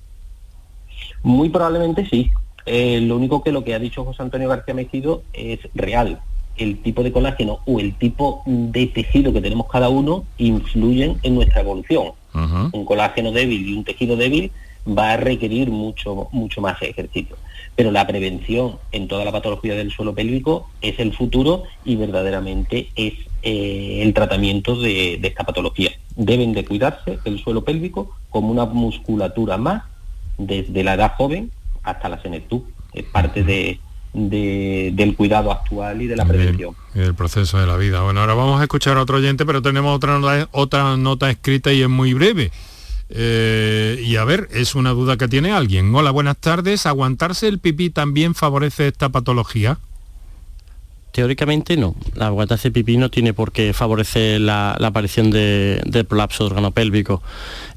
Muy 1.24 1.50
probablemente 1.50 2.08
sí. 2.10 2.32
Eh, 2.66 3.00
lo 3.02 3.16
único 3.18 3.44
que 3.44 3.52
lo 3.52 3.64
que 3.64 3.76
ha 3.76 3.80
dicho 3.80 4.04
José 4.04 4.24
Antonio 4.24 4.50
García 4.50 4.74
Mejido 4.74 5.24
es 5.34 5.60
real. 5.74 6.20
El 6.58 6.82
tipo 6.82 7.04
de 7.04 7.12
colágeno 7.12 7.60
o 7.66 7.80
el 7.80 7.96
tipo 7.96 8.42
de 8.46 8.88
tejido 8.88 9.34
que 9.34 9.42
tenemos 9.42 9.68
cada 9.70 9.90
uno 9.90 10.24
influyen 10.38 11.20
en 11.24 11.36
nuestra 11.36 11.62
evolución 11.62 12.14
un 12.72 12.86
colágeno 12.86 13.32
débil 13.32 13.70
y 13.70 13.74
un 13.74 13.84
tejido 13.84 14.16
débil 14.16 14.52
va 14.88 15.14
a 15.14 15.18
requerir 15.18 15.70
mucho, 15.70 16.28
mucho 16.32 16.62
más 16.62 16.82
ejercicio. 16.82 17.38
Pero 17.76 17.92
la 17.92 18.06
prevención 18.06 18.78
en 18.92 19.08
toda 19.08 19.26
la 19.26 19.32
patología 19.32 19.76
del 19.76 19.92
suelo 19.92 20.14
pélvico 20.14 20.70
es 20.82 21.00
el 21.00 21.14
futuro 21.14 21.64
y 21.84 21.96
verdaderamente 21.96 22.90
es 22.96 23.14
eh, 23.42 24.02
el 24.02 24.14
tratamiento 24.14 24.80
de, 24.80 25.20
esta 25.22 25.44
patología. 25.44 25.92
Deben 26.16 26.54
de 26.54 26.66
cuidarse 26.66 27.20
el 27.26 27.40
suelo 27.40 27.64
pélvico 27.64 28.16
como 28.30 28.52
una 28.52 28.66
musculatura 28.66 29.58
más 29.58 29.84
desde 30.38 30.84
la 30.84 30.94
edad 30.94 31.14
joven 31.18 31.52
hasta 31.86 32.10
la 32.10 32.22
senectud. 32.22 32.62
Es 32.94 33.04
parte 33.04 33.44
de, 33.44 33.80
del 34.14 35.16
cuidado 35.16 35.52
actual 35.52 36.02
y 36.02 36.08
de 36.08 36.16
la 36.16 36.26
prevención. 36.26 36.76
Y 36.94 37.00
del 37.00 37.16
proceso 37.16 37.60
de 37.60 37.68
la 37.68 37.78
vida. 37.78 38.02
Bueno, 38.02 38.22
ahora 38.22 38.34
vamos 38.34 38.60
a 38.60 38.64
escuchar 38.64 38.98
a 38.98 39.02
otro 39.02 39.18
oyente, 39.18 39.46
pero 39.46 39.62
tenemos 39.62 39.96
otra 39.96 40.20
nota, 40.20 40.50
otra 40.52 40.98
nota 40.98 41.30
escrita 41.30 41.72
y 41.72 41.82
es 41.82 41.90
muy 41.90 42.14
breve. 42.14 42.52
Eh, 43.10 44.02
y 44.04 44.16
a 44.16 44.24
ver, 44.24 44.50
es 44.52 44.76
una 44.76 44.92
duda 44.92 45.18
que 45.18 45.28
tiene 45.28 45.52
alguien. 45.52 45.94
Hola, 45.94 46.12
buenas 46.12 46.38
tardes. 46.38 46.86
¿Aguantarse 46.86 47.48
el 47.48 47.60
pipí 47.60 47.90
también 47.90 48.34
favorece 48.34 48.88
esta 48.88 49.10
patología? 49.10 49.78
Teóricamente 51.16 51.78
no. 51.78 51.96
La 52.14 52.28
aguantarse 52.28 52.68
el 52.68 52.74
pipí 52.74 52.98
no 52.98 53.10
tiene 53.10 53.34
por 53.34 53.54
qué 53.54 53.72
favorecer 53.72 54.42
la, 54.42 54.74
aparición 54.74 55.32
de, 55.32 55.82
del 55.86 56.04
prolapso 56.04 56.46
órgano 56.46 56.72
pélvico. 56.72 57.24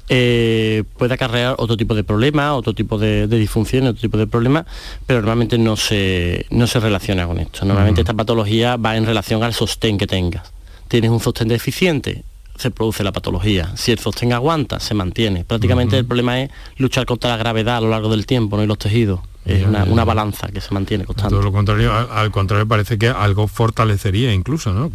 Eh, 0.09 0.83
puede 0.97 1.13
acarrear 1.13 1.55
otro 1.57 1.77
tipo 1.77 1.95
de 1.95 2.03
problemas, 2.03 2.51
otro 2.51 2.73
tipo 2.73 2.97
de, 2.97 3.27
disfunción, 3.27 3.87
otro 3.87 4.01
tipo 4.01 4.17
de 4.17 4.27
problemas, 4.27 4.65
pero 5.07 5.21
normalmente 5.21 5.57
no 5.57 5.77
se, 5.77 6.47
no 6.49 6.67
se 6.67 6.81
relaciona 6.81 7.27
con 7.27 7.39
esto. 7.39 7.63
Normalmente 7.63 8.01
esta 8.01 8.13
patología 8.13 8.75
va 8.75 8.97
en 8.97 9.05
relación 9.05 9.41
al 9.41 9.53
sostén 9.53 9.97
que 9.97 10.05
tengas. 10.05 10.51
Tienes 10.89 11.09
un 11.09 11.21
sostén 11.21 11.47
deficiente, 11.47 12.25
se 12.57 12.71
produce 12.71 13.05
la 13.05 13.13
patología. 13.13 13.71
Si 13.77 13.93
el 13.93 13.99
sostén 13.99 14.33
aguanta, 14.33 14.81
se 14.81 14.93
mantiene. 14.95 15.45
Prácticamente 15.45 15.97
el 15.97 16.03
problema 16.03 16.41
es 16.41 16.49
luchar 16.75 17.05
contra 17.05 17.29
la 17.29 17.37
gravedad 17.37 17.77
a 17.77 17.81
lo 17.81 17.89
largo 17.89 18.09
del 18.09 18.25
tiempo 18.25 18.57
¿no? 18.57 18.63
y 18.63 18.67
los 18.67 18.79
tejidos 18.79 19.21
es 19.45 19.65
una, 19.65 20.03
balanza 20.03 20.47
que 20.49 20.61
se 20.61 20.73
mantiene 20.73 21.05
constante. 21.05 21.33
Todo 21.33 21.43
lo 21.43 21.51
contrario, 21.51 21.93
al, 21.93 22.31
contrario 22.31 22.67
parece 22.67 22.97
que 22.97 23.07
algo 23.07 23.47
fortalecería 23.47 24.33
incluso, 24.33 24.73
¿no? 24.73 24.91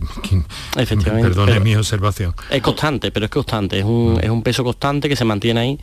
Efectivamente. 0.76 1.28
Perdone 1.28 1.60
mi 1.60 1.74
observación. 1.74 2.34
Es 2.50 2.62
constante, 2.62 3.10
pero 3.10 3.26
es 3.26 3.30
constante, 3.30 3.78
es 3.78 3.84
un, 3.84 4.18
es 4.22 4.30
un 4.30 4.42
peso 4.42 4.62
constante 4.62 5.08
que 5.08 5.16
se 5.16 5.24
mantiene 5.24 5.60
ahí 5.60 5.80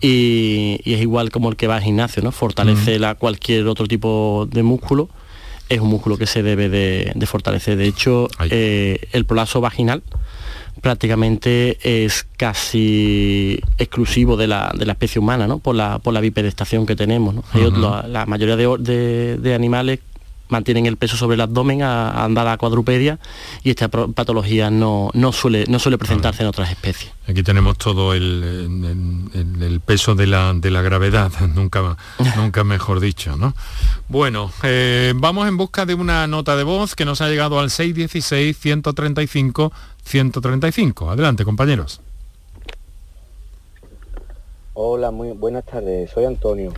y, 0.00 0.80
es 0.84 1.00
igual 1.00 1.30
como 1.30 1.50
el 1.50 1.56
que 1.56 1.66
va 1.66 1.76
al 1.76 1.82
gimnasio, 1.82 2.22
¿no? 2.22 2.32
Fortalece 2.32 2.98
la, 2.98 3.14
cualquier 3.16 3.66
otro 3.66 3.86
tipo 3.86 4.48
de 4.50 4.62
músculo, 4.62 5.08
es 5.68 5.80
un 5.80 5.88
músculo 5.88 6.16
que 6.16 6.26
se 6.26 6.42
debe 6.42 6.68
de, 6.68 7.26
fortalecer. 7.26 7.76
De 7.76 7.86
hecho, 7.86 8.28
eh, 8.50 9.08
el 9.12 9.24
prolazo 9.24 9.60
vaginal, 9.60 10.02
prácticamente 10.84 12.04
es 12.04 12.26
casi 12.36 13.58
exclusivo 13.78 14.36
de 14.36 14.46
la, 14.46 14.70
especie 14.78 15.18
humana, 15.18 15.46
¿no? 15.46 15.58
por, 15.58 15.74
la, 15.74 15.98
por 15.98 16.12
la 16.12 16.20
bipedestación 16.20 16.84
que 16.84 16.94
tenemos. 16.94 17.36
la, 17.54 18.26
mayoría 18.26 18.54
de, 18.54 19.54
animales 19.54 20.00
mantienen 20.48 20.86
el 20.86 20.96
peso 20.96 21.16
sobre 21.16 21.34
el 21.34 21.40
abdomen 21.40 21.82
a, 21.82 22.24
andar 22.24 22.46
a 22.48 22.56
cuadrupedia 22.56 23.18
y 23.62 23.70
esta 23.70 23.88
patología 23.88 24.70
no, 24.70 25.10
no, 25.14 25.32
suele, 25.32 25.64
no 25.68 25.78
suele 25.78 25.98
presentarse 25.98 26.42
en 26.42 26.48
otras 26.48 26.70
especies. 26.70 27.12
Aquí 27.26 27.42
tenemos 27.42 27.78
todo 27.78 28.14
el, 28.14 29.30
el, 29.34 29.80
peso 29.80 30.14
de 30.14 30.26
la, 30.26 30.52
de 30.54 30.70
la 30.70 30.82
gravedad, 30.82 31.32
nunca, 31.54 31.96
nunca 32.36 32.64
mejor 32.64 33.00
dicho. 33.00 33.36
¿no? 33.36 33.54
Bueno, 34.08 34.50
eh, 34.62 35.12
vamos 35.16 35.48
en 35.48 35.56
busca 35.56 35.86
de 35.86 35.94
una 35.94 36.26
nota 36.26 36.56
de 36.56 36.64
voz 36.64 36.94
que 36.94 37.04
nos 37.04 37.20
ha 37.20 37.28
llegado 37.28 37.58
al 37.58 37.70
616-135 37.70 39.72
135. 40.04 41.10
Adelante, 41.10 41.44
compañeros. 41.44 42.00
Hola, 44.74 45.10
muy 45.10 45.32
buenas 45.32 45.64
tardes. 45.64 46.10
Soy 46.10 46.24
Antonio. 46.24 46.72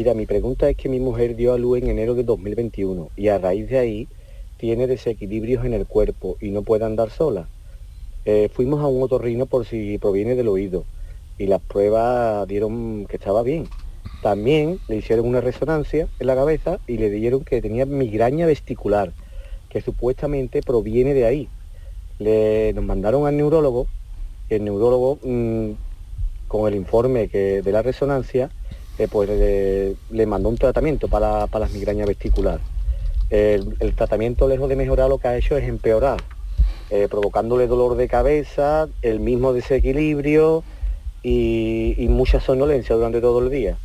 Mira, 0.00 0.14
mi 0.14 0.24
pregunta 0.24 0.66
es 0.70 0.78
que 0.78 0.88
mi 0.88 0.98
mujer 0.98 1.36
dio 1.36 1.52
a 1.52 1.58
luz 1.58 1.76
en 1.76 1.90
enero 1.90 2.14
de 2.14 2.24
2021 2.24 3.10
y 3.18 3.28
a 3.28 3.36
raíz 3.36 3.68
de 3.68 3.78
ahí 3.78 4.08
tiene 4.56 4.86
desequilibrios 4.86 5.66
en 5.66 5.74
el 5.74 5.84
cuerpo 5.84 6.38
y 6.40 6.52
no 6.52 6.62
puede 6.62 6.86
andar 6.86 7.10
sola. 7.10 7.48
Eh, 8.24 8.48
fuimos 8.50 8.80
a 8.80 8.86
un 8.86 9.02
otorrino 9.02 9.44
por 9.44 9.66
si 9.66 9.98
proviene 9.98 10.36
del 10.36 10.48
oído 10.48 10.84
y 11.36 11.48
las 11.48 11.60
pruebas 11.60 12.48
dieron 12.48 13.04
que 13.10 13.16
estaba 13.16 13.42
bien. 13.42 13.68
También 14.22 14.78
le 14.88 14.96
hicieron 14.96 15.26
una 15.26 15.42
resonancia 15.42 16.08
en 16.18 16.26
la 16.26 16.34
cabeza 16.34 16.78
y 16.86 16.96
le 16.96 17.10
dijeron 17.10 17.44
que 17.44 17.60
tenía 17.60 17.84
migraña 17.84 18.46
vesticular, 18.46 19.12
que 19.68 19.82
supuestamente 19.82 20.62
proviene 20.62 21.12
de 21.12 21.26
ahí 21.26 21.48
le, 22.18 22.72
nos 22.72 22.84
mandaron 22.86 23.26
al 23.26 23.36
neurólogo, 23.36 23.86
el 24.48 24.64
neurólogo 24.64 25.18
mm, 25.22 25.72
con 26.48 26.72
el 26.72 26.74
informe 26.74 27.26
de 27.28 27.70
la 27.70 27.82
resonancia, 27.82 28.50
eh, 29.00 29.08
pues 29.10 29.96
le, 30.10 30.26
mandó 30.26 30.50
un 30.50 30.58
tratamiento 30.58 31.08
para, 31.08 31.46
las 31.46 31.72
migrañas 31.72 32.06
vesticular. 32.06 32.60
El, 33.30 33.94
tratamiento 33.96 34.46
lejos 34.46 34.68
de 34.68 34.76
mejorar 34.76 35.08
lo 35.08 35.16
que 35.16 35.28
ha 35.28 35.38
hecho 35.38 35.56
es 35.56 35.66
empeorar, 35.66 36.20
eh, 36.90 37.08
provocándole 37.10 37.66
dolor 37.66 37.96
de 37.96 38.08
cabeza, 38.08 38.88
el 39.00 39.20
mismo 39.20 39.54
desequilibrio 39.54 40.62
y, 41.22 42.06
mucha 42.10 42.40
somnolencia 42.40 42.94
durante 42.94 43.22
todo 43.22 43.38
el 43.38 43.48
día. 43.48 43.78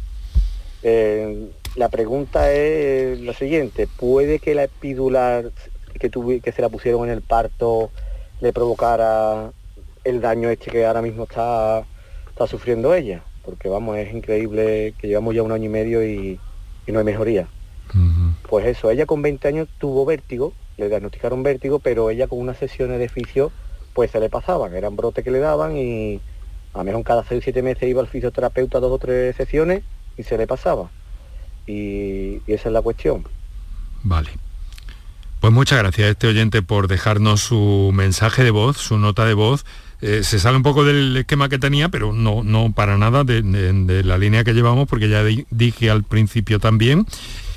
Eh, 0.84 1.48
la 1.78 1.88
pregunta 1.88 2.52
es 2.52 3.22
la 3.22 3.34
siguiente, 3.34 3.88
¿puede 3.88 4.40
que 4.40 4.54
la 4.54 4.66
epidular 4.66 5.52
que, 5.98 6.10
que 6.42 6.52
se 6.52 6.62
la 6.62 6.68
pusieron 6.68 7.06
en 7.06 7.12
el 7.12 7.22
parto 7.22 7.90
le 8.42 8.52
provocara 8.52 9.54
el 10.04 10.20
daño 10.20 10.50
este 10.50 10.72
que 10.72 10.86
ahora 10.86 11.02
mismo 11.02 11.24
está, 11.24 11.86
está 12.34 12.48
sufriendo 12.48 12.94
ella? 12.94 13.24
Porque 13.46 13.70
vamos, 13.70 13.98
es 13.98 14.14
increíble 14.14 14.94
que 14.98 15.08
llevamos 15.08 15.36
ya 15.36 15.44
un 15.44 15.52
año 15.52 15.66
y 15.66 15.70
medio 15.70 16.06
y, 16.06 16.40
no 16.88 17.00
hay 17.00 17.06
mejoría. 17.06 17.48
Pues 18.50 18.66
eso, 18.66 18.90
ella 18.90 19.06
con 19.06 19.22
20 19.22 19.48
años 19.48 19.68
tuvo 19.78 20.06
vértigo, 20.06 20.54
le 20.78 20.90
diagnosticaron 20.90 21.44
vértigo, 21.44 21.80
pero 21.80 22.10
ella 22.10 22.28
con 22.28 22.40
unas 22.40 22.58
sesiones 22.58 23.00
de 23.00 23.10
fisio 23.10 23.52
pues 23.94 24.12
se 24.12 24.20
le 24.20 24.30
pasaban, 24.30 24.76
eran 24.76 24.98
brotes 24.98 25.24
que 25.24 25.32
le 25.32 25.40
daban 25.40 25.78
y 25.78 26.20
a 26.74 26.80
lo 26.80 26.84
mejor 26.84 27.04
cada 27.04 27.24
6 27.24 27.40
o 27.40 27.44
7 27.44 27.62
meses 27.64 27.88
iba 27.88 28.02
al 28.02 28.08
fisioterapeuta 28.08 28.82
dos 28.82 28.92
o 28.92 28.98
tres 28.98 29.36
sesiones 29.38 29.84
y 30.18 30.24
se 30.24 30.38
le 30.38 30.48
pasaba. 30.48 30.90
Y, 31.66 32.42
y 32.46 32.54
esa 32.54 32.68
es 32.68 32.74
la 32.74 32.82
cuestión. 32.82 33.26
Vale. 34.04 34.30
Pues 35.40 35.54
muchas 35.54 35.80
gracias 35.80 36.08
a 36.08 36.12
este 36.12 36.28
oyente 36.28 36.62
por 36.62 36.88
dejarnos 36.88 37.42
su 37.42 37.92
mensaje 37.94 38.44
de 38.44 38.52
voz, 38.52 38.78
su 38.78 38.98
nota 38.98 39.26
de 39.26 39.36
voz. 39.36 39.64
Eh, 40.08 40.24
se 40.24 40.38
sale 40.38 40.56
un 40.56 40.62
poco 40.62 40.84
del 40.86 41.18
esquema 41.18 41.50
que 41.50 41.58
tenía, 41.58 41.90
pero 41.90 42.14
no, 42.14 42.44
no 42.44 42.72
para 42.74 42.96
nada 42.96 43.24
de, 43.24 43.42
la 44.04 44.20
línea 44.20 44.44
que 44.44 44.54
llevamos, 44.54 44.88
porque 44.88 45.10
ya 45.10 45.24
dije 45.50 45.90
al 45.90 46.04
principio 46.04 46.60
también 46.60 47.08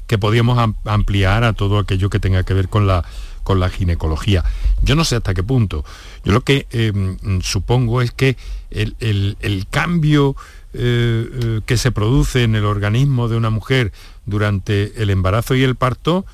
que 0.07 0.16
podíamos 0.16 0.59
ampliar 0.86 1.44
a 1.44 1.53
todo 1.53 1.78
aquello 1.78 2.09
que 2.09 2.20
tenga 2.20 2.44
que 2.44 2.55
ver 2.55 2.70
con 2.70 2.86
la, 2.86 3.05
con 3.42 3.61
la 3.61 3.68
ginecología. 3.68 4.44
Yo 4.82 4.94
no 4.94 5.05
sé 5.05 5.16
hasta 5.16 5.34
qué 5.34 5.42
punto. 5.42 5.84
Yo 6.24 6.32
lo 6.32 6.40
que 6.40 6.66
em, 6.70 7.18
supongo 7.42 8.01
es 8.01 8.12
que 8.12 8.38
el, 8.70 9.66
cambio 9.68 10.34
eh, 10.72 11.61
que 11.66 11.76
se 11.76 11.92
produce 11.92 12.44
en 12.44 12.55
el 12.55 12.64
organismo 12.64 13.28
de 13.28 13.36
una 13.36 13.51
mujer 13.51 13.92
durante 14.24 15.03
el 15.03 15.11
embarazo 15.11 15.55
y 15.55 15.64
el 15.64 15.76
parto 15.76 16.24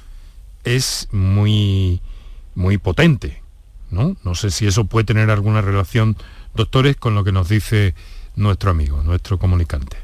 es 0.62 1.08
muy, 1.10 2.00
muy 2.54 2.78
potente. 2.78 3.43
¿No? 3.94 4.16
no 4.24 4.34
sé 4.34 4.50
si 4.50 4.66
eso 4.66 4.84
puede 4.84 5.04
tener 5.04 5.30
alguna 5.30 5.62
relación, 5.62 6.16
doctores, 6.54 6.96
con 6.96 7.14
lo 7.14 7.24
que 7.24 7.32
nos 7.32 7.48
dice 7.48 7.94
nuestro 8.36 8.70
amigo, 8.70 9.02
nuestro 9.02 9.38
comunicante. 9.38 9.96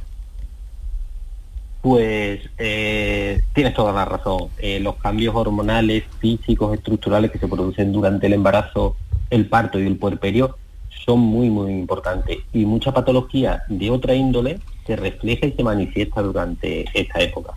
Pues 1.82 2.40
eh, 2.58 3.40
tienes 3.54 3.74
toda 3.74 3.92
la 3.92 4.04
razón. 4.04 4.48
Eh, 4.58 4.80
los 4.80 4.96
cambios 4.96 5.34
hormonales, 5.34 6.04
físicos, 6.18 6.74
estructurales 6.74 7.30
que 7.30 7.38
se 7.38 7.48
producen 7.48 7.92
durante 7.92 8.26
el 8.26 8.34
embarazo, 8.34 8.96
el 9.30 9.46
parto 9.46 9.78
y 9.78 9.86
el 9.86 9.96
puerperio 9.96 10.58
son 11.06 11.20
muy, 11.20 11.48
muy 11.48 11.72
importantes. 11.72 12.38
Y 12.52 12.66
mucha 12.66 12.92
patología 12.92 13.62
de 13.68 13.90
otra 13.90 14.14
índole 14.14 14.60
se 14.86 14.96
refleja 14.96 15.46
y 15.46 15.52
se 15.52 15.64
manifiesta 15.64 16.20
durante 16.20 16.84
esta 16.92 17.20
época. 17.20 17.54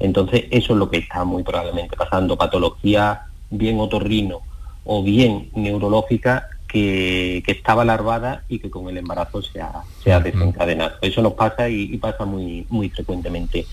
Entonces, 0.00 0.44
eso 0.50 0.74
es 0.74 0.78
lo 0.78 0.90
que 0.90 0.98
está 0.98 1.24
muy 1.24 1.42
probablemente 1.42 1.96
pasando. 1.96 2.36
Patología 2.36 3.26
bien 3.50 3.80
otorrino 3.80 4.40
o 4.84 5.02
bien 5.02 5.50
neurológica 5.54 6.48
que, 6.72 7.42
estaba 7.46 7.84
larvada 7.84 8.44
y 8.48 8.58
que 8.58 8.70
con 8.70 8.88
el 8.88 8.96
embarazo 8.96 9.42
se 9.42 9.60
ha, 9.60 9.82
se 10.02 10.12
ha 10.12 10.20
desencadenado. 10.20 10.94
Eso 11.02 11.22
nos 11.22 11.34
pasa 11.34 11.68
y, 11.68 11.96
pasa 11.98 12.24
muy, 12.24 12.66
muy 12.70 12.88
frecuentemente. 12.88 13.66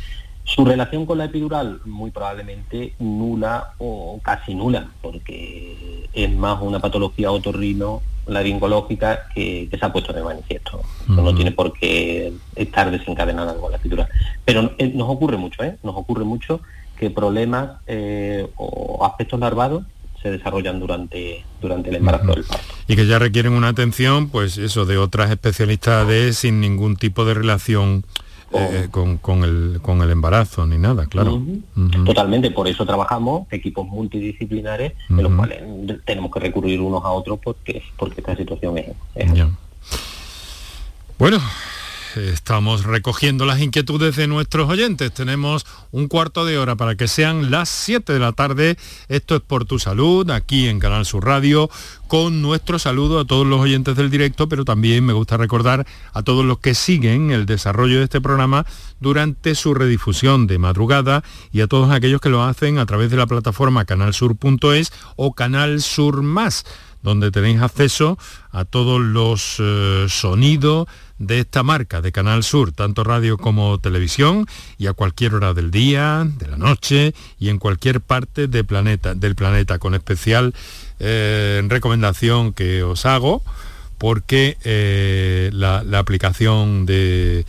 Su 0.44 0.66
relación 0.66 1.06
con 1.06 1.20
la 1.20 1.26
epidural, 1.26 1.80
muy 1.86 2.12
probablemente 2.12 2.94
nula 3.00 3.74
o 3.78 4.20
casi 4.24 4.56
nula, 4.56 4.90
porque 5.02 6.08
es 6.12 6.32
más 6.32 6.62
una 6.62 6.80
patología 6.80 7.32
otorrino 7.32 8.02
laringológica 8.26 9.28
que, 9.34 9.68
que 9.70 9.78
se 9.78 9.86
ha 9.86 9.92
puesto 9.92 10.12
de 10.12 10.24
manifiesto. 10.24 10.82
No 11.08 11.34
tiene 11.34 11.52
por 11.52 11.74
qué 11.74 12.34
estar 12.56 12.92
desencadenada 12.92 13.56
con 13.56 13.72
la 13.72 13.78
epidural. 13.78 14.08
Pero 14.44 14.72
eh, 14.78 14.92
nos 14.94 15.10
ocurre 15.10 15.38
mucho, 15.38 15.64
¿eh? 15.64 15.78
Nos 15.84 15.96
ocurre 15.96 16.26
mucho 16.26 16.62
que 16.98 17.10
problemas 17.10 17.80
eh, 17.88 18.48
o 18.58 19.06
aspectos 19.06 19.40
larvados 19.40 19.84
se 20.22 20.32
desarrollan 20.32 20.80
durante, 20.80 21.44
durante 21.62 21.90
el 21.90 21.96
embarazo 21.98 22.34
del 22.34 22.44
parto. 22.44 22.66
Y 22.88 22.96
que 22.96 23.06
ya 23.06 23.20
requieren 23.20 23.54
una 23.54 23.70
atención, 23.70 24.30
pues 24.30 24.58
eso, 24.58 24.86
de 24.86 24.98
otras 24.98 25.32
especialidades 25.32 26.38
sin 26.38 26.60
ningún 26.60 26.96
tipo 26.96 27.26
de 27.26 27.34
relación 27.34 28.04
eh, 28.52 28.88
con, 28.90 29.44
el, 29.44 29.80
con 29.82 30.02
el 30.02 30.10
embarazo 30.10 30.66
ni 30.66 30.78
nada, 30.78 31.06
claro. 31.06 31.42
Totalmente, 32.06 32.50
por 32.52 32.68
eso 32.68 32.86
trabajamos 32.86 33.48
equipos 33.52 33.88
multidisciplinares 33.88 34.94
en 35.10 35.24
los 35.24 35.34
cuales 35.34 35.62
tenemos 36.06 36.32
que 36.32 36.40
recurrir 36.40 36.82
unos 36.82 37.06
a 37.06 37.10
otros 37.10 37.40
porque, 37.44 37.84
porque 37.98 38.22
esta 38.22 38.36
situación 38.36 38.78
es... 38.80 38.88
Bueno, 41.20 41.40
estamos 42.16 42.84
recogiendo 42.84 43.46
las 43.46 43.62
inquietudes 43.62 44.16
de 44.16 44.28
nuestros 44.28 44.70
oyentes. 44.70 45.12
Tenemos 45.14 45.66
un 45.92 46.08
cuarto 46.08 46.46
de 46.46 46.58
hora 46.58 46.76
para 46.76 46.96
que 46.96 47.08
sean 47.08 47.52
las 47.52 47.70
7 47.70 48.14
de 48.14 48.20
la 48.20 48.32
tarde. 48.32 48.78
Esto 49.08 49.36
es 49.36 49.42
por 49.42 49.66
tu 49.66 49.80
salud, 49.80 50.30
aquí 50.32 50.68
en 50.68 50.80
Canal 50.80 51.06
Sur 51.06 51.26
Radio, 51.26 51.70
con 52.08 52.42
nuestro 52.42 52.80
saludo 52.80 53.20
a 53.20 53.26
todos 53.26 53.46
los 53.46 53.60
oyentes 53.60 53.96
del 53.96 54.10
directo, 54.10 54.50
pero 54.50 54.66
también 54.66 55.06
me 55.06 55.14
gusta 55.14 55.38
recordar 55.38 55.86
a 56.14 56.24
todos 56.24 56.46
los 56.46 56.60
que 56.60 56.74
siguen 56.74 57.32
el 57.32 57.46
desarrollo 57.46 58.00
de 58.00 58.06
este 58.06 58.22
programa 58.22 58.66
durante 59.00 59.56
su 59.56 59.74
redifusión 59.74 60.48
de 60.48 60.60
madrugada 60.60 61.24
y 61.52 61.62
a 61.62 61.68
todos 61.68 61.92
aquellos 61.92 62.22
que 62.22 62.30
lo 62.30 62.44
hacen 62.44 62.80
a 62.80 62.86
través 62.86 63.12
de 63.12 63.18
la 63.18 63.28
plataforma 63.28 63.86
canalsur.es 63.86 64.92
o 65.16 65.34
Canal 65.34 65.82
Sur 65.82 66.22
Más 66.22 66.66
donde 67.02 67.32
tenéis 67.32 67.62
acceso 67.62 68.18
a 68.52 68.66
todos 68.66 69.00
los 69.00 69.56
eh, 69.60 70.06
sonidos 70.10 70.88
de 71.20 71.40
esta 71.40 71.64
marca 71.64 72.02
de 72.02 72.12
Canal 72.12 72.44
Sur, 72.44 72.72
tanto 72.72 73.04
radio 73.04 73.38
como 73.38 73.80
televisión, 73.80 74.48
y 74.78 74.88
a 74.88 74.94
cualquier 74.94 75.36
hora 75.36 75.54
del 75.54 75.70
día, 75.70 76.26
de 76.26 76.48
la 76.48 76.58
noche 76.58 77.14
y 77.40 77.50
en 77.50 77.60
cualquier 77.60 78.02
parte 78.02 78.48
del 78.48 78.66
planeta, 78.66 79.14
del 79.14 79.36
planeta 79.36 79.78
con 79.78 79.94
especial 79.94 80.54
eh, 81.00 81.62
recomendación 81.68 82.54
que 82.54 82.84
os 82.84 83.06
hago 83.06 83.44
porque 84.00 84.58
eh, 84.64 85.50
la, 85.52 85.84
aplicación 86.00 86.86
de, 86.86 87.46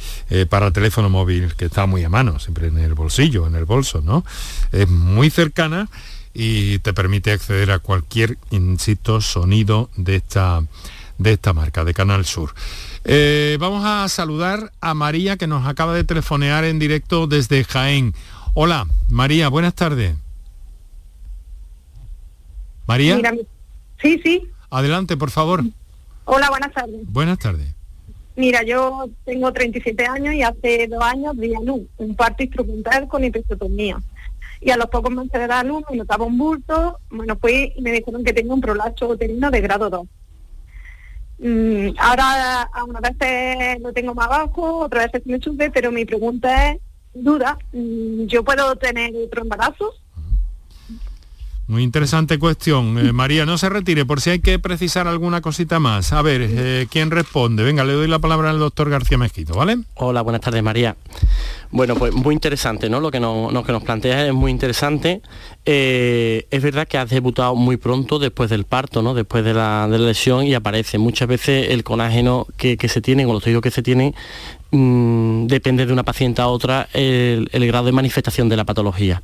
para 0.51 0.73
teléfono 0.73 1.09
móvil, 1.09 1.55
que 1.55 1.67
está 1.67 1.87
muy 1.87 2.03
a 2.03 2.09
mano, 2.09 2.41
siempre 2.41 2.67
en 2.67 2.79
el 2.79 2.95
bolsillo, 2.95 3.47
en 3.47 3.55
el 3.55 3.65
bolso, 3.65 4.03
¿no? 4.05 4.25
Es 4.73 4.89
muy 4.89 5.31
cercana 5.31 5.89
y 6.35 6.81
te 6.81 6.93
permite 6.93 7.31
acceder 7.31 7.71
a 7.71 7.79
cualquier, 7.79 8.37
insisto, 8.51 9.21
sonido 9.21 9.91
de 9.97 10.17
esta, 10.17 10.63
de 11.19 11.33
esta 11.33 11.53
marca, 11.53 11.85
de 11.85 11.95
Canal 11.95 12.25
Sur. 12.25 12.53
Eh, 13.05 13.57
vamos 13.59 13.85
a 13.85 14.09
saludar 14.09 14.73
a 14.81 14.95
María 14.95 15.37
que 15.37 15.47
nos 15.47 15.67
acaba 15.67 15.95
de 15.95 16.05
telefonear 16.05 16.65
en 16.65 16.79
directo 16.79 17.27
desde 17.27 17.65
Jaén. 17.65 18.15
Hola, 18.55 18.87
María, 19.09 19.49
buenas 19.49 19.75
tardes. 19.75 20.17
María. 22.87 23.21
sí, 24.03 24.21
sí. 24.23 24.49
Adelante, 24.71 25.17
por 25.17 25.31
favor. 25.31 25.63
Hola, 26.25 26.51
buenas 26.51 26.73
tardes. 26.73 27.01
Buenas 27.05 27.39
tardes. 27.39 27.75
Mira, 28.37 28.63
yo 28.63 29.09
tengo 29.25 29.53
37 29.53 30.07
años 30.07 30.35
y 30.35 30.43
hace 30.43 30.87
dos 30.89 31.03
años 31.03 31.37
di 31.37 31.55
a 31.55 31.61
luz 31.61 31.83
un 31.99 32.15
parto 32.15 32.43
instrumental 32.43 33.09
con 33.09 33.25
episiotomía 33.25 34.01
y 34.61 34.71
a 34.71 34.77
los 34.77 34.87
pocos 34.87 35.11
meses 35.13 35.33
de 35.33 35.47
dar 35.47 35.65
luz 35.65 35.83
me 35.91 35.97
notaba 35.97 36.25
un 36.25 36.37
bulto, 36.37 36.99
bueno, 37.11 37.37
pues 37.37 37.71
me 37.81 37.93
dijeron 37.93 38.23
que 38.25 38.33
tengo 38.33 38.55
un 38.55 38.61
prolapso 38.61 39.09
uterino 39.09 39.51
de 39.51 39.61
grado 39.61 39.91
2. 39.91 40.07
Mm, 41.43 41.95
ahora 41.99 42.71
una 42.87 43.01
veces 43.01 43.81
lo 43.81 43.95
tengo 43.95 44.15
más 44.15 44.29
bajo, 44.29 44.81
otras 44.81 45.11
veces 45.11 45.27
me 45.27 45.41
sube, 45.41 45.71
pero 45.71 45.91
mi 45.91 46.05
pregunta 46.05 46.73
es, 46.73 46.81
duda, 47.15 47.59
mm, 47.73 48.27
¿yo 48.27 48.45
puedo 48.45 48.77
tener 48.77 49.11
otro 49.17 49.43
embarazo? 49.43 49.95
Muy 51.71 51.85
interesante 51.85 52.37
cuestión. 52.41 52.99
Eh, 52.99 53.13
María, 53.13 53.47
no 53.47 53.57
se 53.57 53.69
retire 53.69 54.05
por 54.05 54.21
si 54.21 54.31
hay 54.31 54.41
que 54.41 54.59
precisar 54.59 55.07
alguna 55.07 55.41
cosita 55.41 55.79
más. 55.79 56.13
A 56.13 56.21
ver, 56.21 56.41
eh, 56.43 56.89
¿quién 56.91 57.13
responde? 57.13 57.63
Venga, 57.63 57.85
le 57.85 57.93
doy 57.93 58.09
la 58.09 58.19
palabra 58.19 58.51
al 58.51 58.59
doctor 58.59 58.91
García 58.91 59.17
Mezquito, 59.19 59.55
¿vale? 59.55 59.79
Hola, 59.95 60.23
buenas 60.23 60.41
tardes, 60.41 60.65
María. 60.65 60.97
Bueno, 61.71 61.95
pues 61.95 62.13
muy 62.13 62.35
interesante, 62.35 62.91
¿no? 62.91 62.99
Lo 62.99 63.13
que, 63.13 63.21
nos, 63.21 63.65
que 63.65 63.71
nos 63.71 63.85
plantea 63.85 64.27
es 64.27 64.35
muy 64.35 64.51
interesante. 64.51 65.23
Eh, 65.65 66.49
es 66.51 66.61
verdad 66.61 66.89
que 66.89 66.99
has 66.99 67.09
debutado 67.09 67.55
muy 67.55 67.77
pronto 67.77 68.19
después 68.19 68.51
del 68.51 68.65
parto, 68.65 69.03
¿no? 69.03 69.15
Después 69.15 69.45
de 69.45 69.55
la, 69.55 69.87
lesión 69.87 70.45
y 70.47 70.55
aparece. 70.55 70.99
Muchas 70.99 71.29
veces 71.29 71.69
el 71.71 71.85
conágeno 71.85 72.49
que, 72.57 72.77
se 72.89 73.01
tiene, 73.01 73.25
con 73.25 73.35
los 73.35 73.45
tejidos 73.45 73.63
que 73.63 73.71
se 73.71 73.85
tienen, 73.85 74.13
mm, 74.71 75.47
depende 75.47 75.87
de 75.87 75.93
una 75.93 76.03
paciente 76.03 76.43
a 76.43 76.49
otra 76.49 76.89
el 76.93 77.67
grado 77.67 77.87
de 77.87 77.93
manifestación 77.93 78.49
de 78.49 78.57
la 78.57 78.65
patología. 78.65 79.23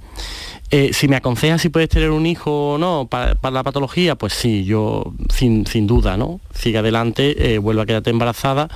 Eh, 0.71 0.91
si 0.93 1.07
me 1.07 1.15
aconsejas 1.15 1.63
si 1.63 1.69
puedes 1.69 1.89
tener 1.89 2.11
un 2.11 2.27
hijo 2.27 2.73
o 2.73 2.79
no 2.79 3.07
para, 3.09 3.37
la 3.51 3.63
patología, 3.63 4.17
pues 4.17 4.33
sí, 4.33 4.65
yo 4.65 5.15
sin, 5.29 5.65
duda, 5.87 6.17
¿no? 6.17 6.41
Sigue 6.55 6.79
adelante, 6.79 7.55
eh, 7.55 7.61
a 7.61 7.87
quedarte 7.87 8.11
embarazada, 8.11 8.69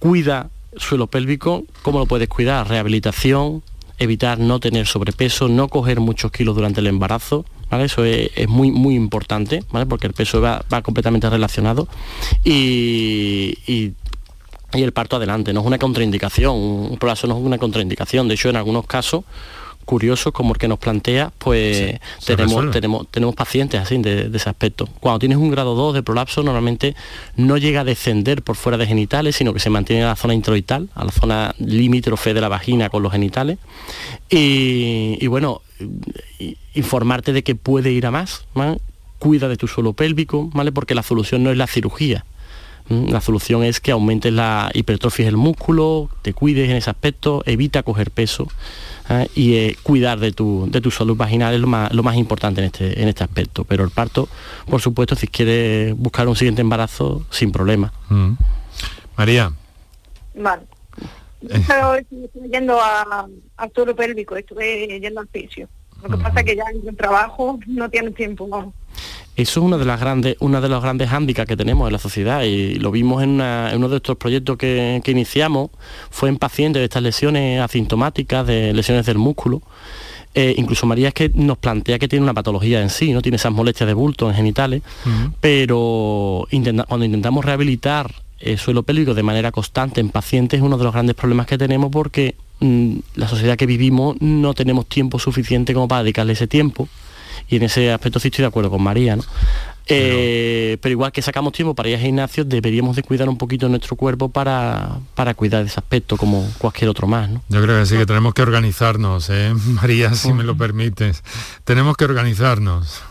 cuida 0.00 0.50
suelo 0.76 1.06
pélvico, 1.06 1.64
¿cómo 1.82 2.00
lo 2.00 2.06
puedes 2.06 2.28
cuidar? 2.28 2.68
Rehabilitación, 2.68 3.62
evitar 3.98 4.38
no 4.38 4.58
tener 4.60 4.86
sobrepeso, 4.86 5.48
no 5.48 5.68
coger 5.68 6.00
muchos 6.00 6.32
kilos 6.32 6.56
durante 6.56 6.80
el 6.80 6.88
embarazo, 6.88 7.44
¿vale? 7.70 7.84
Eso 7.84 8.04
es, 8.04 8.48
muy, 8.48 8.70
muy 8.72 8.94
importante, 8.94 9.62
¿vale? 9.70 9.86
Porque 9.86 10.08
el 10.08 10.14
peso 10.14 10.40
va, 10.40 10.64
completamente 10.82 11.30
relacionado 11.30 11.88
y, 12.44 13.92
el 14.72 14.92
parto 14.92 15.16
adelante, 15.16 15.52
no 15.52 15.60
es 15.60 15.66
una 15.66 15.78
contraindicación, 15.78 16.54
un 16.56 16.96
prolapso 16.98 17.26
no 17.26 17.38
es 17.38 17.42
una 17.42 17.58
contraindicación, 17.58 18.28
de 18.28 18.34
hecho 18.34 18.50
en 18.50 18.56
algunos 18.56 18.86
casos 18.86 19.24
curiosos 19.88 20.34
como 20.34 20.52
el 20.52 20.58
que 20.58 20.68
nos 20.68 20.78
plantea, 20.78 21.32
pues 21.38 21.98
tenemos, 22.22 22.70
tenemos, 22.70 23.08
tenemos 23.10 23.34
pacientes 23.34 23.80
así 23.80 23.96
de, 23.96 24.30
ese 24.32 24.50
aspecto. 24.50 24.86
Cuando 25.00 25.18
tienes 25.18 25.38
un 25.38 25.50
grado 25.50 25.74
2 25.74 25.94
de 25.94 26.02
prolapso, 26.02 26.42
normalmente 26.42 26.94
no 27.36 27.56
llega 27.56 27.80
a 27.80 27.84
descender 27.84 28.42
por 28.42 28.56
fuera 28.56 28.76
de 28.76 28.86
genitales, 28.86 29.36
sino 29.36 29.54
que 29.54 29.60
se 29.60 29.70
mantiene 29.70 30.02
en 30.02 30.08
la 30.08 30.14
zona 30.14 30.34
introital, 30.34 30.90
a 30.94 31.06
la 31.06 31.10
zona 31.10 31.54
limítrofe 31.58 32.34
de 32.34 32.40
la 32.42 32.48
vagina 32.48 32.90
con 32.90 33.02
los 33.02 33.12
genitales. 33.12 33.56
Y, 34.28 35.26
bueno, 35.26 35.62
informarte 36.74 37.32
de 37.32 37.42
que 37.42 37.54
puede 37.54 37.90
ir 37.90 38.04
a 38.04 38.10
más, 38.10 38.44
cuida 39.18 39.48
de 39.48 39.56
tu 39.56 39.68
suelo 39.68 39.94
pélvico, 39.94 40.50
¿vale? 40.52 40.70
Porque 40.70 40.94
la 40.94 41.02
solución 41.02 41.42
no 41.42 41.50
es 41.50 41.56
la 41.56 41.66
cirugía. 41.66 42.26
La 42.88 43.20
solución 43.20 43.64
es 43.64 43.80
que 43.80 43.90
aumentes 43.90 44.32
la 44.32 44.70
hipertrofia 44.72 45.26
del 45.26 45.36
músculo, 45.36 46.08
te 46.22 46.32
cuides 46.32 46.70
en 46.70 46.76
ese 46.76 46.88
aspecto, 46.88 47.42
evita 47.44 47.82
coger 47.82 48.10
peso 48.10 48.48
¿eh? 49.10 49.28
y 49.34 49.54
eh, 49.56 49.76
cuidar 49.82 50.18
de 50.18 50.32
tu, 50.32 50.68
de 50.70 50.80
tu 50.80 50.90
salud 50.90 51.14
vaginal 51.14 51.54
es 51.54 51.60
lo 51.60 51.66
más, 51.66 51.92
lo 51.92 52.02
más 52.02 52.16
importante 52.16 52.62
en 52.62 52.66
este, 52.66 53.02
en 53.02 53.08
este 53.08 53.24
aspecto. 53.24 53.64
Pero 53.64 53.84
el 53.84 53.90
parto, 53.90 54.28
por 54.70 54.80
supuesto, 54.80 55.14
si 55.16 55.26
quieres 55.26 55.94
buscar 55.96 56.28
un 56.28 56.36
siguiente 56.36 56.62
embarazo, 56.62 57.26
sin 57.30 57.52
problema. 57.52 57.92
Mm. 58.08 58.32
María. 59.16 59.52
Vale. 60.34 60.62
Eh. 61.42 61.62
estoy 62.24 62.50
yendo 62.50 62.80
a, 62.80 63.28
a 63.56 63.68
suelo 63.74 63.94
pélvico, 63.94 64.34
estuve 64.34 64.98
yendo 64.98 65.20
al 65.20 65.28
fisio. 65.28 65.68
Lo 66.02 66.16
que 66.16 66.22
pasa 66.22 66.40
es 66.40 66.46
que 66.46 66.56
ya 66.56 66.64
en 66.72 66.88
el 66.88 66.96
trabajo 66.96 67.58
no 67.66 67.90
tiene 67.90 68.12
tiempo. 68.12 68.72
Eso 69.38 69.60
es 69.60 69.66
una 69.66 69.78
de 69.78 69.84
las 69.84 70.00
grandes, 70.00 70.36
una 70.40 70.60
de 70.60 70.68
los 70.68 70.82
grandes 70.82 71.10
hándicaps 71.10 71.46
que 71.46 71.56
tenemos 71.56 71.86
en 71.86 71.92
la 71.92 72.00
sociedad 72.00 72.42
y 72.42 72.74
lo 72.74 72.90
vimos 72.90 73.22
en, 73.22 73.40
uno 73.40 73.88
de 73.88 73.96
estos 73.96 74.16
proyectos 74.16 74.56
que, 74.56 75.00
iniciamos, 75.06 75.70
fue 76.10 76.28
en 76.28 76.38
pacientes 76.38 76.80
de 76.80 76.84
estas 76.84 77.04
lesiones 77.04 77.60
asintomáticas, 77.60 78.44
de 78.44 78.74
lesiones 78.74 79.06
del 79.06 79.18
músculo. 79.18 79.62
Eh, 80.34 80.54
incluso 80.56 80.86
María 80.86 81.08
es 81.08 81.14
que 81.14 81.30
nos 81.32 81.56
plantea 81.56 82.00
que 82.00 82.08
tiene 82.08 82.24
una 82.24 82.34
patología 82.34 82.82
en 82.82 82.90
sí, 82.90 83.12
no 83.12 83.22
tiene 83.22 83.36
esas 83.36 83.52
molestias 83.52 83.86
de 83.86 83.94
bulto 83.94 84.28
en 84.28 84.34
genitales, 84.34 84.82
pero 85.40 86.48
cuando 86.88 87.04
intentamos 87.06 87.44
rehabilitar 87.44 88.12
el 88.40 88.58
suelo 88.58 88.82
pélvico 88.82 89.14
de 89.14 89.22
manera 89.22 89.52
constante 89.52 90.00
en 90.00 90.10
pacientes 90.10 90.58
es 90.58 90.64
uno 90.64 90.78
de 90.78 90.84
los 90.84 90.92
grandes 90.92 91.14
problemas 91.14 91.46
que 91.46 91.58
tenemos 91.58 91.90
porque 91.92 92.34
mm, 92.58 92.98
la 93.14 93.28
sociedad 93.28 93.56
que 93.56 93.66
vivimos 93.66 94.16
no 94.20 94.54
tenemos 94.54 94.86
tiempo 94.86 95.18
suficiente 95.20 95.74
como 95.74 95.86
para 95.86 96.02
dedicarle 96.02 96.32
ese 96.32 96.46
tiempo 96.46 96.88
y 97.48 97.56
en 97.56 97.64
ese 97.64 97.92
aspecto 97.92 98.18
sí 98.18 98.28
estoy 98.28 98.42
de 98.42 98.48
acuerdo 98.48 98.70
con 98.70 98.82
María, 98.82 99.16
¿no? 99.16 99.22
Eh, 99.90 100.76
pero 100.82 100.92
igual 100.92 101.12
que 101.12 101.22
sacamos 101.22 101.54
tiempo 101.54 101.74
para 101.74 101.88
ir 101.88 101.96
a 101.96 101.98
gimnasio, 101.98 102.44
deberíamos 102.44 102.94
de 102.94 103.02
cuidar 103.02 103.28
un 103.28 103.38
poquito 103.38 103.68
nuestro 103.70 103.96
cuerpo 103.96 104.28
para, 104.28 104.98
para 105.14 105.32
cuidar 105.32 105.62
de 105.62 105.68
ese 105.68 105.80
aspecto 105.80 106.18
como 106.18 106.46
cualquier 106.58 106.90
otro 106.90 107.06
más. 107.06 107.30
¿no? 107.30 107.42
Yo 107.48 107.62
creo 107.62 107.80
que 107.80 107.86
sí, 107.86 107.96
que 107.96 108.04
tenemos 108.04 108.34
que 108.34 108.42
organizarnos, 108.42 109.30
¿eh? 109.30 109.54
María, 109.66 110.14
si 110.14 110.32
me 110.32 110.44
lo 110.44 110.56
permites. 110.56 111.22
Tenemos 111.64 111.96
que 111.96 112.04
organizarnos. 112.04 113.02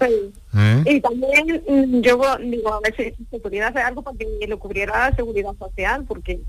¿Eh? 0.00 0.82
Y 0.86 1.00
también 1.00 1.62
mm, 1.68 2.00
yo 2.00 2.20
digo, 2.40 2.74
a 2.74 2.80
ver 2.80 2.94
si 2.96 3.24
se 3.30 3.38
pudiera 3.38 3.68
hacer 3.68 3.82
algo 3.82 4.02
para 4.02 4.16
que 4.16 4.46
lo 4.46 4.58
cubriera 4.58 5.10
la 5.10 5.16
seguridad 5.16 5.54
social, 5.58 6.04
porque 6.06 6.40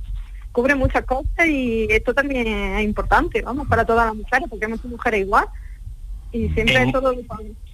cubre 0.52 0.76
muchas 0.76 1.06
cosas 1.06 1.48
y 1.48 1.88
esto 1.90 2.14
también 2.14 2.48
es 2.48 2.84
importante, 2.84 3.42
vamos, 3.42 3.68
para 3.68 3.86
todas 3.86 4.08
las 4.08 4.16
mujeres, 4.16 4.48
porque 4.50 4.68
muchas 4.68 4.86
mujeres 4.86 5.22
igual 5.22 5.46
y 6.34 6.50
siempre 6.50 6.76
en, 6.76 6.92
todo 6.92 7.14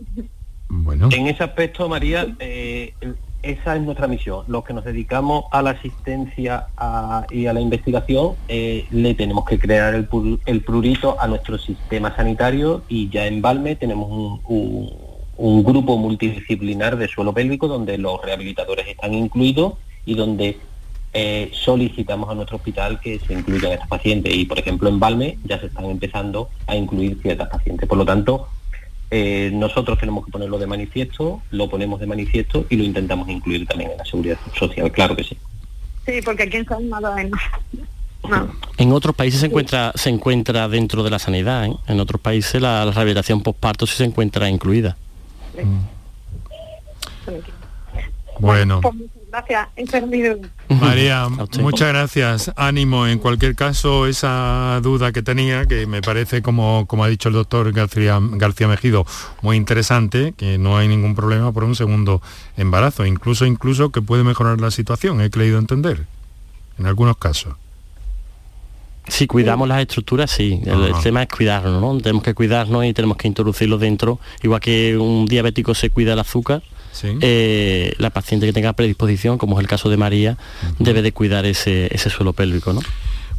bueno. 0.69 1.09
En 1.11 1.27
ese 1.27 1.43
aspecto, 1.43 1.89
María, 1.89 2.27
eh, 2.39 2.93
esa 3.41 3.75
es 3.75 3.81
nuestra 3.81 4.07
misión. 4.07 4.43
Los 4.47 4.65
que 4.65 4.73
nos 4.73 4.83
dedicamos 4.83 5.45
a 5.51 5.61
la 5.61 5.71
asistencia 5.71 6.67
y 7.31 7.45
a 7.45 7.53
la 7.53 7.61
investigación, 7.61 8.33
eh, 8.49 8.85
le 8.91 9.15
tenemos 9.15 9.45
que 9.45 9.57
crear 9.57 9.95
el, 9.95 10.07
el, 10.45 10.61
prurito 10.61 11.19
a 11.19 11.27
nuestro 11.27 11.57
sistema 11.57 12.15
sanitario 12.15 12.83
y 12.89 13.09
ya 13.09 13.25
en 13.25 13.41
Balme 13.41 13.75
tenemos 13.75 14.41
un, 14.45 14.91
un 15.37 15.63
grupo 15.63 15.97
multidisciplinar 15.97 16.97
de 16.97 17.07
suelo 17.07 17.33
pélvico 17.33 17.69
donde 17.69 17.97
los 17.97 18.21
rehabilitadores 18.21 18.87
están 18.87 19.13
incluidos 19.13 19.73
y 20.05 20.15
donde 20.15 20.57
eh, 21.13 21.51
solicitamos 21.53 22.29
a 22.29 22.35
nuestro 22.35 22.57
hospital 22.57 22.99
que 22.99 23.19
se 23.19 23.33
incluyan 23.33 23.71
estos 23.71 23.87
pacientes 23.87 24.33
y, 24.33 24.45
por 24.45 24.59
ejemplo, 24.59 24.89
en 24.89 24.99
Balme 24.99 25.39
ya 25.43 25.59
se 25.59 25.67
están 25.67 25.85
empezando 25.85 26.49
a 26.67 26.75
incluir 26.75 27.17
ciertas 27.21 27.49
pacientes. 27.49 27.87
Por 27.87 27.97
lo 27.97 28.05
tanto, 28.05 28.47
eh, 29.09 29.49
nosotros 29.53 29.97
tenemos 29.97 30.25
que 30.25 30.31
ponerlo 30.31 30.59
de 30.59 30.67
manifiesto, 30.67 31.41
lo 31.49 31.67
ponemos 31.69 31.99
de 31.99 32.05
manifiesto 32.05 32.65
y 32.69 32.75
lo 32.75 32.83
intentamos 32.83 33.27
incluir 33.27 33.65
también 33.65 33.91
en 33.91 33.97
la 33.97 34.05
seguridad 34.05 34.37
social, 34.57 34.91
claro 34.91 35.15
que 35.15 35.23
sí. 35.23 35.37
Sí, 36.05 36.21
porque 36.23 36.43
aquí 36.43 36.57
en 36.57 36.65
San 36.65 36.83
En 38.77 38.91
otros 38.91 39.15
países 39.15 39.39
se 39.39 39.45
encuentra 39.45 39.93
se 39.95 40.09
encuentra 40.09 40.67
dentro 40.67 41.03
de 41.03 41.09
la 41.09 41.19
sanidad, 41.19 41.65
¿eh? 41.65 41.73
en 41.87 41.99
otros 42.01 42.19
países 42.19 42.61
la, 42.61 42.85
rehabilitación 42.85 43.41
postparto 43.41 43.87
sí 43.87 43.95
se 43.95 44.03
encuentra 44.03 44.49
incluida. 44.49 44.97
Bueno. 48.39 48.81
Pues 48.81 48.95
gracias, 49.31 49.67
María, 50.69 51.27
muchas 51.59 51.87
gracias. 51.89 52.51
Ánimo. 52.55 53.07
En 53.07 53.19
cualquier 53.19 53.55
caso, 53.55 54.07
esa 54.07 54.79
duda 54.81 55.11
que 55.11 55.21
tenía, 55.21 55.65
que 55.65 55.85
me 55.87 56.01
parece, 56.01 56.41
como, 56.41 56.85
como 56.87 57.03
ha 57.03 57.07
dicho 57.07 57.29
el 57.29 57.35
doctor 57.35 57.71
García, 57.71 58.19
García 58.21 58.67
Mejido, 58.67 59.05
muy 59.41 59.57
interesante, 59.57 60.33
que 60.37 60.57
no 60.57 60.77
hay 60.77 60.87
ningún 60.87 61.15
problema 61.15 61.51
por 61.51 61.63
un 61.63 61.75
segundo 61.75 62.21
embarazo, 62.57 63.05
incluso, 63.05 63.45
incluso 63.45 63.91
que 63.91 64.01
puede 64.01 64.23
mejorar 64.23 64.59
la 64.59 64.71
situación, 64.71 65.21
he 65.21 65.29
creído 65.29 65.59
entender, 65.59 66.05
en 66.77 66.85
algunos 66.85 67.17
casos. 67.17 67.55
Si 69.09 69.27
cuidamos 69.27 69.67
las 69.67 69.81
estructuras, 69.81 70.29
sí. 70.29 70.61
El, 70.65 70.93
tema 71.01 71.23
es 71.23 71.29
cuidarnos, 71.29 71.81
¿no? 71.81 71.97
Tenemos 71.99 72.23
que 72.23 72.33
cuidarnos 72.33 72.85
y 72.85 72.93
tenemos 72.93 73.17
que 73.17 73.27
introducirlo 73.27 73.77
dentro. 73.77 74.19
Igual 74.43 74.61
que 74.61 74.97
un 74.97 75.25
diabético 75.25 75.73
se 75.73 75.89
cuida 75.89 76.13
el 76.13 76.19
azúcar, 76.19 76.61
eh, 77.03 77.93
la 77.97 78.09
paciente 78.09 78.45
que 78.45 78.53
tenga 78.53 78.73
predisposición, 78.73 79.37
como 79.37 79.57
es 79.57 79.61
el 79.61 79.67
caso 79.67 79.89
de 79.89 79.97
María, 79.97 80.37
debe 80.79 81.01
de 81.01 81.11
cuidar 81.11 81.45
ese, 81.45 81.93
ese 81.93 82.09
suelo 82.09 82.33
pélvico. 82.33 82.73
¿no? 82.73 82.81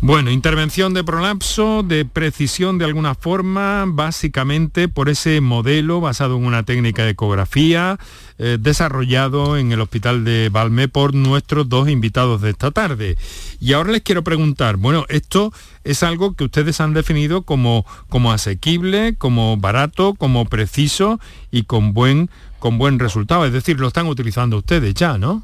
Bueno, 0.02 0.30
intervención 0.30 0.94
de 0.94 1.04
prolapso, 1.04 1.82
de 1.82 2.06
precisión 2.06 2.78
de 2.78 2.86
alguna 2.86 3.14
forma, 3.14 3.84
básicamente 3.86 4.88
por 4.88 5.10
ese 5.10 5.42
modelo 5.42 6.00
basado 6.00 6.38
en 6.38 6.46
una 6.46 6.62
técnica 6.62 7.04
de 7.04 7.10
ecografía 7.10 7.98
eh, 8.38 8.56
desarrollado 8.58 9.58
en 9.58 9.72
el 9.72 9.80
hospital 9.82 10.24
de 10.24 10.48
Valmé 10.48 10.88
por 10.88 11.12
nuestros 11.12 11.68
dos 11.68 11.90
invitados 11.90 12.40
de 12.40 12.48
esta 12.48 12.70
tarde. 12.70 13.18
Y 13.60 13.74
ahora 13.74 13.92
les 13.92 14.00
quiero 14.00 14.24
preguntar, 14.24 14.78
bueno, 14.78 15.04
esto 15.10 15.52
es 15.84 16.02
algo 16.02 16.32
que 16.34 16.44
ustedes 16.44 16.80
han 16.80 16.94
definido 16.94 17.42
como, 17.42 17.84
como 18.08 18.32
asequible, 18.32 19.16
como 19.18 19.58
barato, 19.58 20.14
como 20.14 20.46
preciso 20.46 21.20
y 21.50 21.64
con 21.64 21.92
buen, 21.92 22.30
con 22.60 22.78
buen 22.78 22.98
resultado. 22.98 23.44
Es 23.44 23.52
decir, 23.52 23.80
lo 23.80 23.88
están 23.88 24.06
utilizando 24.06 24.58
ustedes 24.58 24.94
ya, 24.94 25.18
¿no? 25.18 25.42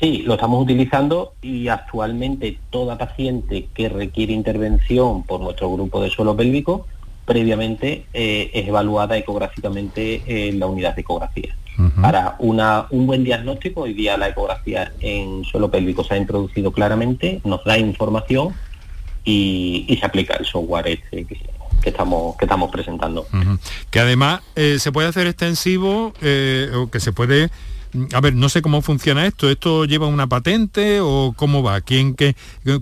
Sí, 0.00 0.22
lo 0.26 0.34
estamos 0.34 0.62
utilizando 0.62 1.34
y 1.42 1.68
actualmente 1.68 2.58
toda 2.70 2.98
paciente 2.98 3.68
que 3.74 3.88
requiere 3.88 4.32
intervención 4.32 5.22
por 5.22 5.40
nuestro 5.40 5.70
grupo 5.70 6.02
de 6.02 6.10
suelo 6.10 6.34
pélvico, 6.34 6.86
previamente 7.24 8.06
eh, 8.12 8.50
es 8.52 8.66
evaluada 8.66 9.16
ecográficamente 9.16 10.48
en 10.48 10.58
la 10.58 10.66
unidad 10.66 10.94
de 10.94 11.02
ecografía. 11.02 11.56
Para 12.00 12.36
una, 12.38 12.86
un 12.90 13.06
buen 13.06 13.24
diagnóstico, 13.24 13.82
hoy 13.82 13.94
día 13.94 14.16
la 14.16 14.28
ecografía 14.28 14.92
en 15.00 15.42
suelo 15.44 15.70
pélvico 15.70 16.04
se 16.04 16.14
ha 16.14 16.16
introducido 16.16 16.70
claramente, 16.70 17.40
nos 17.44 17.64
da 17.64 17.78
información 17.78 18.54
y, 19.24 19.96
se 19.98 20.04
aplica 20.04 20.34
el 20.34 20.44
software 20.44 20.88
este 20.88 21.24
que, 21.24 21.38
estamos, 21.90 22.36
que 22.36 22.44
estamos 22.44 22.70
presentando. 22.70 23.26
Que 23.90 24.00
además 24.00 24.42
eh, 24.56 24.78
se 24.78 24.92
puede 24.92 25.08
hacer 25.08 25.26
extensivo 25.26 26.12
eh, 26.20 26.70
o 26.74 26.90
que 26.90 27.00
se 27.00 27.12
puede 27.12 27.50
a 28.14 28.20
ver, 28.20 28.34
no 28.34 28.48
sé 28.48 28.62
cómo 28.62 28.80
funciona 28.82 29.26
esto. 29.26 29.50
¿Esto 29.50 29.84
lleva 29.84 30.06
una 30.06 30.26
patente 30.26 31.00
o 31.00 31.34
cómo 31.36 31.62
va? 31.62 31.80
¿Quién 31.80 32.14
que 32.14 32.34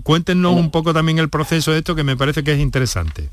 cuéntenos 0.03 0.55
un 0.55 0.71
poco 0.71 0.93
también 0.93 1.19
el 1.19 1.29
proceso 1.29 1.71
de 1.71 1.79
esto 1.79 1.95
que 1.95 2.03
me 2.03 2.15
parece 2.15 2.43
que 2.43 2.53
es 2.53 2.59
interesante. 2.59 3.29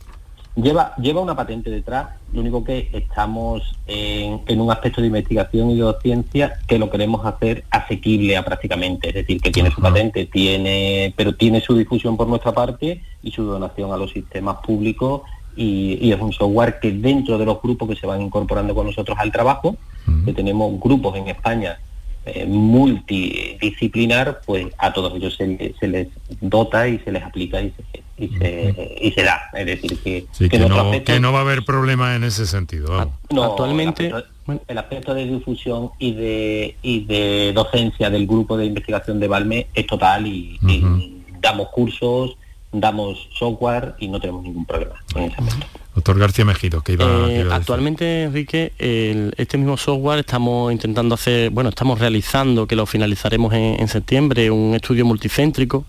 Lleva, 0.57 0.93
lleva 0.97 1.21
una 1.21 1.37
patente 1.37 1.71
detrás, 1.71 2.09
lo 2.33 2.41
único 2.41 2.65
que 2.65 2.91
estamos 2.93 3.77
en, 3.87 4.61
un 4.61 4.73
aspecto 4.73 5.01
de 5.01 5.07
investigación 5.07 5.71
y 5.71 5.79
de 5.79 5.95
ciencia 6.03 6.59
que 6.67 6.81
lo 6.81 6.91
queremos 6.91 7.25
hacer 7.25 7.63
asequible 7.71 8.37
a 8.37 8.45
prácticamente, 8.45 9.11
es 9.11 9.15
decir, 9.15 9.41
que 9.41 9.53
tiene 9.53 9.71
su 9.71 9.81
patente, 9.81 10.27
tiene, 10.27 11.15
pero 11.17 11.37
tiene 11.37 11.61
su 11.61 11.77
difusión 11.77 12.17
por 12.17 12.27
nuestra 12.27 12.51
parte 12.51 13.03
y 13.23 13.31
su 13.31 13.45
donación 13.45 13.93
a 13.93 13.97
los 13.97 14.11
sistemas 14.11 14.57
públicos 14.67 15.23
y, 15.59 16.13
es 16.13 16.21
un 16.21 16.33
software 16.33 16.79
que 16.81 16.93
dentro 16.93 17.37
de 17.37 17.45
los 17.45 17.61
grupos 17.61 17.89
que 17.89 17.97
se 17.97 18.07
van 18.07 18.23
incorporando 18.23 18.75
con 18.75 18.87
nosotros 18.87 19.19
al 19.19 19.33
trabajo, 19.33 19.77
que 20.25 20.33
tenemos 20.33 20.81
grupos 20.81 21.17
en 21.17 21.29
España 21.29 21.79
eh, 22.25 22.45
multidisciplinar, 22.47 24.41
pues 24.45 24.67
a 24.79 24.93
todos 24.93 25.15
ellos 25.15 25.37
se, 25.37 25.47
les 25.87 26.09
dota 26.41 26.87
y 26.89 26.99
se 26.99 27.13
les 27.13 27.23
aplica 27.23 27.61
y 27.61 27.73
se, 27.73 27.85
y 28.25 28.29
se, 28.37 28.99
y 29.01 29.13
se 29.13 29.23
da. 29.23 29.41
Es 29.55 29.67
decir, 29.67 29.99
que, 29.99 30.27
que, 30.49 30.59
no, 30.59 31.33
va 31.33 31.39
a 31.39 31.43
haber 31.43 31.65
problema 31.65 32.15
en 32.17 32.25
ese 32.25 32.47
sentido. 32.47 32.99
Actualmente... 32.99 34.13
El 34.67 34.79
aspecto, 34.79 35.13
de 35.13 35.27
difusión 35.27 35.91
y 35.99 36.15
de, 36.15 36.77
y 36.81 37.05
de 37.05 37.53
docencia 37.55 38.09
del 38.09 38.27
grupo 38.27 38.57
de 38.57 38.65
investigación 38.65 39.21
de 39.21 39.29
Balme 39.29 39.67
es 39.75 39.87
total 39.87 40.27
y, 40.27 40.59
damos 41.41 41.69
cursos, 41.69 42.39
damos 42.73 43.29
software 43.39 43.95
y 43.99 44.09
no 44.09 44.21
tenemos 44.21 44.43
ningún 44.43 44.67
problema 44.67 44.95
en 45.15 45.25
ese 45.25 45.37
aspecto. 45.37 45.67
Doctor 45.95 46.19
García 46.19 46.45
Mejido, 46.45 46.83
que 46.83 46.93
iba, 46.93 47.07
eh, 47.29 47.49
Actualmente, 47.51 48.25
Enrique, 48.25 48.73
este 49.37 49.59
mismo 49.59 49.77
software 49.77 50.21
estamos 50.21 50.73
intentando 50.73 51.17
hacer, 51.17 51.51
bueno, 51.51 51.71
estamos 51.71 51.99
realizando, 51.99 52.69
que 52.69 52.77
lo 52.77 52.87
finalizaremos 52.87 53.53
en 53.53 53.89
septiembre, 53.89 54.51
un 54.51 54.75
estudio 54.77 55.05
multicéntrico 55.05 55.85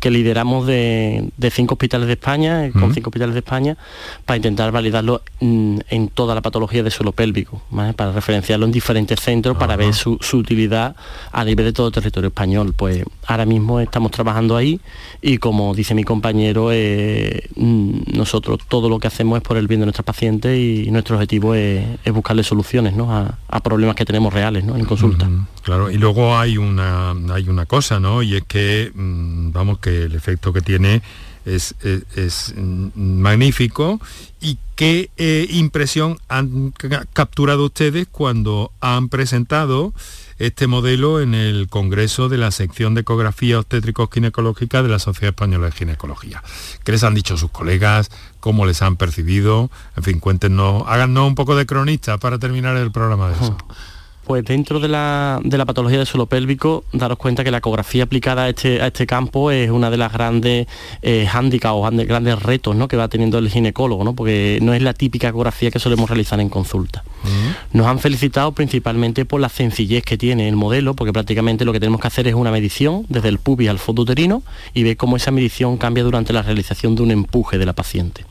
que 0.00 0.10
lideramos 0.10 0.66
de, 0.66 1.30
cinco 1.52 1.74
hospitales 1.74 2.06
de 2.06 2.14
España, 2.14 2.66
eh, 2.66 2.72
con 2.72 2.92
cinco 2.92 3.10
hospitales 3.10 3.34
de 3.34 3.40
España, 3.40 3.76
para 4.24 4.38
intentar 4.38 4.72
validarlo 4.72 5.22
en, 5.40 6.08
toda 6.14 6.34
la 6.34 6.40
patología 6.40 6.82
de 6.82 6.90
suelo 6.90 7.12
pélvico, 7.12 7.62
para 7.94 8.10
referenciarlo 8.10 8.64
en 8.64 8.72
diferentes 8.72 9.20
centros, 9.20 9.56
para 9.58 9.76
ver 9.76 9.94
su, 9.94 10.18
utilidad 10.32 10.96
a 11.30 11.44
nivel 11.44 11.66
de 11.66 11.72
todo 11.72 11.88
el 11.88 11.92
territorio 11.92 12.28
español. 12.28 12.72
Pues 12.74 13.04
ahora 13.30 13.46
mismo 13.46 13.78
estamos 13.78 14.10
trabajando 14.10 14.56
ahí 14.56 14.80
y 15.22 15.38
como 15.38 15.72
dice 15.72 15.94
mi 15.94 16.02
compañero, 16.02 16.70
eh, 16.72 17.48
mm, 17.54 18.16
nosotros 18.16 18.58
todo 18.66 18.88
lo 18.88 18.98
que 18.98 19.06
hacemos 19.06 19.36
es 19.36 19.42
por 19.44 19.56
el 19.56 19.68
bien 19.68 19.80
de 19.80 19.86
nuestros 19.86 20.04
pacientes 20.04 20.58
y 20.58 20.90
nuestro 20.90 21.14
objetivo 21.14 21.54
es, 21.54 21.86
buscarle 22.12 22.42
soluciones 22.42 22.92
a, 22.98 23.60
problemas 23.62 23.94
que 23.94 24.04
tenemos 24.04 24.32
reales 24.32 24.64
en 24.64 24.84
consulta. 24.84 25.28
claro, 25.62 25.90
y 25.92 25.96
luego 25.96 26.36
hay 26.36 26.56
una, 26.56 27.14
hay 27.32 27.48
una 27.48 27.66
cosa, 27.66 28.00
¿no? 28.00 28.22
Y 28.22 28.34
es 28.34 28.42
que, 28.48 28.90
mm, 28.92 29.52
vamos, 29.52 29.78
que 29.78 30.04
el 30.04 30.14
efecto 30.16 30.52
que 30.52 30.60
tiene 30.60 31.00
es, 31.44 31.74
magnífico 32.96 34.00
y 34.40 34.58
qué 34.74 35.10
eh, 35.18 35.46
impresión 35.50 36.18
han 36.28 36.72
capturado 37.12 37.66
ustedes 37.66 38.08
cuando 38.10 38.72
han 38.80 39.08
presentado 39.08 39.92
este 40.40 40.66
modelo 40.66 41.20
en 41.20 41.34
el 41.34 41.68
Congreso 41.68 42.30
de 42.30 42.38
la 42.38 42.50
sección 42.50 42.94
de 42.94 43.02
ecografía 43.02 43.58
obstétrico-ginecológica 43.58 44.82
de 44.82 44.88
la 44.88 44.98
Sociedad 44.98 45.28
Española 45.28 45.66
de 45.66 45.72
Ginecología. 45.72 46.42
¿Qué 46.82 46.92
les 46.92 47.04
han 47.04 47.14
dicho 47.14 47.36
sus 47.36 47.50
colegas? 47.50 48.10
¿Cómo 48.40 48.64
les 48.64 48.80
han 48.80 48.96
percibido? 48.96 49.70
En 49.98 50.02
fin, 50.02 50.18
cuéntenos, 50.18 50.84
háganos 50.86 51.28
un 51.28 51.34
poco 51.34 51.54
de 51.56 51.66
cronista 51.66 52.16
para 52.16 52.38
terminar 52.38 52.76
el 52.78 52.90
programa 52.90 53.28
de 53.28 53.34
eso. 53.34 53.56
Pues 54.30 54.44
dentro 54.44 54.78
de 54.78 54.86
la, 54.86 55.40
patología 55.66 55.98
del 55.98 56.06
suelo 56.06 56.26
pélvico, 56.26 56.84
daros 56.92 57.18
cuenta 57.18 57.42
que 57.42 57.50
la 57.50 57.58
ecografía 57.58 58.04
aplicada 58.04 58.44
a 58.44 58.48
este, 58.50 58.80
a 58.80 58.86
este 58.86 59.04
campo 59.04 59.50
es 59.50 59.70
una 59.70 59.90
de 59.90 59.96
las 59.96 60.12
grandes 60.12 60.68
eh, 61.02 61.26
o 61.64 61.90
grandes 61.90 62.40
retos 62.40 62.76
¿no? 62.76 62.86
que 62.86 62.96
va 62.96 63.08
teniendo 63.08 63.38
el 63.38 63.50
ginecólogo, 63.50 64.04
¿no? 64.04 64.14
porque 64.14 64.60
no 64.62 64.72
es 64.72 64.82
la 64.82 64.94
típica 64.94 65.30
ecografía 65.30 65.72
que 65.72 65.80
solemos 65.80 66.08
realizar 66.08 66.38
en 66.38 66.48
consulta. 66.48 67.02
Mm. 67.22 67.76
Nos 67.78 67.86
han 67.86 67.98
felicitado 67.98 68.52
principalmente 68.52 69.24
por 69.24 69.40
la 69.40 69.48
sencillez 69.48 70.04
que 70.04 70.16
tiene 70.16 70.48
el 70.48 70.56
modelo, 70.56 70.94
porque 70.94 71.12
prácticamente 71.12 71.64
lo 71.64 71.72
que 71.72 71.80
tenemos 71.80 72.00
que 72.00 72.06
hacer 72.06 72.26
es 72.28 72.34
una 72.34 72.50
medición 72.50 73.04
desde 73.08 73.28
el 73.28 73.38
pubis 73.38 73.68
al 73.68 73.78
fondo 73.78 74.02
uterino 74.02 74.42
y 74.74 74.82
ver 74.82 74.96
cómo 74.96 75.16
esa 75.16 75.30
medición 75.30 75.76
cambia 75.76 76.04
durante 76.04 76.32
la 76.32 76.42
realización 76.42 76.94
de 76.94 77.02
un 77.02 77.10
empuje 77.10 77.58
de 77.58 77.66
la 77.66 77.72
paciente. 77.72 78.24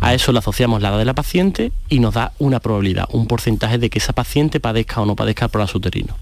A 0.00 0.14
eso 0.14 0.32
le 0.32 0.38
asociamos 0.38 0.82
la 0.82 0.90
edad 0.90 0.98
de 0.98 1.04
la 1.04 1.14
paciente 1.14 1.72
y 1.88 2.00
nos 2.00 2.14
da 2.14 2.32
una 2.38 2.60
probabilidad, 2.60 3.08
un 3.10 3.26
porcentaje 3.26 3.78
de 3.78 3.90
que 3.90 3.98
esa 3.98 4.12
paciente 4.12 4.60
padezca 4.60 5.00
o 5.00 5.06
no 5.06 5.16
padezca 5.16 5.46
el 5.46 5.50
prolazo 5.50 5.78
uterino. 5.78 6.16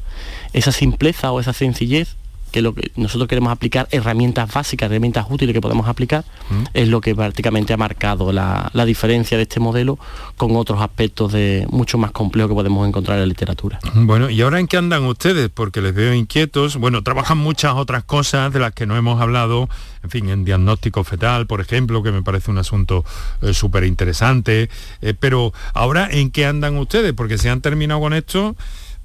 Esa 0.52 0.72
simpleza 0.72 1.32
o 1.32 1.40
esa 1.40 1.52
sencillez 1.52 2.16
que 2.50 2.62
lo 2.62 2.74
que 2.74 2.90
nosotros 2.96 3.28
queremos 3.28 3.52
aplicar, 3.52 3.88
herramientas 3.90 4.52
básicas, 4.52 4.90
herramientas 4.90 5.26
útiles 5.28 5.52
que 5.52 5.60
podemos 5.60 5.88
aplicar, 5.88 6.24
mm. 6.50 6.64
es 6.74 6.88
lo 6.88 7.00
que 7.00 7.14
prácticamente 7.14 7.72
ha 7.72 7.76
marcado 7.76 8.32
la, 8.32 8.70
diferencia 8.86 9.36
de 9.36 9.42
este 9.42 9.60
modelo 9.60 9.98
con 10.38 10.56
otros 10.56 10.80
aspectos 10.80 11.32
de 11.32 11.66
mucho 11.70 11.98
más 11.98 12.10
complejos 12.10 12.50
que 12.50 12.54
podemos 12.54 12.88
encontrar 12.88 13.16
en 13.16 13.22
la 13.22 13.26
literatura. 13.26 13.78
Bueno, 13.94 14.30
¿y 14.30 14.40
ahora 14.40 14.60
en 14.60 14.66
qué 14.66 14.78
andan 14.78 15.04
ustedes? 15.04 15.50
Porque 15.50 15.82
les 15.82 15.94
veo 15.94 16.14
inquietos. 16.14 16.76
Bueno, 16.76 17.02
trabajan 17.02 17.36
muchas 17.36 17.74
otras 17.74 18.04
cosas 18.04 18.52
de 18.52 18.60
las 18.60 18.72
que 18.72 18.86
no 18.86 18.96
hemos 18.96 19.20
hablado, 19.20 19.68
en 20.02 20.10
fin, 20.10 20.30
en 20.30 20.44
diagnóstico 20.44 21.04
fetal, 21.04 21.46
por 21.46 21.60
ejemplo, 21.60 22.02
que 22.02 22.12
me 22.12 22.22
parece 22.22 22.50
un 22.50 22.58
asunto 22.58 23.04
eh, 23.42 23.52
súper 23.52 23.84
interesante. 23.84 24.70
Eh, 25.02 25.14
pero 25.18 25.52
ahora, 25.74 26.08
¿en 26.10 26.30
qué 26.30 26.46
andan 26.46 26.78
ustedes? 26.78 27.12
Porque 27.12 27.36
si 27.36 27.48
han 27.48 27.60
terminado 27.60 28.00
con 28.00 28.14
esto... 28.14 28.56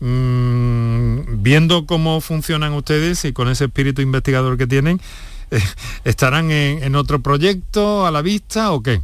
Mm, 0.06 1.42
viendo 1.42 1.86
cómo 1.86 2.20
funcionan 2.20 2.74
ustedes 2.74 3.24
y 3.24 3.32
con 3.32 3.48
ese 3.48 3.66
espíritu 3.66 4.02
investigador 4.02 4.58
que 4.58 4.68
tienen, 4.68 5.00
eh, 5.52 5.60
¿estarán 6.04 6.52
en, 6.52 6.94
otro 6.96 7.22
proyecto 7.22 8.06
a 8.06 8.12
la 8.12 8.22
vista 8.22 8.74
o 8.74 8.84
qué? 8.84 9.00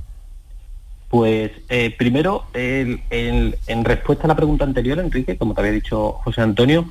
Pues 1.08 1.52
eh, 1.70 1.96
primero, 1.98 2.48
en 2.54 3.86
respuesta 3.86 4.26
a 4.26 4.28
la 4.28 4.36
pregunta 4.36 4.66
anterior, 4.66 5.00
Enrique, 5.00 5.38
como 5.38 5.54
te 5.54 5.62
había 5.62 5.72
dicho 5.72 6.12
José 6.24 6.42
Antonio, 6.42 6.90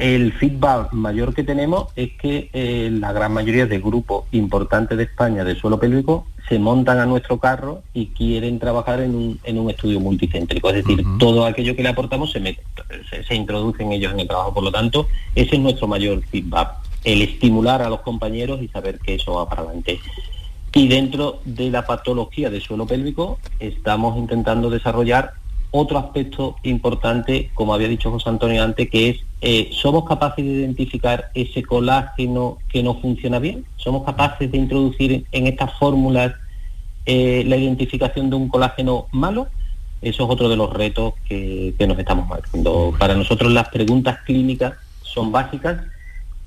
el 0.00 0.32
feedback 0.32 0.92
mayor 0.92 1.34
que 1.34 1.44
tenemos 1.44 1.88
es 1.94 2.12
que 2.12 2.48
eh, 2.54 2.88
la 2.90 3.12
gran 3.12 3.32
mayoría 3.32 3.66
de 3.66 3.78
grupos 3.80 4.24
importantes 4.32 4.96
de 4.96 5.04
España 5.04 5.44
de 5.44 5.54
suelo 5.54 5.78
pélvico 5.78 6.26
se 6.48 6.58
montan 6.58 6.98
a 6.98 7.06
nuestro 7.06 7.38
carro 7.38 7.82
y 7.92 8.06
quieren 8.06 8.58
trabajar 8.58 9.00
en 9.00 9.14
un, 9.14 9.70
estudio 9.70 10.00
multicéntrico. 10.00 10.70
Es 10.70 10.76
decir, 10.76 11.04
todo 11.18 11.44
aquello 11.44 11.76
que 11.76 11.82
le 11.82 11.90
aportamos 11.90 12.32
se, 12.32 12.40
mete, 12.40 12.62
se, 13.28 13.34
introducen 13.34 13.92
ellos 13.92 14.12
en 14.12 14.20
el 14.20 14.26
trabajo. 14.26 14.54
Por 14.54 14.64
lo 14.64 14.72
tanto, 14.72 15.06
ese 15.34 15.56
es 15.56 15.60
nuestro 15.60 15.86
mayor 15.86 16.22
feedback, 16.22 16.72
el 17.04 17.22
estimular 17.22 17.82
a 17.82 17.90
los 17.90 18.00
compañeros 18.00 18.62
y 18.62 18.68
saber 18.68 18.98
que 18.98 19.16
eso 19.16 19.34
va 19.34 19.48
para 19.48 19.62
adelante. 19.62 20.00
Y 20.72 20.88
dentro 20.88 21.40
de 21.44 21.70
la 21.70 21.86
patología 21.86 22.48
de 22.48 22.60
suelo 22.60 22.86
pélvico 22.86 23.38
estamos 23.60 24.16
intentando 24.16 24.70
desarrollar 24.70 25.34
otro 25.70 25.98
aspecto 25.98 26.56
importante, 26.62 27.50
como 27.54 27.74
había 27.74 27.88
dicho 27.88 28.10
José 28.10 28.28
Antonio 28.28 28.62
antes, 28.62 28.90
que 28.90 29.10
es, 29.10 29.20
eh, 29.40 29.70
¿somos 29.72 30.04
capaces 30.04 30.44
de 30.44 30.50
identificar 30.50 31.30
ese 31.34 31.62
colágeno 31.62 32.58
que 32.68 32.82
no 32.82 33.00
funciona 33.00 33.38
bien? 33.38 33.64
¿Somos 33.76 34.04
capaces 34.04 34.50
de 34.50 34.58
introducir 34.58 35.26
en 35.30 35.46
estas 35.46 35.78
fórmulas 35.78 36.34
eh, 37.06 37.44
la 37.46 37.56
identificación 37.56 38.30
de 38.30 38.36
un 38.36 38.48
colágeno 38.48 39.06
malo? 39.12 39.48
Eso 40.02 40.24
es 40.24 40.30
otro 40.30 40.48
de 40.48 40.56
los 40.56 40.72
retos 40.72 41.14
que, 41.28 41.74
nos 41.86 41.98
estamos 41.98 42.26
marcando. 42.26 42.94
Para 42.98 43.14
nosotros 43.14 43.52
las 43.52 43.68
preguntas 43.68 44.18
clínicas 44.24 44.74
son 45.02 45.30
básicas 45.30 45.82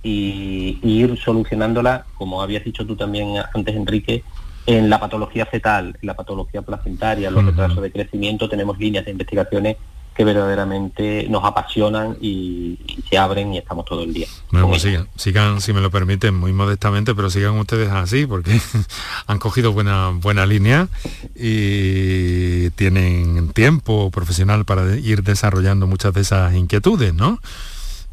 y, 0.02 0.80
y 0.84 1.04
ir 1.04 1.18
solucionándolas, 1.18 2.04
como 2.16 2.42
habías 2.42 2.66
dicho 2.66 2.86
tú 2.86 2.96
también 2.96 3.36
antes, 3.54 3.76
Enrique, 3.76 4.24
en 4.66 4.90
la 4.90 5.00
patología 5.00 5.46
fetal, 5.46 5.98
en 6.02 6.08
la 6.08 6.16
patología 6.16 6.62
placentaria, 6.62 7.28
en 7.28 7.34
los 7.34 7.46
retrasos 7.46 7.82
de 7.82 7.92
crecimiento, 7.92 8.48
tenemos 8.48 8.78
líneas 8.80 9.06
de 9.06 9.12
investigaciones 9.12 9.78
que 10.16 10.24
verdaderamente 10.24 11.28
nos 11.30 11.44
apasionan 11.44 12.18
y, 12.22 12.78
se 13.10 13.18
abren 13.18 13.54
y 13.54 13.58
estamos 13.58 13.86
todo 13.86 14.04
el 14.04 14.14
día. 14.14 14.28
Bueno, 14.52 14.70
pues 14.70 14.84
sigan, 14.84 15.08
sigan, 15.16 15.62
si 15.62 15.74
me 15.74 15.82
lo 15.82 15.90
permiten, 15.90 16.36
muy 16.36 16.54
modestamente, 16.54 17.16
pero 17.16 17.30
sigan 17.30 17.58
ustedes 17.58 17.90
así, 17.90 18.26
porque 18.26 18.60
han 19.28 19.40
cogido 19.40 19.74
buena, 19.74 20.10
buena 20.10 20.46
línea 20.46 20.88
y 21.36 22.70
tienen 22.72 23.50
tiempo 23.54 24.12
profesional 24.12 24.66
para 24.66 24.96
ir 24.96 25.24
desarrollando 25.24 25.88
muchas 25.88 26.14
de 26.14 26.22
esas 26.22 26.54
inquietudes, 26.54 27.14
¿no? 27.14 27.40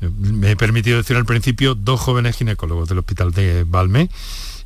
Me 0.01 0.53
he 0.53 0.57
permitido 0.57 0.97
decir 0.97 1.17
al 1.17 1.27
principio 1.27 1.75
dos 1.75 2.01
jóvenes 2.01 2.37
ginecólogos 2.37 2.89
del 2.89 2.99
Hospital 2.99 3.33
de 3.33 3.65
Valme 3.65 4.09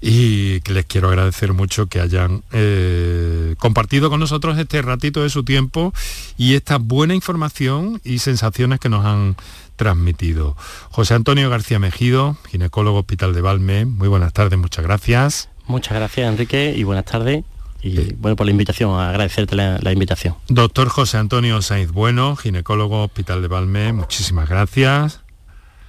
y 0.07 0.61
que 0.61 0.75
les 0.75 0.85
quiero 0.85 1.09
agradecer 1.09 1.55
mucho 1.55 1.87
que 1.87 1.99
hayan 1.99 2.43
eh, 2.53 3.55
compartido 3.59 4.11
con 4.11 4.21
nosotros 4.21 4.59
este 4.59 4.83
ratito 4.83 5.23
de 5.23 5.31
su 5.31 5.45
tiempo 5.45 5.95
y 6.37 6.57
esta 6.57 6.77
buena 6.77 7.15
información 7.15 8.03
y 8.05 8.19
sensaciones 8.19 8.81
que 8.81 8.91
nos 8.91 9.07
han 9.07 9.35
transmitido. 9.77 10.59
José 10.91 11.15
Antonio 11.15 11.49
García 11.49 11.79
Mejido, 11.79 12.37
ginecólogo 12.51 12.99
Hospital 12.99 13.33
de 13.33 13.41
Valme, 13.41 13.87
muy 13.87 14.09
buenas 14.09 14.35
tardes, 14.35 14.59
muchas 14.59 14.85
gracias. 14.85 15.49
Muchas 15.67 15.95
gracias 15.95 16.31
Enrique 16.31 16.75
y 16.77 16.85
buenas 16.85 17.07
tardes. 17.07 17.43
Y 17.83 18.13
bueno, 18.15 18.37
por 18.37 18.45
la 18.45 18.53
invitación, 18.53 18.99
agradecerte 19.01 19.57
la, 19.57 19.79
la, 19.81 19.93
invitación. 19.93 20.35
Doctor 20.49 20.89
José 20.89 21.19
Antonio 21.19 21.61
Sainz 21.63 21.93
Bueno, 21.93 22.37
ginecólogo 22.37 23.05
Hospital 23.05 23.41
de 23.41 23.49
Valme, 23.49 23.93
muchísimas 23.95 24.51
gracias. 24.51 25.24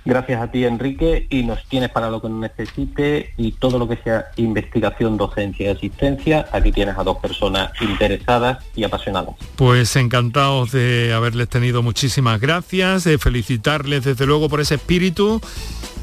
Gracias 0.06 0.40
a 0.40 0.52
ti, 0.52 0.64
Enrique, 0.66 1.26
y 1.32 1.42
nos 1.42 1.68
tienes 1.68 1.90
para 1.90 2.12
lo 2.12 2.22
que 2.22 2.30
necesite 2.30 3.34
y 3.38 3.54
todo 3.54 3.80
lo 3.80 3.88
que 3.88 3.98
sea 3.98 4.26
investigación, 4.36 5.18
docencia 5.18 5.66
y 5.66 5.76
asistencia. 5.76 6.46
Aquí 6.52 6.72
tienes 6.72 6.96
a 6.96 7.04
dos 7.04 7.18
personas 7.18 7.72
interesadas 7.82 8.64
y 8.76 8.84
apasionadas. 8.84 9.34
Pues 9.56 9.96
encantados 9.96 10.72
de 10.72 11.12
haberles 11.12 11.50
tenido. 11.50 11.82
Muchísimas 11.82 12.40
gracias, 12.40 13.04
de 13.04 13.18
felicitarles 13.18 14.04
desde 14.04 14.28
luego 14.28 14.48
por 14.48 14.62
ese 14.62 14.76
espíritu. 14.76 15.42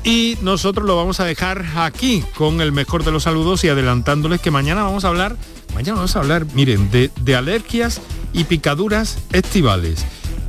Y 0.03 0.36
nosotros 0.42 0.84
lo 0.84 0.96
vamos 0.96 1.20
a 1.20 1.24
dejar 1.24 1.64
aquí 1.76 2.24
con 2.34 2.61
el 2.61 2.72
mejor 2.72 3.05
de 3.05 3.12
los 3.12 3.22
saludos 3.22 3.62
y 3.62 3.68
adelantándoles 3.68 4.40
que 4.40 4.50
mañana 4.50 4.82
vamos 4.82 5.05
a 5.05 5.09
hablar, 5.09 5.36
mañana 5.74 5.94
vamos 5.94 6.16
a 6.16 6.18
hablar, 6.18 6.44
miren, 6.55 6.90
de 6.90 7.36
alergias 7.36 8.00
y 8.32 8.42
picaduras 8.44 9.22
estivales. 9.32 10.05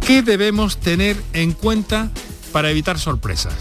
¿Qué 0.06 0.24
debemos 0.24 0.78
tener 0.78 1.18
en 1.34 1.51
cuenta? 1.51 2.10
Para 2.54 2.70
evitar 2.70 2.97
sorpresas. 2.97 3.54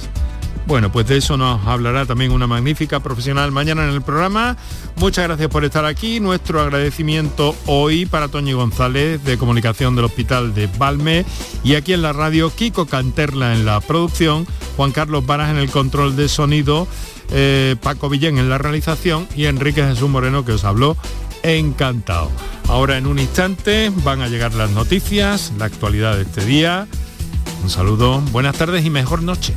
Bueno, 0.66 0.92
pues 0.92 1.08
de 1.08 1.16
eso 1.16 1.36
nos 1.36 1.66
hablará 1.66 2.06
también 2.06 2.30
una 2.30 2.46
magnífica 2.46 3.00
profesional 3.00 3.50
mañana 3.50 3.84
en 3.84 3.90
el 3.90 4.02
programa. 4.02 4.56
Muchas 4.96 5.24
gracias 5.24 5.48
por 5.48 5.64
estar 5.64 5.84
aquí. 5.84 6.20
Nuestro 6.20 6.60
agradecimiento 6.60 7.56
hoy 7.66 8.06
para 8.06 8.28
Toño 8.28 8.56
González 8.56 9.24
de 9.24 9.36
Comunicación 9.38 9.96
del 9.96 10.04
Hospital 10.04 10.54
de 10.54 10.68
Balme 10.78 11.24
y 11.64 11.74
aquí 11.74 11.92
en 11.92 12.02
la 12.02 12.12
radio 12.12 12.54
Kiko 12.54 12.86
Canterla 12.86 13.54
en 13.54 13.66
la 13.66 13.80
producción, 13.80 14.46
Juan 14.76 14.92
Carlos 14.92 15.26
Varas 15.26 15.50
en 15.50 15.56
el 15.56 15.68
control 15.68 16.14
de 16.14 16.28
sonido, 16.28 16.86
eh, 17.32 17.74
Paco 17.82 18.08
Villén 18.08 18.38
en 18.38 18.48
la 18.48 18.58
realización 18.58 19.26
y 19.34 19.46
Enrique 19.46 19.82
Jesús 19.84 20.08
Moreno 20.08 20.44
que 20.44 20.52
os 20.52 20.64
habló 20.64 20.96
encantado. 21.42 22.30
Ahora 22.68 22.96
en 22.98 23.06
un 23.06 23.18
instante 23.18 23.90
van 24.04 24.22
a 24.22 24.28
llegar 24.28 24.54
las 24.54 24.70
noticias, 24.70 25.52
la 25.58 25.64
actualidad 25.64 26.16
de 26.16 26.22
este 26.22 26.44
día. 26.44 26.86
Un 27.62 27.70
saludo, 27.70 28.20
buenas 28.32 28.56
tardes 28.56 28.84
y 28.84 28.90
mejor 28.90 29.22
noche. 29.22 29.54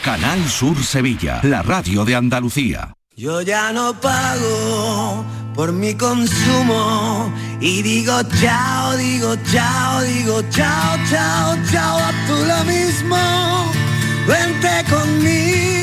Canal 0.00 0.48
Sur 0.48 0.82
Sevilla, 0.84 1.40
la 1.42 1.62
radio 1.62 2.04
de 2.04 2.14
Andalucía. 2.14 2.94
Yo 3.16 3.42
ya 3.42 3.72
no 3.72 4.00
pago 4.00 5.24
por 5.56 5.72
mi 5.72 5.94
consumo 5.94 7.32
y 7.60 7.82
digo 7.82 8.12
chao, 8.40 8.96
digo 8.96 9.34
chao, 9.50 10.02
digo 10.02 10.42
chao, 10.50 10.96
chao, 11.10 11.56
chao, 11.72 11.98
a 11.98 12.12
tú 12.28 12.34
lo 12.46 12.64
mismo. 12.64 13.16
Vente 14.28 14.84
conmigo, 14.88 15.75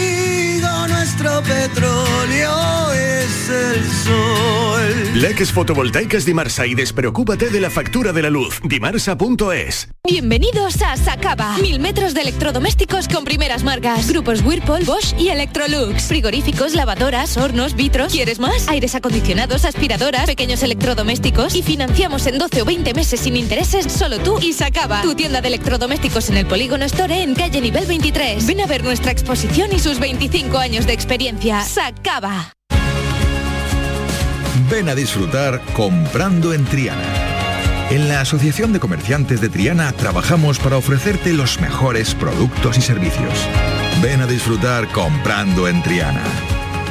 nuestro 1.23 1.41
petróleo 1.43 2.91
es 2.91 3.49
el 3.49 3.85
sol. 4.03 4.73
Leques 5.13 5.51
fotovoltaicas 5.51 6.25
Dimarsa 6.25 6.67
y 6.67 6.75
despreocúpate 6.75 7.49
de 7.49 7.61
la 7.61 7.69
factura 7.69 8.11
de 8.11 8.21
la 8.21 8.29
luz. 8.29 8.59
Dimarsa.es 8.63 9.87
Bienvenidos 10.05 10.81
a 10.81 10.97
Sacaba. 10.97 11.57
Mil 11.59 11.79
metros 11.79 12.13
de 12.13 12.21
electrodomésticos 12.21 13.07
con 13.07 13.23
primeras 13.23 13.63
marcas. 13.63 14.09
Grupos 14.09 14.41
Whirlpool, 14.41 14.83
Bosch 14.83 15.13
y 15.17 15.29
Electrolux. 15.29 16.03
Frigoríficos, 16.03 16.73
lavadoras, 16.73 17.37
hornos, 17.37 17.75
vitros. 17.75 18.11
¿Quieres 18.11 18.39
más? 18.39 18.67
Aires 18.67 18.95
acondicionados, 18.95 19.63
aspiradoras, 19.63 20.25
pequeños 20.25 20.61
electrodomésticos. 20.61 21.55
Y 21.55 21.63
financiamos 21.63 22.27
en 22.27 22.37
12 22.37 22.63
o 22.63 22.65
20 22.65 22.93
meses 22.93 23.21
sin 23.21 23.37
intereses 23.37 23.89
solo 23.93 24.19
tú 24.19 24.39
y 24.41 24.51
Sacaba. 24.51 25.01
Tu 25.03 25.15
tienda 25.15 25.39
de 25.39 25.47
electrodomésticos 25.47 26.29
en 26.29 26.35
el 26.35 26.47
Polígono 26.47 26.83
Store 26.83 27.21
en 27.21 27.33
calle 27.33 27.61
nivel 27.61 27.85
23. 27.85 28.45
Ven 28.45 28.59
a 28.59 28.65
ver 28.65 28.83
nuestra 28.83 29.11
exposición 29.11 29.71
y 29.71 29.79
sus 29.79 29.99
25 29.99 30.57
años 30.57 30.85
de 30.85 30.91
Ven 34.67 34.89
a 34.89 34.95
disfrutar 34.95 35.61
comprando 35.73 36.55
en 36.55 36.65
Triana. 36.65 37.03
En 37.91 38.09
la 38.09 38.21
Asociación 38.21 38.73
de 38.73 38.79
Comerciantes 38.79 39.39
de 39.39 39.49
Triana 39.49 39.91
trabajamos 39.91 40.57
para 40.57 40.77
ofrecerte 40.77 41.33
los 41.33 41.61
mejores 41.61 42.15
productos 42.15 42.79
y 42.79 42.81
servicios. 42.81 43.47
Ven 44.01 44.21
a 44.21 44.25
disfrutar 44.25 44.87
comprando 44.87 45.67
en 45.67 45.83
Triana. 45.83 46.23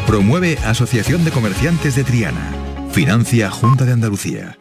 Promueve 0.07 0.57
Asociación 0.64 1.25
de 1.25 1.33
Comerciantes 1.33 1.97
de 1.97 2.05
Triana. 2.05 2.53
Financia 2.93 3.51
Junta 3.51 3.85
de 3.85 3.93
Andalucía. 3.95 4.57